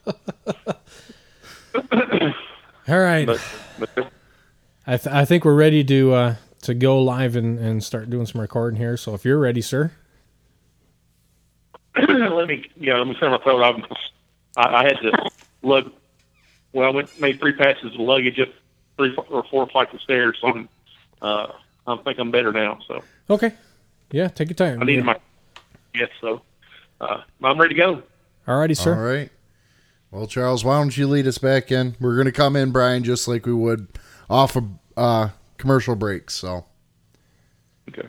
[2.88, 3.26] All right.
[3.26, 3.40] but
[3.78, 4.12] but
[4.86, 8.26] I, th- I think we're ready to uh, to go live and, and start doing
[8.26, 8.96] some recording here.
[8.96, 9.92] So if you're ready, sir.
[11.96, 13.62] let me yeah let me clear my throat.
[13.62, 13.84] I'm,
[14.56, 15.30] I, I had to
[15.62, 15.90] lug.
[16.72, 18.48] Well, I went made three passes of luggage up
[18.98, 20.36] three or four flights of stairs.
[20.42, 20.68] So I'm,
[21.22, 21.46] uh,
[21.86, 22.78] I think I'm better now.
[22.86, 23.54] So Okay.
[24.10, 24.82] Yeah, take your time.
[24.82, 25.16] I needed my
[25.94, 26.10] yes.
[26.20, 26.42] So
[27.00, 28.02] uh, I'm ready to go.
[28.46, 28.94] Alrighty, sir.
[28.94, 29.30] All right.
[30.10, 31.94] Well, Charles, why don't you lead us back in?
[32.00, 33.88] We're going to come in, Bryan, just like we would
[34.30, 34.64] off of
[34.96, 36.34] uh, commercial breaks.
[36.34, 36.64] So,
[37.90, 38.08] Okay.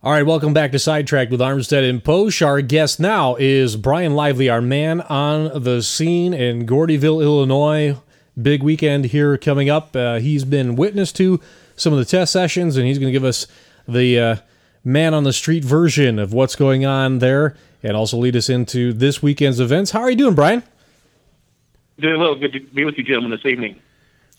[0.00, 2.40] All right, welcome back to Sidetracked with Armstead and Posh.
[2.40, 7.96] Our guest now is Bryan Lively, our man on the scene in Gordyville, Illinois.
[8.40, 9.96] Big weekend here coming up.
[9.96, 11.40] Uh, he's been witness to
[11.76, 13.46] some of the test sessions, and he's going to give us
[13.88, 14.36] the uh,
[14.84, 18.92] man on the street version of what's going on there, and also lead us into
[18.92, 19.90] this weekend's events.
[19.90, 20.62] How are you doing, Bryan?
[21.98, 22.34] Doing well.
[22.36, 23.80] Good to be with you, gentlemen, this evening.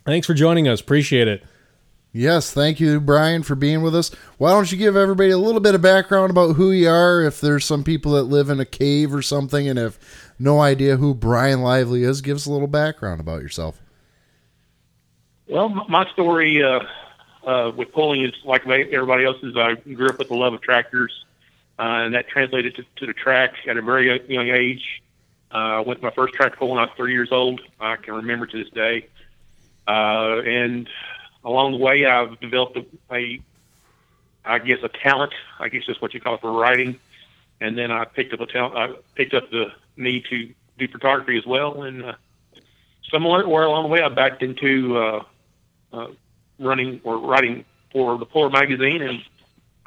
[0.06, 0.80] Thanks for joining us.
[0.80, 1.44] Appreciate it.
[2.14, 4.12] yes, thank you, Bryan, for being with us.
[4.38, 7.22] Why don't you give everybody a little bit of background about who you are?
[7.22, 10.00] If there's some people that live in a cave or something and have
[10.40, 13.82] no idea who Bryan Lively is, give us a little background about yourself.
[15.50, 16.82] Well, my story uh,
[17.44, 19.58] uh, with pulling is like everybody else's.
[19.58, 21.26] I grew up with the love of tractors,
[21.80, 25.02] uh, and that translated to, to the track at a very young age.
[25.50, 27.62] Uh, went to my first track pull when I was three years old.
[27.80, 29.08] I can remember to this day.
[29.88, 30.88] Uh, and
[31.44, 33.42] along the way, I've developed a, a,
[34.46, 35.34] I guess, a talent.
[35.58, 37.00] I guess that's what you call it for writing.
[37.60, 38.76] And then I picked up a talent.
[38.78, 41.82] I picked up the need to do photography as well.
[41.82, 42.14] And uh,
[43.10, 45.24] somewhere along the way, I backed into uh,
[45.94, 46.08] uh,
[46.60, 49.20] running or writing for the Puller magazine and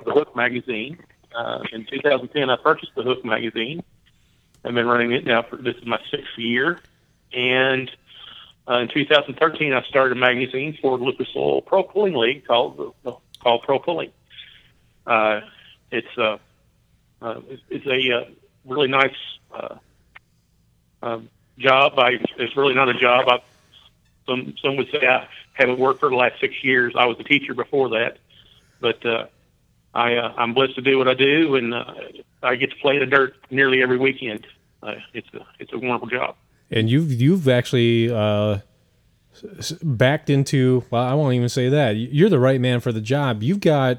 [0.04, 0.98] the Hook magazine.
[1.34, 3.82] Uh, in 2010, I purchased the Hook magazine.
[4.64, 6.78] I've been running it now for this is my sixth year,
[7.32, 7.90] and
[8.68, 12.94] uh, in 2013, I started a magazine for Lucas Oil Pro Pulling League called
[13.42, 14.12] called Pro Pulling.
[15.04, 15.40] Uh,
[15.90, 16.38] it's uh,
[17.20, 18.24] uh, it's, it's a uh,
[18.64, 19.16] really nice
[19.52, 21.18] uh,
[21.58, 21.98] job.
[21.98, 23.28] I it's really not a job.
[23.28, 23.40] I,
[24.26, 26.94] some some would say I haven't worked for the last six years.
[26.96, 28.18] I was a teacher before that,
[28.80, 29.26] but uh,
[29.94, 31.84] I uh, I'm blessed to do what I do, and uh,
[32.42, 34.46] I get to play the dirt nearly every weekend.
[34.82, 36.36] Uh, it's a it's a wonderful job.
[36.70, 38.58] And you've you've actually uh,
[39.82, 41.92] backed into well, I won't even say that.
[41.92, 43.42] You're the right man for the job.
[43.42, 43.98] You've got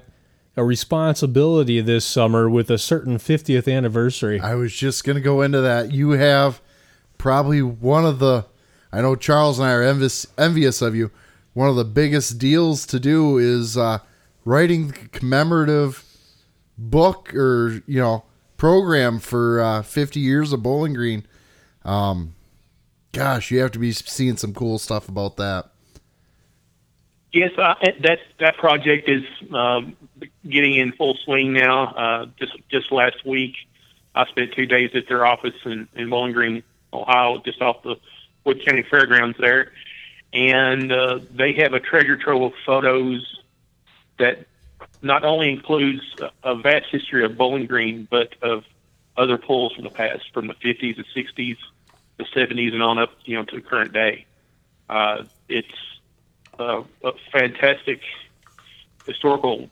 [0.56, 4.40] a responsibility this summer with a certain 50th anniversary.
[4.40, 5.92] I was just going to go into that.
[5.92, 6.62] You have
[7.18, 8.46] probably one of the,
[8.94, 11.10] I know Charles and I are envious, envious of you.
[11.54, 14.00] One of the biggest deals to do is uh,
[14.46, 16.04] writing the commemorative
[16.78, 18.24] book or, you know,
[18.56, 21.26] program for uh, 50 years of Bowling Green.
[21.84, 22.36] Um,
[23.14, 25.72] gosh, you have to be seeing some cool stuff about that.
[27.32, 29.98] Yes, uh, that that project is um,
[30.48, 31.86] getting in full swing now.
[31.86, 33.56] Uh, just just last week,
[34.14, 36.62] I spent two days at their office in, in Bowling Green,
[36.94, 37.96] Ohio, just off the
[38.46, 39.72] Wood County Fairgrounds there,
[40.34, 43.40] and uh, they have a treasure trove of photos
[44.20, 44.46] that
[45.02, 46.02] not only includes
[46.44, 48.64] a vast history of Bowling Green, but of
[49.18, 51.58] other pulls from the past, from the 50s, the 60s,
[52.18, 54.26] the 70s, and on up, you know, to the current day.
[54.90, 55.68] Uh, it's
[56.60, 58.02] uh, a fantastic
[59.06, 59.70] historical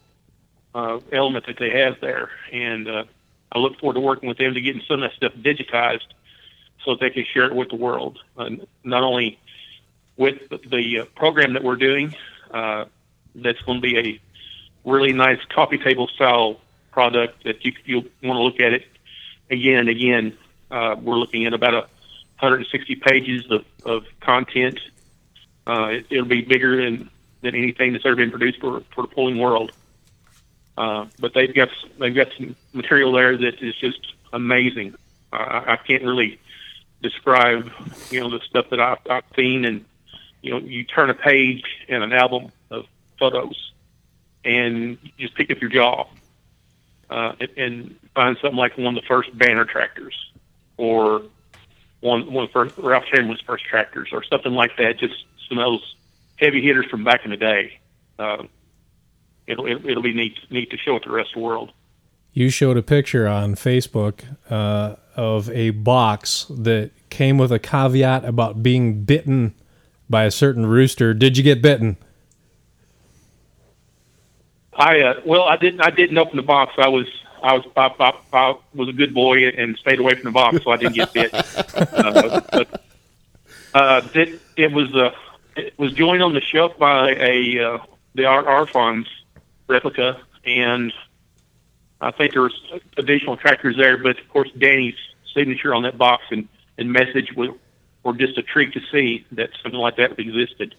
[0.76, 3.04] uh, element that they have there, and uh,
[3.52, 6.08] I look forward to working with them to getting some of that stuff digitized
[6.84, 8.20] so they can share it with the world.
[8.38, 8.50] Uh,
[8.84, 9.40] not only
[10.18, 12.16] with the, uh, program that we're doing,
[12.52, 12.86] uh,
[13.36, 16.60] that's going to be a really nice coffee table style
[16.92, 18.86] product that you you want to look at it
[19.50, 20.38] again and again.
[20.70, 21.82] Uh, we're looking at about a
[22.40, 24.80] 160 pages of, of content
[25.68, 27.10] uh, it, it'll be bigger than,
[27.42, 29.72] than anything that's ever been produced for, for the pulling world.
[30.78, 34.96] Uh, but they've got they've got some material there that is just amazing,
[35.32, 36.40] I, I can't really
[37.02, 37.72] describe,
[38.10, 39.66] you know, the stuff that I've, I've seen.
[39.66, 39.86] And
[40.42, 42.86] you know, you turn a page in an album of
[43.20, 43.72] photos,
[44.44, 46.08] and you just pick up your jaw
[47.10, 50.16] uh, and, and find something like one of the first banner tractors,
[50.78, 51.24] or
[52.00, 54.98] one one of the first Ralph Chamberlain's first tractors, or something like that.
[54.98, 55.96] Just some of those
[56.38, 57.80] heavy hitters from back in the day.
[58.18, 58.44] Uh,
[59.46, 61.72] it'll, it'll it'll be neat neat to show it to the rest of the world.
[62.34, 68.24] You showed a picture on Facebook uh, of a box that came with a caveat
[68.24, 69.54] about being bitten
[70.10, 71.14] by a certain rooster.
[71.14, 71.98] Did you get bitten?
[74.74, 75.82] I uh, well, I didn't.
[75.82, 76.74] I didn't open the box.
[76.78, 77.06] I was
[77.44, 80.64] I was I, I, I was a good boy and stayed away from the box,
[80.64, 81.34] so I didn't get bit.
[81.76, 82.84] uh, but
[83.74, 85.12] uh, it, it was uh,
[85.58, 87.78] it was joined on the shelf by a uh,
[88.16, 89.08] the Art Arfons
[89.68, 90.94] replica, and
[92.02, 92.54] I think there was
[92.98, 93.98] additional tractors there.
[93.98, 94.96] But of course, Danny's
[95.34, 96.48] signature on that box and
[96.78, 97.50] and message were,
[98.04, 100.76] were just a treat to see that something like that existed.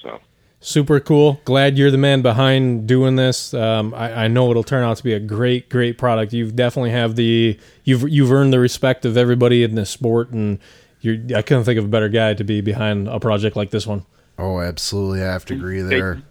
[0.00, 0.20] So
[0.60, 1.40] super cool.
[1.44, 3.52] Glad you're the man behind doing this.
[3.52, 6.32] Um, I, I, know it'll turn out to be a great, great product.
[6.32, 10.58] You've definitely have the you've you've earned the respect of everybody in this sport, and
[11.00, 13.86] you're I couldn't think of a better guy to be behind a project like this
[13.86, 14.04] one.
[14.38, 15.22] Oh, absolutely.
[15.22, 16.22] I have to agree there.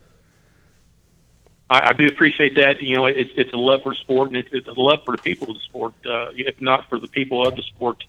[1.69, 2.81] I, I do appreciate that.
[2.81, 5.21] You know, it's it's a love for sport, and it's, it's a love for the
[5.21, 5.93] people of the sport.
[6.05, 8.03] Uh, if not for the people of the sport,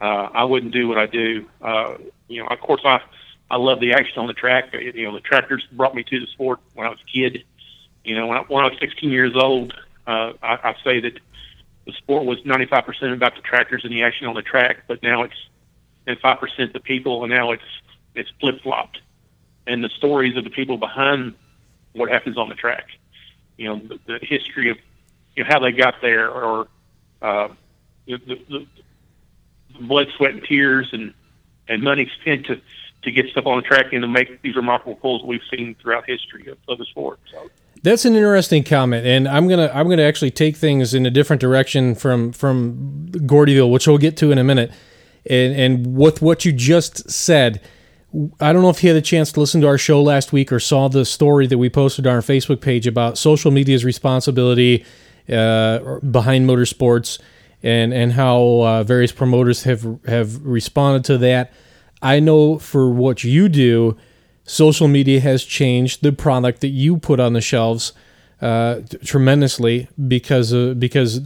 [0.00, 1.46] uh, I wouldn't do what I do.
[1.60, 1.94] Uh,
[2.28, 3.00] you know, of course, I
[3.50, 4.72] I love the action on the track.
[4.72, 7.44] You know, the tractors brought me to the sport when I was a kid.
[8.04, 9.74] You know, when I, when I was 16 years old,
[10.06, 11.20] uh, I, I say that
[11.86, 15.22] the sport was 95% about the tractors and the action on the track, but now
[15.22, 15.34] it's
[16.06, 17.62] and 5% the people, and now it's
[18.14, 19.00] it's flip flopped.
[19.66, 21.34] And the stories of the people behind
[21.92, 22.86] what happens on the track,
[23.56, 24.78] you know, the, the history of
[25.36, 26.68] you know how they got there, or
[27.20, 27.48] uh,
[28.06, 28.66] the, the, the
[29.80, 31.14] blood, sweat, and tears, and
[31.68, 32.60] and money spent to
[33.02, 36.04] to get stuff on the track and to make these remarkable pulls we've seen throughout
[36.06, 37.18] history of, of the sport.
[37.32, 37.50] So.
[37.82, 41.40] That's an interesting comment, and I'm gonna I'm gonna actually take things in a different
[41.40, 44.70] direction from from Gordyville, which we'll get to in a minute.
[45.28, 47.60] And and with what you just said,
[48.40, 50.52] I don't know if you had a chance to listen to our show last week
[50.52, 54.84] or saw the story that we posted on our Facebook page about social media's responsibility
[55.30, 57.18] uh, behind motorsports
[57.62, 61.52] and and how uh, various promoters have have responded to that.
[62.02, 63.96] I know for what you do,
[64.44, 67.92] social media has changed the product that you put on the shelves
[68.42, 71.20] uh, tremendously because uh, because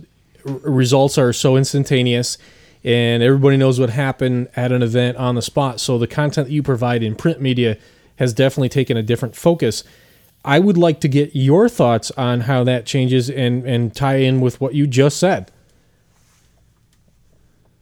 [0.45, 2.39] results are so instantaneous
[2.87, 5.81] and everybody knows what happened at an event on the spot.
[5.81, 7.77] So the content that you provide in print media
[8.19, 9.83] has definitely taken a different focus.
[10.45, 14.41] I would like to get your thoughts on how that changes and, and tie in
[14.41, 15.51] with what you just said.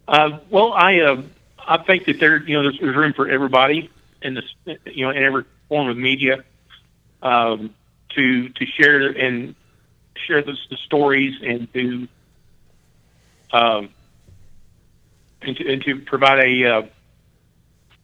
[0.07, 1.21] Uh, well, I uh,
[1.67, 3.89] I think that there, you know, there's, there's room for everybody
[4.21, 4.45] in this,
[4.85, 6.43] you know, in every form of media,
[7.21, 7.73] um,
[8.09, 9.55] to to share and
[10.15, 12.07] share the, the stories and to,
[13.51, 13.89] um,
[15.47, 16.81] and to, and to provide a, uh,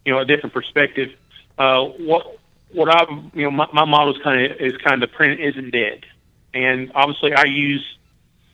[0.05, 1.09] you know, a different perspective.
[1.57, 2.39] Uh, what
[2.73, 5.71] what I, you know, my, my model is kind of is kind of print isn't
[5.71, 6.05] dead,
[6.53, 7.85] and obviously I use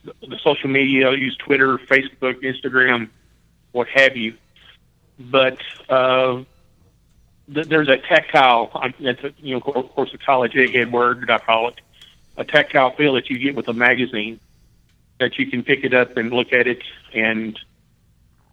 [0.03, 1.09] the, the social media.
[1.09, 3.09] I use Twitter, Facebook, Instagram,
[3.71, 4.35] what have you
[5.19, 5.57] but
[5.89, 6.43] uh,
[7.53, 8.71] th- there's a tactile.
[8.99, 11.81] That's a, you know, of course, a college egghead word that I call it.
[12.37, 14.39] A tactile feel that you get with a magazine
[15.19, 16.83] that you can pick it up and look at it
[17.13, 17.59] and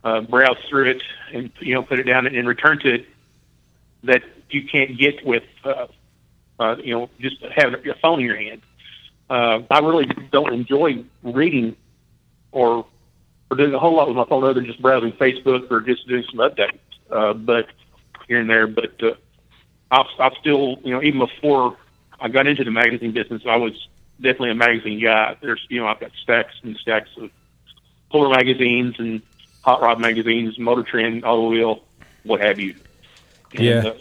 [0.04, 1.02] uh, browse through it
[1.32, 3.06] and you know put it down and return to it
[4.04, 5.86] that you can't get with uh,
[6.60, 8.62] uh, you know just having a phone in your hand.
[9.28, 11.76] Uh, I really don't enjoy reading
[12.52, 12.86] or
[13.50, 16.06] or doing a whole lot with my phone other than just browsing Facebook or just
[16.06, 16.78] doing some updates.
[17.10, 17.66] Uh, but
[18.28, 19.14] here and there, but uh,
[19.90, 21.76] I've, I've still, you know, even before
[22.18, 23.72] I got into the magazine business, I was
[24.20, 25.36] definitely a magazine guy.
[25.40, 27.30] There's, you know, I've got stacks and stacks of
[28.10, 29.22] Puller magazines and
[29.64, 31.82] hot rod magazines, Motor Trend, Auto Wheel,
[32.22, 32.74] what have you.
[33.54, 33.92] And, yeah.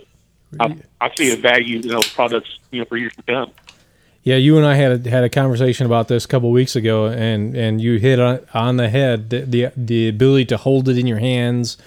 [0.59, 0.67] Uh,
[0.99, 3.51] I, I see a value in those products, you know, for years to come.
[4.23, 7.07] Yeah, you and I had a, had a conversation about this a couple weeks ago,
[7.07, 10.97] and, and you hit on, on the head the, the, the ability to hold it
[10.97, 11.77] in your hands,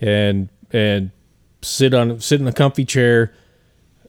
[0.00, 1.10] and and
[1.62, 3.32] sit on sit in a comfy chair,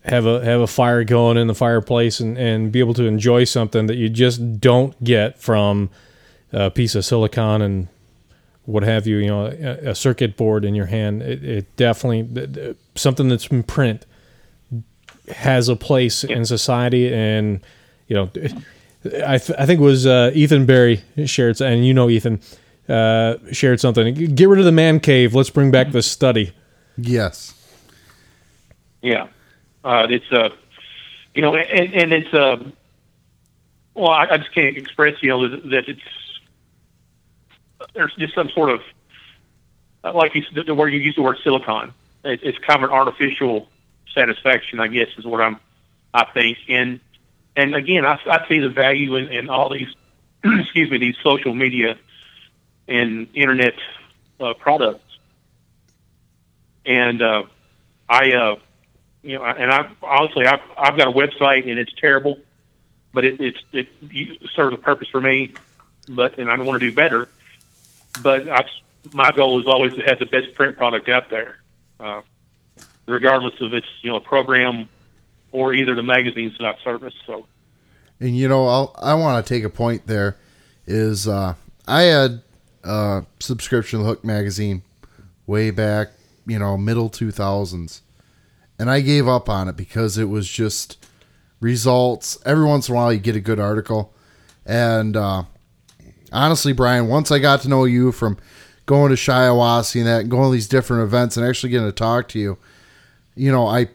[0.04, 3.44] have a have a fire going in the fireplace, and, and be able to enjoy
[3.46, 5.90] something that you just don't get from
[6.52, 7.88] a piece of silicon and
[8.70, 9.18] what have you.
[9.18, 11.22] You know, a, a circuit board in your hand.
[11.22, 14.06] It, it definitely something that's in print
[15.30, 17.62] has a place in society, and
[18.08, 18.30] you know,
[19.26, 22.42] I, th- I think it was uh, Ethan Barry shared, and you know Ethan.
[22.90, 24.14] uh, shared something.
[24.36, 25.36] Get rid of the man cave.
[25.36, 26.54] Let's bring back the study.
[26.98, 27.54] Yes.
[29.02, 29.28] Yeah,
[29.84, 30.50] uh, it's uh,
[31.34, 32.58] you know, and, and it's uh,
[33.94, 36.02] well, I, I just can't express, you know, that, that it's
[37.94, 38.82] there's just some sort of
[40.04, 41.94] uh, like you the word you use the word silicon.
[42.24, 43.68] It, it's kind of an artificial
[44.14, 45.60] satisfaction, I guess, is what I'm
[46.14, 46.58] I think.
[46.68, 47.00] And
[47.56, 49.94] and again, I, I see the value in, in all these
[50.44, 51.98] excuse me these social media
[52.88, 53.76] and internet
[54.40, 55.04] uh, products.
[56.86, 57.44] And uh,
[58.08, 58.56] I, uh,
[59.22, 62.40] you know, and I honestly, I've, I've got a website and it's terrible,
[63.14, 63.90] but it it's, it
[64.56, 65.54] serves a purpose for me.
[66.08, 67.30] But and I want to do better.
[68.22, 68.66] But I,
[69.14, 71.58] my goal is always to have the best print product out there,
[72.00, 72.22] uh,
[73.08, 74.90] regardless of its you know program
[75.52, 77.14] or either the magazines that I service.
[77.26, 77.48] So,
[78.20, 80.38] and you know, I'll, I want to take a point there.
[80.86, 81.56] Is uh,
[81.88, 82.42] I had
[82.84, 84.82] a subscription to Hook magazine
[85.46, 86.10] way back,
[86.46, 88.02] you know, middle two thousands,
[88.78, 90.98] and I gave up on it because it was just
[91.60, 92.38] results.
[92.46, 94.14] Every once in a while, you get a good article,
[94.66, 95.44] and uh,
[96.32, 98.38] honestly, Bryan, once I got to know you from
[98.86, 101.92] going to Shiawassee and that, and going to these different events, and actually getting to
[101.92, 102.58] talk to you,
[103.36, 103.90] you know, I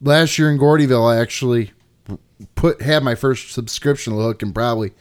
[0.00, 1.72] last year in Gordyville, I actually
[2.54, 4.92] put had my first subscription look in probably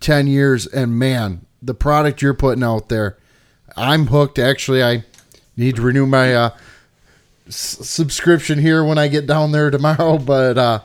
[0.00, 3.18] ten years, and man, the product you're putting out there,
[3.76, 4.38] I'm hooked.
[4.38, 5.04] Actually, I
[5.56, 6.50] need to renew my uh,
[7.48, 10.80] subscription here when I get down there tomorrow, but uh,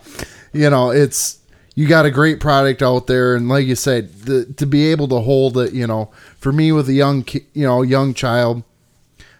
[0.54, 1.40] you know, it's
[1.76, 5.10] you got a great product out there, and like you said, the, to be able
[5.10, 8.64] to hold it, you know, for me with a young, ki- you know, young child,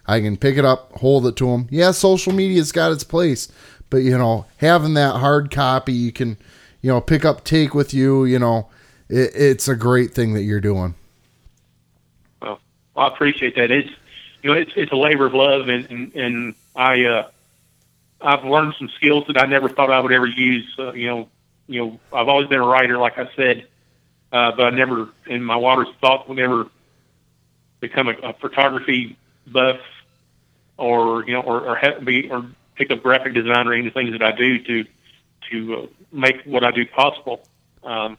[0.06, 1.66] I can pick it up, hold it to them.
[1.70, 3.50] Yeah, social media's got its place,
[3.88, 6.36] but you know, having that hard copy, you can,
[6.82, 8.26] you know, pick up, take with you.
[8.26, 8.68] You know,
[9.08, 10.94] it, it's a great thing that you're doing.
[12.42, 12.60] well,
[12.94, 13.70] I appreciate that.
[13.70, 13.90] It's
[14.42, 17.28] you know, it's it's a labor of love, and and, and I uh,
[18.20, 20.70] I've learned some skills that I never thought I would ever use.
[20.78, 21.28] Uh, you know,
[21.68, 23.66] you know, I've always been a writer, like I said,
[24.32, 26.66] uh, but I never, in my wildest thoughts, would ever
[27.80, 29.16] become a, a photography
[29.46, 29.80] buff,
[30.76, 33.94] or you know, or or, have, be or pick up graphic design or any of
[33.94, 34.84] the things that I do to
[35.50, 37.42] to uh, make what I do possible.
[37.82, 38.18] Um,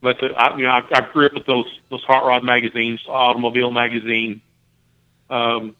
[0.00, 3.00] but the, I, you know, I, I grew up with those those hot rod magazines,
[3.08, 4.40] automobile magazine,
[5.30, 5.74] um,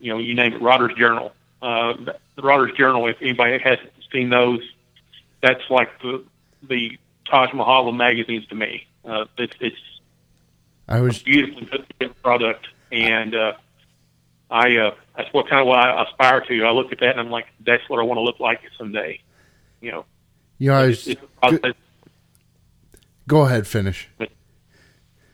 [0.00, 1.32] you know, you name it, Rodder's Journal.
[1.62, 1.94] Uh,
[2.36, 4.60] the Rodder's Journal, if anybody hasn't seen those,
[5.42, 6.24] that's like the
[6.68, 8.86] the Taj Mahal of magazines to me.
[9.04, 10.00] Uh, it's it's
[10.88, 13.52] I was beautifully put together product, and uh,
[14.50, 16.64] I uh, that's what kind of what I aspire to.
[16.64, 19.20] I look at that and I'm like, that's what I want to look like someday.
[19.80, 20.04] You know,
[20.58, 21.74] you know, I it's, was, it's a
[23.26, 24.08] go ahead, finish.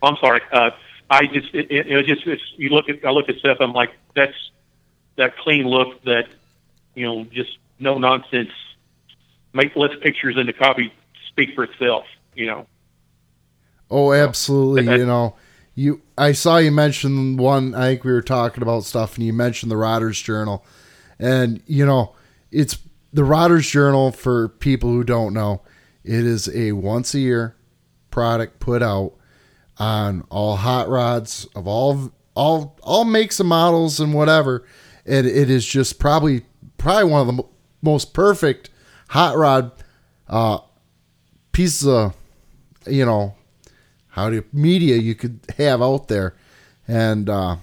[0.03, 0.43] I'm sorry.
[0.53, 0.71] Uh,
[1.09, 3.59] I just it, it, it was just it's, you look at I look at stuff.
[3.61, 4.37] I'm like that's
[5.17, 6.29] that clean look that
[6.95, 8.51] you know just no nonsense.
[9.57, 10.93] Make less pictures and the copy
[11.29, 12.05] speak for itself.
[12.35, 12.67] You know.
[13.91, 14.85] Oh, absolutely.
[14.99, 15.35] you know,
[15.75, 16.03] you.
[16.19, 17.75] I saw you mention one.
[17.75, 20.65] I think we were talking about stuff, and you mentioned the Rodder's Journal,
[21.19, 22.15] and you know,
[22.51, 22.79] it's
[23.13, 25.63] the Rodder's Journal for people who don't know.
[26.05, 27.57] It is a once a year
[28.11, 29.15] product put out
[29.79, 34.65] on all hot rods of all all all makes and models and whatever.
[35.05, 36.43] And it is just probably
[36.79, 37.51] probably one of the mo-
[37.83, 38.71] most perfect
[39.09, 39.71] hot rod
[40.29, 40.59] uh,
[41.53, 42.15] pieces of
[42.87, 43.35] you know
[44.09, 46.35] how do you, media you could have out there.
[46.89, 47.57] And uh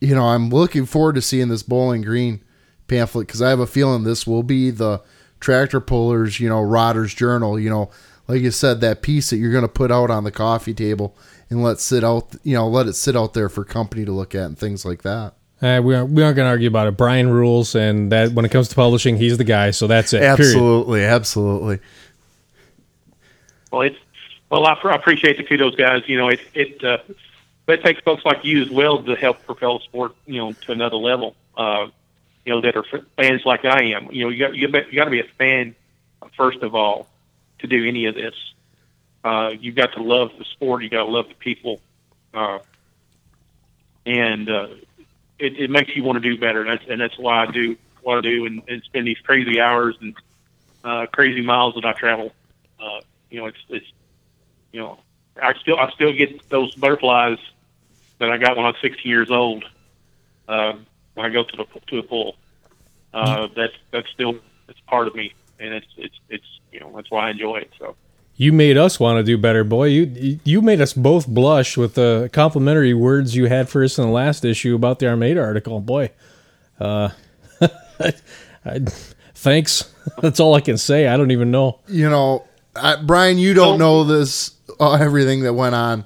[0.00, 2.40] you know i'm looking forward to seeing this bowling green
[2.86, 5.02] pamphlet because i have a feeling this will be the
[5.40, 7.90] tractor pullers you know rodder's journal you know.
[8.28, 11.16] Like you said that piece that you're going to put out on the coffee table
[11.48, 14.34] and let sit out you know let it sit out there for company to look
[14.34, 16.96] at and things like that Uh, we aren't, we aren't going to argue about it.
[16.96, 19.72] Bryan rules, and that when it comes to publishing, he's the guy.
[19.72, 20.18] So that's it.
[20.20, 20.40] Period.
[20.40, 21.80] absolutely absolutely
[23.72, 23.96] Well, it's
[24.50, 24.64] well.
[24.66, 26.02] I, I appreciate the kudos, guys.
[26.06, 26.98] You know, it it uh,
[27.66, 30.72] it takes folks like you as well to help propel the sport, you know, to
[30.72, 31.34] another level.
[31.56, 31.88] Uh,
[32.46, 32.84] you know, that are
[33.16, 34.10] fans like I am.
[34.12, 35.74] You know, you got you, got- you got to be a fan
[36.36, 37.08] first of all
[37.58, 38.34] to do any of this.
[39.24, 40.82] Uh, you got to love the sport.
[40.82, 41.80] You got to love the people,
[42.32, 42.60] uh,
[44.06, 44.68] and uh,
[45.38, 46.60] it, it makes you want to do better.
[46.60, 49.60] And that's and that's why I do what I do and, and spend these crazy
[49.60, 50.14] hours and
[50.84, 52.32] uh, crazy miles that I travel.
[52.80, 53.00] Uh,
[53.30, 53.86] you know, it's it's
[54.72, 54.98] you know,
[55.40, 57.38] I still I still get those butterflies
[58.18, 59.64] that I got when I was 16 years old.
[60.48, 60.74] Uh,
[61.14, 62.36] when I go to the to the pool,
[63.12, 64.36] uh, that's that's still
[64.68, 67.70] it's part of me, and it's it's it's you know that's why I enjoy it.
[67.78, 67.96] So
[68.40, 69.86] You made us want to do better, boy.
[69.86, 74.04] You you made us both blush with the complimentary words you had for us in
[74.06, 75.80] the last issue about the Armada article.
[75.80, 76.12] Boy,
[76.78, 77.08] uh,
[78.64, 78.84] I,
[79.34, 79.92] thanks.
[80.22, 81.08] That's all I can say.
[81.08, 81.80] I don't even know.
[81.88, 82.44] You know,
[82.76, 86.04] I, Bryan, you don't know this uh, everything that went on,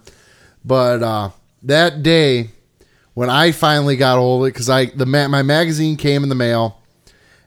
[0.64, 1.30] but uh,
[1.64, 2.48] that day
[3.12, 6.30] when I finally got hold of it, because I the ma- my magazine came in
[6.30, 6.80] the mail,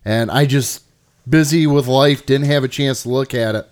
[0.06, 0.84] and I just
[1.28, 3.68] busy with life didn't have a chance to look at it.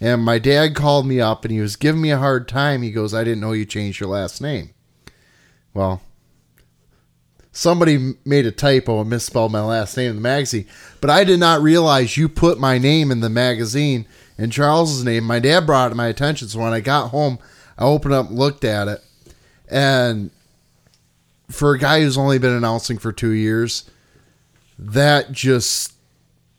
[0.00, 2.82] And my dad called me up and he was giving me a hard time.
[2.82, 4.70] He goes, I didn't know you changed your last name.
[5.72, 6.02] Well,
[7.52, 10.66] somebody made a typo and misspelled my last name in the magazine,
[11.00, 14.06] but I did not realize you put my name in the magazine
[14.36, 15.24] and Charles's name.
[15.24, 17.38] My dad brought it to my attention, so when I got home,
[17.78, 19.02] I opened up, and looked at it,
[19.68, 20.30] and
[21.50, 23.88] for a guy who's only been announcing for two years,
[24.78, 25.92] that just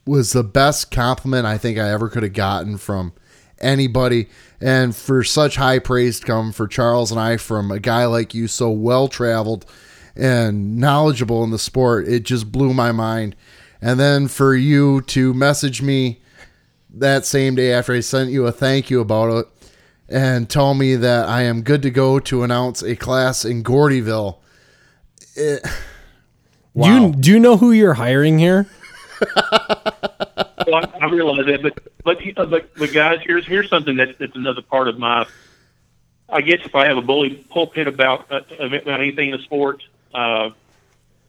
[0.06, 3.14] was the best compliment I think I ever could have gotten from
[3.60, 4.28] anybody.
[4.62, 8.34] And for such high praise to come for Charles and I from a guy like
[8.34, 9.66] you, so well traveled
[10.16, 13.36] and knowledgeable in the sport, it just blew my mind.
[13.82, 16.22] And then for you to message me
[16.90, 19.48] that same day after I sent you a thank you about it
[20.08, 24.38] and tell me that I am good to go to announce a class in Gordyville.
[25.36, 25.66] It,
[26.76, 28.68] Do you do you know who you're hiring here?
[30.68, 34.20] well, I, I realize that, but but uh, but, but guys, here's here's something that,
[34.20, 35.28] that's another part of my.
[36.28, 39.84] I guess if I have a bully pulpit about uh, about anything in the sport,
[40.14, 40.50] uh,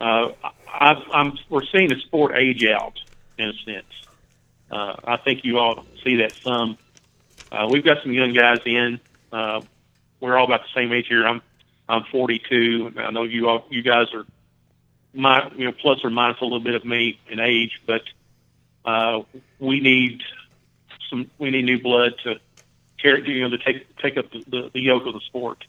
[0.00, 0.32] uh,
[0.68, 2.98] I, I'm we're seeing the sport age out
[3.38, 3.86] in a sense.
[4.70, 6.78] Uh, I think you all see that some.
[7.52, 9.00] Uh, we've got some young guys in.
[9.32, 9.60] Uh,
[10.20, 11.26] we're all about the same age here.
[11.26, 11.42] I'm
[11.88, 12.94] I'm 42.
[12.96, 14.26] I know you all you guys are
[15.16, 18.02] my you know plus or minus a little bit of me in age, but
[18.84, 19.22] uh,
[19.59, 20.22] we need
[21.10, 22.38] some we need new blood to
[23.01, 25.64] carry you know to take take up the, the yoke of the sport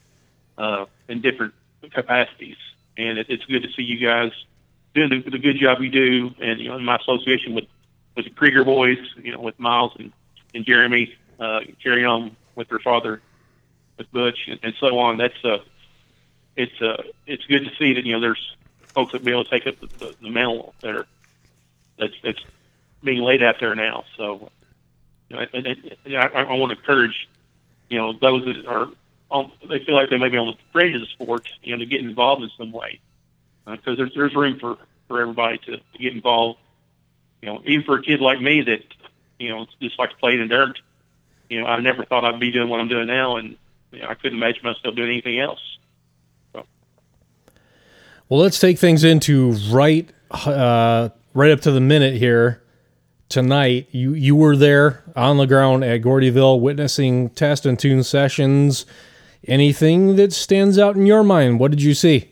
[0.58, 1.54] uh, in different
[1.92, 2.58] capacities,
[2.98, 4.32] and it, it's good to see you guys
[4.94, 7.66] doing the, the good job you do, and you know in my association with
[8.16, 10.12] with the Krieger boys, you know with Miles and
[10.54, 13.22] and Jeremy uh, carrying on with their father
[13.98, 15.18] with Butch and, and so on.
[15.18, 15.60] That's uh
[16.56, 18.56] it's uh it's good to see that you know there's
[18.94, 21.06] folks that be able to take up the, the, the mantle that are
[21.98, 22.40] that's that's
[23.04, 24.04] being laid out there now.
[24.18, 24.50] So,
[25.30, 27.28] you know, and, and, I, I want to encourage,
[27.90, 28.90] you know, those that are
[29.30, 31.80] on, they feel like they may be on the fringe of the sport, you know,
[31.80, 33.00] to get involved in some way,
[33.66, 34.78] because uh, there's there's room for
[35.08, 36.60] for everybody to, to get involved.
[37.42, 38.84] You know, even for a kid like me that,
[39.38, 40.80] you know, just like to in dirt.
[41.50, 43.56] You know, I never thought I'd be doing what I'm doing now, and
[43.92, 45.77] you know, I couldn't imagine myself doing anything else.
[48.30, 52.62] Well, let's take things into right, uh, right up to the minute here.
[53.30, 58.86] Tonight, you you were there on the ground at Gordyville, witnessing test and tune sessions.
[59.46, 61.60] Anything that stands out in your mind?
[61.60, 62.30] What did you see?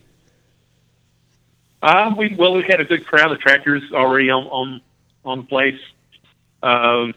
[1.81, 4.81] Uh, we well, we had a good crowd of tractors already on on
[5.25, 5.79] on place.
[6.63, 7.13] Um,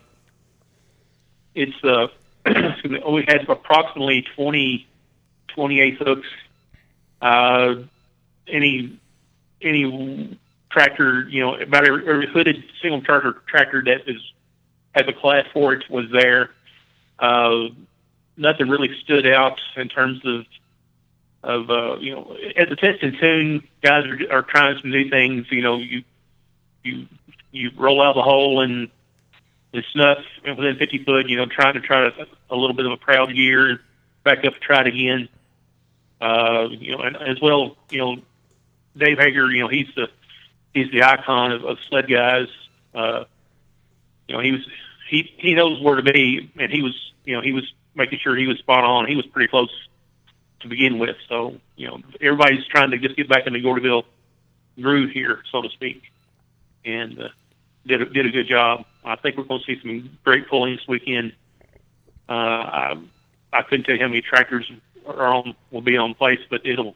[1.54, 2.08] it's uh,
[3.10, 4.86] we had approximately 20,
[5.48, 6.28] 28 hooks.
[7.20, 7.74] Uh,
[8.50, 8.98] any
[9.60, 10.38] any
[10.70, 14.20] tractor, you know, about every, every hooded single charger tractor that is
[14.94, 16.50] has a class for it was there.
[17.18, 17.68] Uh,
[18.36, 20.46] nothing really stood out in terms of
[21.42, 25.08] of uh, you know at the test and tune guys are, are trying some new
[25.08, 25.46] things.
[25.50, 26.02] You know, you
[26.82, 27.06] you
[27.52, 28.90] you roll out the hole and
[29.72, 31.28] the snuff within 50 foot.
[31.28, 33.80] You know, trying to try to, a little bit of a proud gear,
[34.24, 35.28] back up, try it again.
[36.20, 38.16] Uh, you know, and as well, you know,
[38.98, 40.08] Dave Hager, you know, he's the
[40.74, 42.48] he's the icon of, of sled guys.
[42.94, 43.24] Uh,
[44.26, 44.66] you know, he was
[45.08, 46.94] he he knows where to be, and he was
[47.24, 47.64] you know he was
[47.94, 49.06] making sure he was spot on.
[49.06, 49.70] He was pretty close
[50.60, 54.04] to begin with, so you know everybody's trying to just get back in the Gordyville
[54.80, 56.02] groove here, so to speak,
[56.84, 57.28] and uh,
[57.86, 58.84] did a, did a good job.
[59.04, 61.32] I think we're going to see some great pulling this weekend.
[62.28, 62.98] Uh, I,
[63.52, 64.70] I couldn't tell you how many tractors
[65.06, 66.94] are on will be on place, but it'll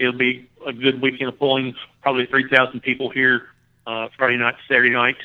[0.00, 1.74] it'll be a good weekend of pulling.
[2.02, 3.48] Probably 3,000 people here
[3.86, 5.16] uh, Friday night, Saturday night,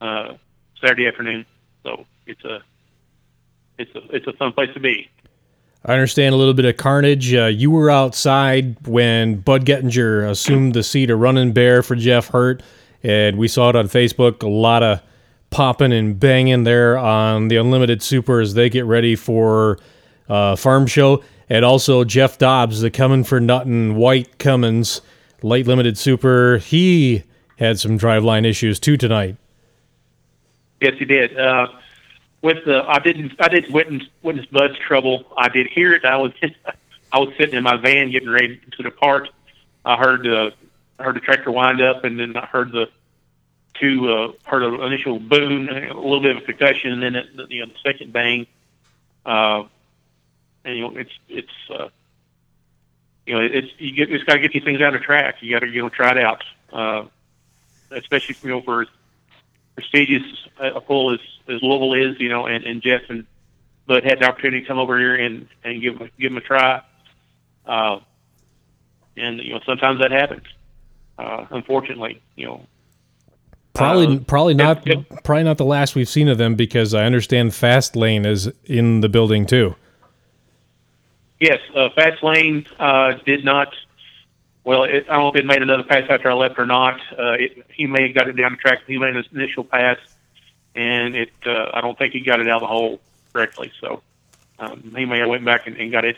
[0.00, 0.34] uh,
[0.80, 1.44] Saturday afternoon.
[1.82, 2.62] So it's a
[3.78, 5.08] it's a it's a fun place to be.
[5.84, 7.32] I understand a little bit of carnage.
[7.32, 12.28] Uh, you were outside when Bud Gettinger assumed the seat of running bear for Jeff
[12.28, 12.62] Hurt,
[13.04, 14.42] and we saw it on Facebook.
[14.42, 15.00] A lot of
[15.50, 19.78] popping and banging there on the Unlimited Super as they get ready for
[20.28, 25.00] uh, Farm Show and also Jeff Dobbs, the coming for nothing White Cummins,
[25.42, 26.58] late limited super.
[26.58, 27.24] He
[27.58, 29.36] had some driveline issues too tonight.
[30.80, 31.38] Yes, he did.
[31.38, 31.68] Uh,
[32.42, 35.24] with the I didn't I didn't witness witness Bud's trouble.
[35.36, 36.04] I did hear it.
[36.04, 36.32] I was
[37.12, 39.30] I was sitting in my van getting ready to depart.
[39.84, 40.52] I heard the
[40.98, 42.88] I heard the tractor wind up, and then I heard the
[43.74, 47.26] two uh, heard an initial boom, a little bit of a concussion, and then it,
[47.50, 48.46] you know the second bang.
[49.24, 49.64] Uh,
[50.66, 51.88] and you know it's it's uh,
[53.24, 55.36] you know it's you get just got to get these things out of track.
[55.40, 57.04] You got to you know try it out, uh,
[57.90, 58.86] especially you know for
[59.74, 60.22] prestigious
[60.58, 63.26] a pull as, as Louisville is, you know, and, and Jeff and
[63.86, 66.82] Bud had the opportunity to come over here and, and give give them a try.
[67.66, 68.00] Uh,
[69.16, 70.44] and you know sometimes that happens.
[71.18, 72.66] Uh, unfortunately, you know.
[73.74, 77.04] Probably, uh, probably not, it- probably not the last we've seen of them because I
[77.04, 79.76] understand Fast Lane is in the building too.
[81.38, 83.74] Yes, uh, Fast Lane uh, did not.
[84.64, 87.00] Well, it, I don't know if it made another pass after I left or not.
[87.12, 88.80] Uh, it, he may have got it down the track.
[88.86, 89.98] He made an initial pass,
[90.74, 91.30] and it.
[91.44, 93.00] Uh, I don't think he got it out of the hole
[93.32, 93.70] correctly.
[93.80, 94.02] So
[94.58, 96.16] um, he may have went back and, and got it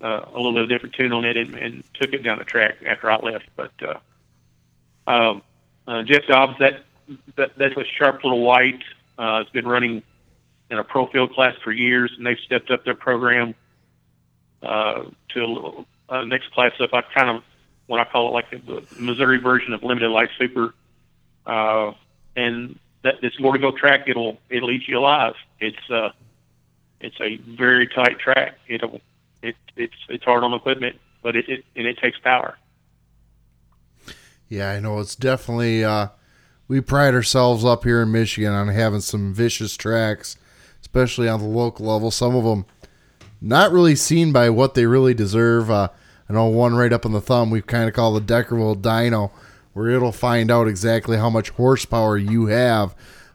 [0.00, 2.44] uh, a little bit of different tune on it and, and took it down the
[2.44, 3.48] track after I left.
[3.54, 5.42] But uh, um,
[5.86, 6.84] uh, Jeff Dobbs, that,
[7.36, 8.82] that that's a sharp little white.
[9.18, 10.02] Uh, has been running
[10.70, 13.54] in a pro field class for years, and they've stepped up their program
[14.62, 16.92] uh, to a uh, next class up.
[16.92, 17.42] I kind of
[17.86, 20.74] what I call it like the Missouri version of limited light super,
[21.46, 21.92] uh,
[22.36, 25.34] and that this Gordyville track it'll it'll eat you alive.
[25.60, 26.10] It's uh,
[27.00, 28.58] it's a very tight track.
[28.68, 29.00] It'll
[29.42, 32.56] it it's it's hard on equipment, but it, it and it takes power.
[34.48, 35.84] Yeah, I know it's definitely.
[35.84, 36.08] Uh,
[36.68, 40.36] we pride ourselves up here in Michigan on having some vicious tracks,
[40.80, 42.12] especially on the local level.
[42.12, 42.64] Some of them
[43.40, 45.70] not really seen by what they really deserve.
[45.70, 45.88] Uh,
[46.28, 49.30] I know one right up on the thumb we kind of call the Deckerville Dyno,
[49.72, 52.94] where it'll find out exactly how much horsepower you have.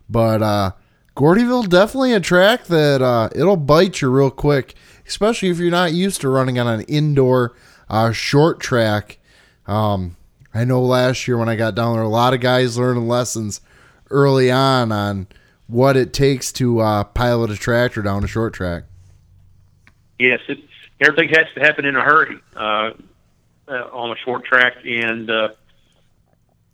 [0.09, 0.71] But uh,
[1.15, 4.75] Gordyville definitely a track that uh, it'll bite you real quick,
[5.07, 7.55] especially if you're not used to running on an indoor
[7.89, 9.17] uh, short track.
[9.65, 10.17] Um,
[10.53, 13.61] I know last year when I got down there, a lot of guys learning lessons
[14.09, 15.27] early on on
[15.67, 18.83] what it takes to uh, pilot a tractor down a short track.
[20.19, 20.59] Yes, it,
[20.99, 22.91] everything has to happen in a hurry uh,
[23.67, 25.49] uh, on a short track, and uh,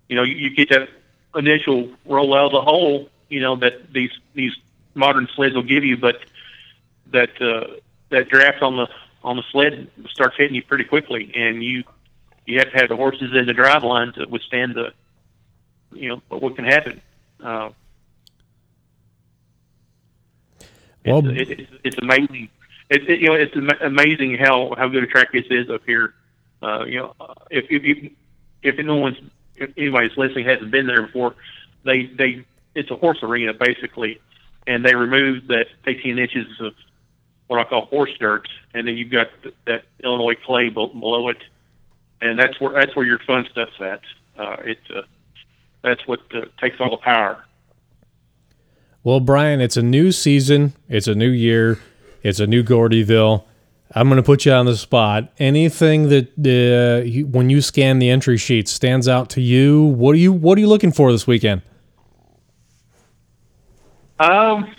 [0.08, 0.90] you know you, you get that
[1.36, 4.54] initial roll out of the hole, you know that these these
[4.94, 6.20] modern sleds will give you, but
[7.12, 7.68] that uh,
[8.10, 8.88] that draft on the
[9.24, 11.84] on the sled starts hitting you pretty quickly, and you
[12.46, 14.94] you have to have the horses in the drive line to withstand the
[15.94, 17.02] you know what can happen.
[17.44, 17.70] Uh,
[21.06, 22.50] Well- it's, it's, it's amazing.
[22.92, 26.14] It, it, you know, it's amazing how how good a track this is up here.
[26.62, 27.16] Uh, you know,
[27.50, 28.12] if if
[28.62, 29.16] if no one's
[29.56, 31.34] if anybody's listening hasn't been there before,
[31.86, 32.46] they they
[32.76, 34.20] it's a horse arena basically,
[34.68, 36.74] and they remove that 18 inches of
[37.48, 41.30] what I call horse dirt, and then you've got th- that Illinois clay be- below
[41.30, 41.38] it,
[42.22, 44.02] and that's where that's where your fun stuff's at.
[44.38, 45.04] Uh, it's uh,
[45.82, 47.46] that's what uh, takes all the power.
[49.02, 50.74] Well, Bryan, it's a new season.
[50.90, 51.80] It's a new year.
[52.24, 53.44] It's a new Gordyville.
[53.94, 55.32] I'm going to put you on the spot.
[55.38, 59.84] Anything that uh, you, when you scan the entry sheet stands out to you?
[59.84, 61.62] What are you What are you looking for this weekend?
[64.20, 64.74] Um,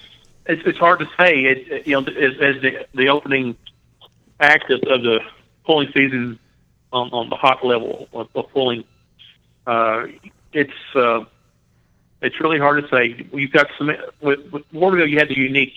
[0.47, 1.45] it's, it's hard to say.
[1.45, 3.57] It, you know as, as the the opening
[4.41, 5.21] act of, of the
[5.67, 6.39] pulling season
[6.93, 8.85] on, on the hot level of, of pulling,
[9.67, 10.07] uh,
[10.53, 11.25] it's uh,
[12.23, 13.27] it's really hard to say.
[13.33, 13.91] You've got some
[14.21, 14.65] with, with.
[14.73, 15.75] You had the unique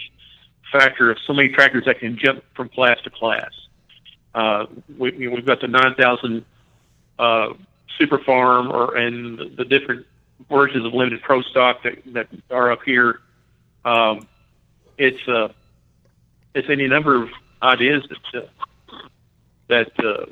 [0.80, 3.52] factor of so many tractors that can jump from class to class.
[4.34, 4.66] Uh,
[4.98, 6.46] we, you know, we've got the 9,000
[7.18, 7.54] uh,
[7.98, 10.06] Super Farm or and the, different
[10.50, 13.20] versions of limited pro stock that, that are up here.
[13.86, 14.28] Um,
[14.98, 15.50] it's uh,
[16.54, 17.30] it's any number of
[17.62, 18.98] ideas that uh,
[19.68, 20.26] that uh,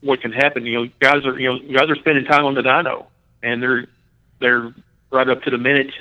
[0.00, 0.64] what can happen.
[0.64, 3.06] You know, guys are you know guys are spending time on the dyno,
[3.42, 3.86] and they're
[4.40, 4.72] they're
[5.10, 5.92] right up to the minute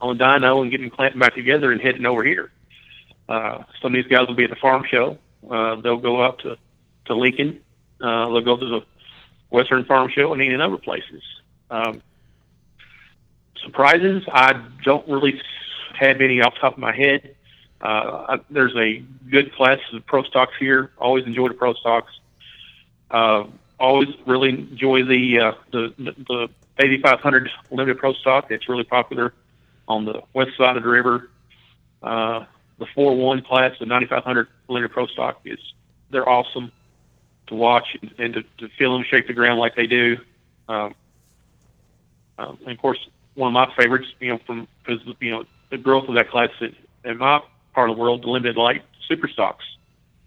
[0.00, 2.50] on dyno and getting clamped back together and heading over here.
[3.28, 5.18] Uh, some of these guys will be at the farm show.
[5.48, 6.56] Uh, they'll go out to
[7.06, 7.60] to Lincoln.
[8.00, 8.80] Uh, they'll go to the
[9.50, 11.22] Western Farm Show and any number of places.
[11.70, 12.02] Um,
[13.62, 15.40] surprises, I don't really
[15.94, 17.34] have any off the top of my head.
[17.80, 20.90] Uh, I, there's a good class of pro stocks here.
[20.98, 22.12] Always enjoy the pro stocks.
[23.10, 23.44] Uh,
[23.78, 26.48] always really enjoy the uh, the the
[26.78, 28.50] 8500 limited pro stock.
[28.50, 29.32] It's really popular
[29.86, 31.30] on the west side of the river.
[32.02, 32.44] Uh,
[32.78, 35.58] the 4-1 class, the 9500 limited pro stock is
[36.10, 36.72] they're awesome
[37.48, 40.16] to watch and, and to, to feel them shake the ground like they do.
[40.68, 40.94] Um,
[42.38, 42.98] um, and of course,
[43.34, 46.50] one of my favorites, you know, from because you know the growth of that class
[47.04, 47.40] in my
[47.74, 49.64] part of the world, the limited light super stocks.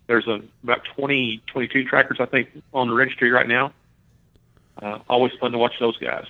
[0.08, 3.72] There's a, about 20, 22 tractors, I think, on the registry right now.
[4.82, 6.26] Uh, always fun to watch those guys.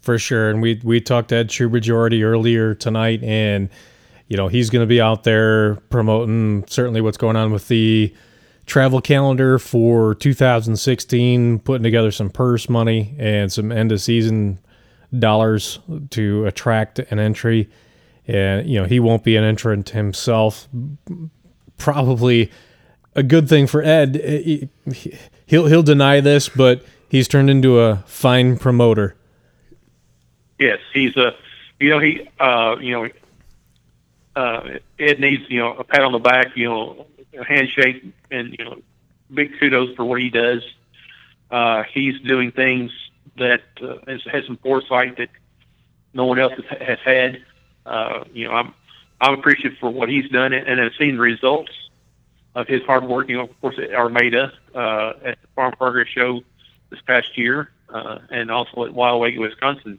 [0.00, 0.50] For sure.
[0.50, 1.90] And we, we talked to Ed Shoobridge
[2.22, 3.68] earlier tonight, and,
[4.28, 8.12] you know, he's going to be out there promoting certainly what's going on with the
[8.66, 14.58] travel calendar for 2016, putting together some purse money and some end of season
[15.16, 15.78] dollars
[16.10, 17.70] to attract an entry.
[18.26, 20.68] And, you know, he won't be an entrant himself.
[21.78, 22.50] Probably
[23.14, 24.68] a good thing for Ed.
[25.46, 29.14] He'll, he'll deny this, but he's turned into a fine promoter.
[30.58, 31.36] Yes, he's a,
[31.78, 33.08] you know, he, uh, you know,
[34.36, 37.06] uh, Ed needs, you know, a pat on the back, you know,
[37.38, 38.76] a handshake, and you know,
[39.32, 40.62] big kudos for what he does.
[41.50, 42.92] Uh, he's doing things
[43.38, 45.30] that uh, has, has some foresight that
[46.12, 47.42] no one else has, has had.
[47.84, 48.74] Uh, you know, I'm
[49.20, 51.72] I'm appreciative for what he's done, and I've seen the results
[52.54, 53.28] of his hard work.
[53.28, 56.42] You know, of course, at Armada uh, at the Farm Progress Show
[56.90, 59.98] this past year, uh, and also at Wildwagon, Wisconsin,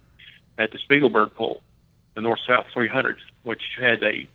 [0.58, 1.62] at the Spiegelberg Pole,
[2.18, 4.28] the North South 300, which had a you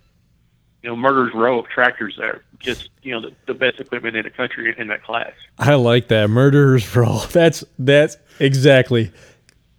[0.85, 2.43] know, murder's row of tractors there.
[2.61, 5.33] Just you know, the, the best equipment in the country in that class.
[5.59, 7.19] I like that murderer's row.
[7.33, 9.11] That's that's exactly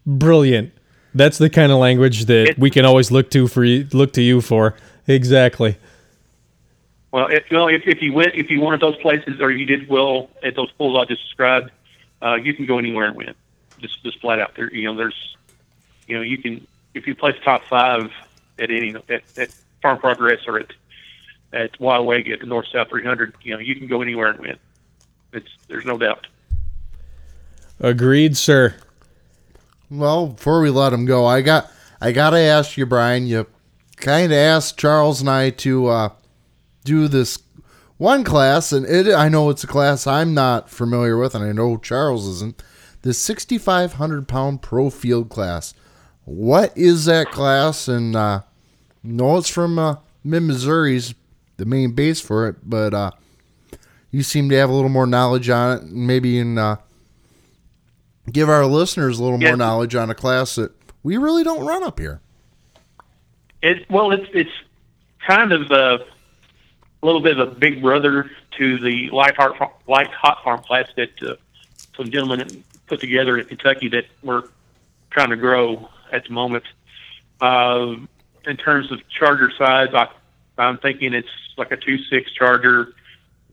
[0.05, 0.73] brilliant.
[1.15, 4.21] That's the kind of language that it, we can always look to for look to
[4.21, 4.75] you for.
[5.07, 5.77] Exactly.
[7.11, 9.87] Well, if, you if, if you went, if you wanted those places, or you did
[9.87, 11.71] well at those pools I just described,
[12.21, 13.35] uh, you can go anywhere and win.
[13.77, 14.73] Just, just flat out there.
[14.73, 15.37] You know, there's,
[16.07, 18.11] you know, you can if you place top five
[18.59, 20.71] at any at, at Farm Progress or at
[21.51, 24.57] at Wildwagon at the North South 300, you know, you can go anywhere and win.
[25.33, 26.27] It's there's no doubt.
[27.79, 28.75] Agreed, sir.
[29.89, 31.69] Well, before we let him go, I got
[32.01, 33.27] I gotta ask you, Bryan.
[33.27, 33.47] You
[33.97, 36.09] kind of asked Charles and I to uh,
[36.83, 37.39] do this
[37.97, 41.51] one class, and it I know it's a class I'm not familiar with, and I
[41.51, 42.61] know Charles isn't.
[43.01, 45.73] The 6,500 pound pro field class.
[46.25, 47.87] What is that class?
[47.87, 48.41] And uh,
[49.03, 51.13] know it's from uh, Mid Missouri's
[51.57, 53.11] the main base for it, but uh,
[54.11, 55.83] you seem to have a little more knowledge on it.
[55.85, 56.77] Maybe in uh,
[58.31, 59.49] give our listeners a little yeah.
[59.49, 60.71] more knowledge on a class that
[61.03, 62.21] we really don't run up here.
[63.61, 64.51] It well, it's it's
[65.25, 66.05] kind of a,
[67.01, 70.89] a little bit of a big brother to the light hot light hot farm class
[70.95, 71.35] that uh,
[71.95, 74.43] some gentlemen put together in Kentucky that we're
[75.09, 76.63] trying to grow at the moment.
[77.41, 77.95] Uh,
[78.45, 80.07] in terms of charger size, I,
[80.57, 81.27] I'm thinking it's
[81.57, 82.93] like a two six Charger,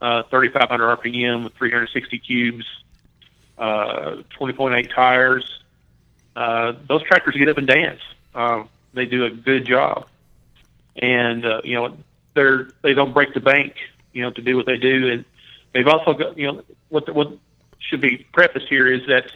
[0.01, 2.67] uh, 3,500 RPM with 360 cubes,
[3.59, 5.61] uh, 20.8 tires.
[6.37, 8.01] Uh, those tractors get up and dance.
[8.35, 10.07] Um, they do a good job,
[10.97, 11.97] and uh, you know
[12.35, 13.75] they're they don't break the bank.
[14.13, 15.25] You know to do what they do, and
[15.73, 17.33] they've also got you know what the, what
[17.79, 19.31] should be prefaced here is that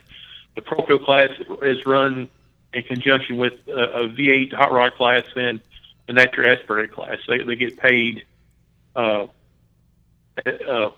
[0.55, 1.31] the Pro Field class
[1.63, 2.29] is run
[2.75, 5.61] in conjunction with a, a V8 hot rod class and
[6.09, 7.19] a natural aspirated class.
[7.27, 8.25] They, they get paid
[8.95, 9.27] uh,
[10.47, 10.91] uh,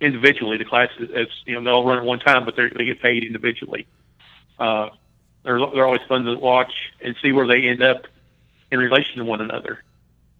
[0.00, 0.58] individually.
[0.58, 3.24] The class is, you know, they'll run at one time, but they they get paid
[3.24, 3.86] individually.
[4.58, 4.90] Uh,
[5.42, 8.06] they're they're always fun to watch and see where they end up
[8.70, 9.82] in relation to one another.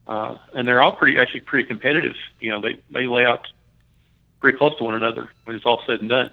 [0.07, 2.17] Uh, and they're all pretty actually pretty competitive.
[2.41, 3.47] You know, they they lay out
[4.41, 6.31] pretty close to one another when it's all said and done.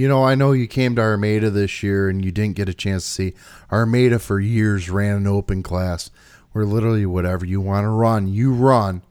[0.00, 2.72] You know, I know you came to Armada this year and you didn't get a
[2.72, 3.34] chance to see.
[3.70, 6.10] Armada for years ran an open class
[6.52, 9.02] where literally whatever you want to run, you run.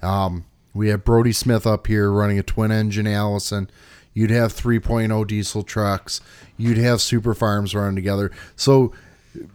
[0.00, 3.68] Um, we have Brody Smith up here running a twin engine Allison.
[4.14, 6.20] You'd have 3.0 diesel trucks.
[6.56, 8.30] You'd have super farms running together.
[8.54, 8.92] So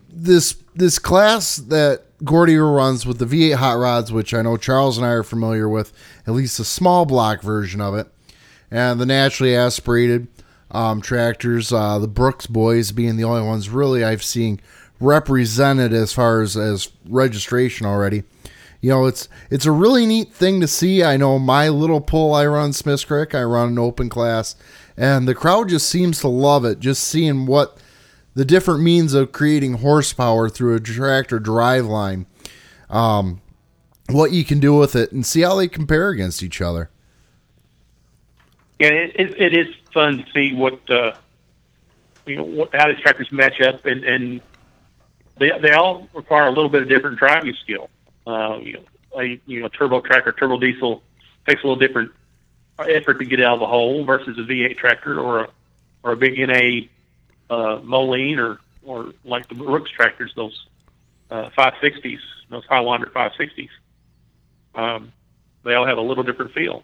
[0.10, 4.98] this this class that Gordier runs with the V8 hot rods, which I know Charles
[4.98, 5.94] and I are familiar with,
[6.28, 8.08] at least a small block version of it,
[8.70, 10.28] and the naturally aspirated
[10.74, 14.60] um, tractors, uh, the Brooks boys being the only ones really I've seen
[15.00, 18.24] represented as far as as registration already
[18.84, 21.06] you know, it's it's a really neat thing to see.
[21.06, 24.58] I know my little pull I run Smiths Creek, I run an open class,
[24.98, 26.82] and the crowd just seems to love it.
[26.82, 27.78] Just seeing what
[28.34, 32.26] the different means of creating horsepower through a tractor drive line,
[32.90, 33.42] um,
[34.10, 36.90] what you can do with it, and see how they compare against each other.
[38.84, 41.14] Yeah, it, it, it is fun to see what uh,
[42.26, 44.42] you know what, how these tractors match up, and, and
[45.40, 47.90] they they all require a little bit of different driving skill.
[48.28, 48.84] Uh, you know,
[49.18, 51.02] a you know turbo tractor, turbo diesel
[51.48, 52.12] takes a little different
[52.78, 55.50] effort to get out of the hole versus a V8 tractor or a
[56.04, 56.88] or a big NA
[57.50, 60.68] uh, Moline or or like the Brooks tractors, those
[61.32, 62.20] uh, 560s,
[62.50, 63.70] those Highlander 560s.
[64.76, 65.14] um,
[65.64, 66.84] they all have a little different feel,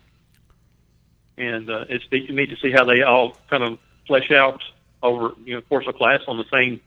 [1.40, 4.62] and uh, it's neat, neat to see how they all kind of flesh out
[5.02, 6.80] over you know course of class on the same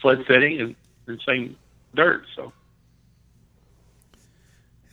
[0.00, 0.76] sled setting and,
[1.06, 1.56] and same
[1.94, 2.24] dirt.
[2.36, 2.52] So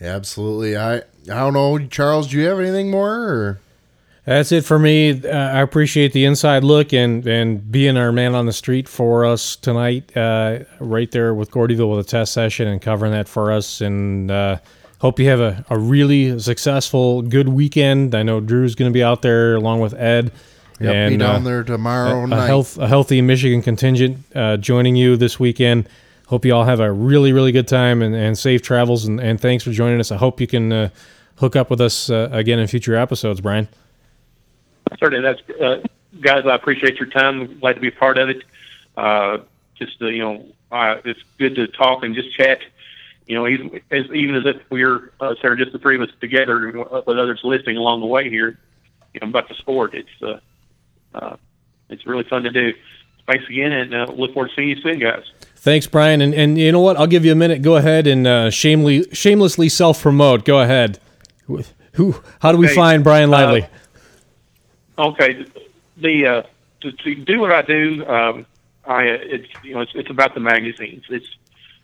[0.01, 0.77] Absolutely.
[0.77, 2.27] I I don't know, Charles.
[2.27, 3.13] Do you have anything more?
[3.13, 3.59] Or?
[4.25, 5.23] That's it for me.
[5.23, 9.25] Uh, I appreciate the inside look and, and being our man on the street for
[9.25, 13.51] us tonight, uh, right there with Gordyville with a test session and covering that for
[13.51, 13.81] us.
[13.81, 14.59] And uh,
[14.99, 18.15] hope you have a, a really successful, good weekend.
[18.15, 20.31] I know Drew's going to be out there along with Ed.
[20.79, 22.45] Yep, and, be down uh, there tomorrow a, night.
[22.45, 25.89] a, health, a healthy Michigan contingent uh, joining you this weekend.
[26.27, 29.05] Hope you all have a really, really good time and, and safe travels.
[29.05, 30.11] And, and thanks for joining us.
[30.11, 30.89] I hope you can uh,
[31.35, 33.67] hook up with us uh, again in future episodes, Bryan.
[34.99, 35.81] certainly, that's uh,
[36.21, 36.45] guys.
[36.45, 37.59] I appreciate your time.
[37.59, 38.43] Glad to be a part of it.
[38.95, 39.39] Uh,
[39.75, 42.59] just uh, you know, uh, it's good to talk and just chat.
[43.29, 46.09] You know, even as even as if we're uh, Sarah, just the three of us
[46.19, 48.57] together with others listening along the way here.
[49.13, 49.93] You know, about the sport.
[49.93, 50.39] It's uh,
[51.13, 51.37] uh,
[51.89, 52.73] it's really fun to do.
[53.27, 55.21] Thanks again, and uh, look forward to seeing you soon, guys.
[55.57, 56.21] Thanks, Bryan.
[56.21, 56.97] And and you know what?
[56.97, 57.61] I'll give you a minute.
[57.61, 60.43] Go ahead and uh, shamelessly shamelessly self promote.
[60.43, 60.97] Go ahead.
[61.93, 62.15] Who?
[62.39, 63.67] How do we Okay, find Bryan Lively?
[64.97, 65.45] Okay,
[65.97, 66.43] the uh,
[66.81, 68.47] to, to do what I do, um,
[68.85, 71.03] I it's you know it's, it's about the magazines.
[71.09, 71.29] It's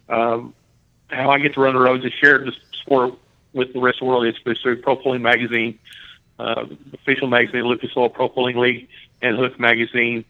[0.10, 0.56] um,
[1.10, 3.14] how I get to run the roads and share the sport
[3.54, 4.26] with the rest of the world.
[4.26, 5.80] It's through Pro Pulling Magazine,
[6.40, 8.88] uh, official magazine, Lucas Oil Pro Pulling League,
[9.22, 10.26] and Hook Magazine,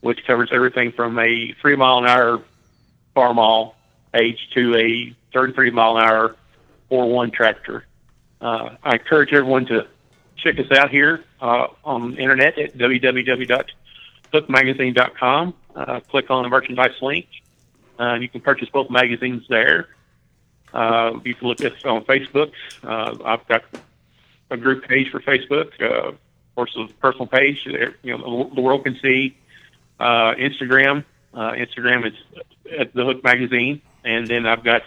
[0.00, 2.42] which covers everything from a three mile an hour
[3.14, 3.76] bar mall
[4.14, 6.36] age to a 33 mile an hour
[6.90, 7.84] 4-1 tractor.
[8.40, 9.86] Uh, I encourage everyone to
[10.36, 15.54] check us out here uh, on the internet at www.hookmagazine.com.
[15.74, 17.26] Uh, click on the merchandise link.
[17.98, 19.88] Uh, you can purchase both magazines there.
[20.72, 22.52] Uh, you can look at us on Facebook.
[22.82, 23.64] Uh, I've got
[24.50, 25.72] a group page for Facebook.
[25.80, 26.18] Uh, of
[26.54, 27.66] course, a personal page.
[28.02, 29.36] You know, the world can see.
[29.98, 31.04] Uh, Instagram.
[31.34, 32.14] Uh, Instagram is
[32.78, 34.82] at the Hook Magazine, and then I've got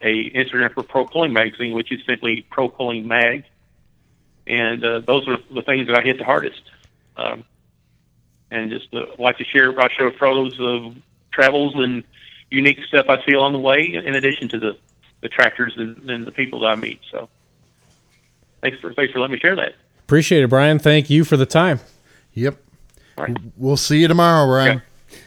[0.00, 3.44] a Instagram for Pro Pulling Magazine, which is simply Pro Pulling Mag
[4.46, 6.62] and uh, those are the things that I hit the hardest.
[7.16, 7.44] Um,
[8.50, 10.96] and just uh, like to share, I show photos of
[11.32, 12.04] travels and
[12.50, 14.76] unique stuff I see along the way, in addition to the,
[15.22, 17.00] the tractors and, and the people that I meet.
[17.10, 17.28] So,
[18.60, 19.74] thanks for thanks for letting me share that.
[20.00, 20.78] Appreciate it, Bryan.
[20.78, 21.80] Thank you for the time.
[22.34, 22.58] Yep.
[23.18, 24.76] All right, We'll see you tomorrow, Bryan.
[24.78, 25.18] Okay.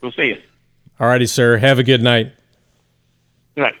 [0.00, 0.36] we'll see you.
[1.00, 1.56] All righty, sir.
[1.58, 2.32] Have a good night.
[3.54, 3.74] Good night.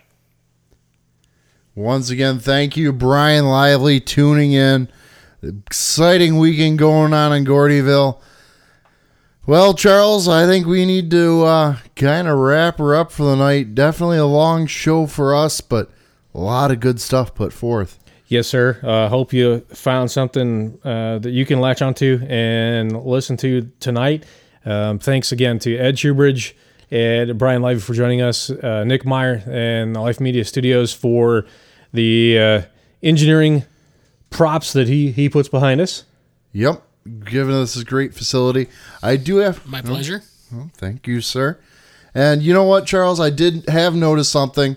[1.74, 4.88] Once again, thank you, Bryan Lively, tuning in.
[5.42, 8.20] Exciting weekend going on in Gordyville.
[9.48, 13.34] Well, Charles, I think we need to uh, kind of wrap her up for the
[13.34, 13.74] night.
[13.74, 15.90] Definitely a long show for us, but
[16.34, 17.98] a lot of good stuff put forth.
[18.26, 18.78] Yes, sir.
[18.82, 24.26] Uh, hope you found something uh, that you can latch onto and listen to tonight.
[24.66, 26.52] Um, thanks again to Ed Shoobridge
[26.90, 31.46] and Bryan Lively for joining us, uh, Nick Meyer and Life Media Studios for
[31.94, 32.62] the uh,
[33.02, 33.64] engineering
[34.28, 36.04] props that he, he puts behind us.
[36.52, 36.82] Yep,
[37.24, 38.68] giving us this great facility.
[39.02, 40.22] I do have My pleasure.
[40.54, 41.58] Oh, thank you, sir.
[42.14, 43.20] And you know what, Charles?
[43.20, 44.76] I did have noticed something.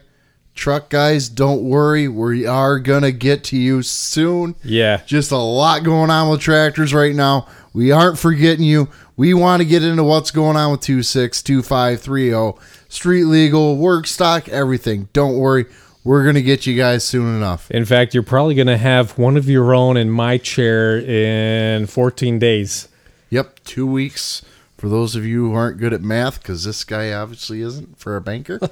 [0.54, 2.08] Truck guys, don't worry.
[2.10, 4.56] We are going to get to you soon.
[4.64, 5.02] Yeah.
[5.06, 7.48] Just a lot going on with tractors right now.
[7.74, 8.90] We aren't forgetting you.
[9.16, 12.60] We want to get into what's going on with 262530,
[12.90, 15.08] street legal, work stock, everything.
[15.14, 15.66] Don't worry.
[16.04, 17.70] We're going to get you guys soon enough.
[17.70, 21.86] In fact, you're probably going to have one of your own in my chair in
[21.86, 22.88] 14 days.
[23.30, 24.42] Yep, two weeks.
[24.78, 28.16] For those of you who aren't good at math, because this guy obviously isn't for
[28.16, 28.60] a banker.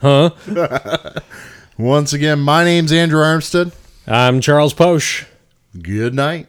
[0.00, 0.30] Huh?
[1.78, 3.72] Once again, my name's Andrew Armstead.
[4.06, 5.26] I'm Charles Posh.
[5.80, 6.48] Good night.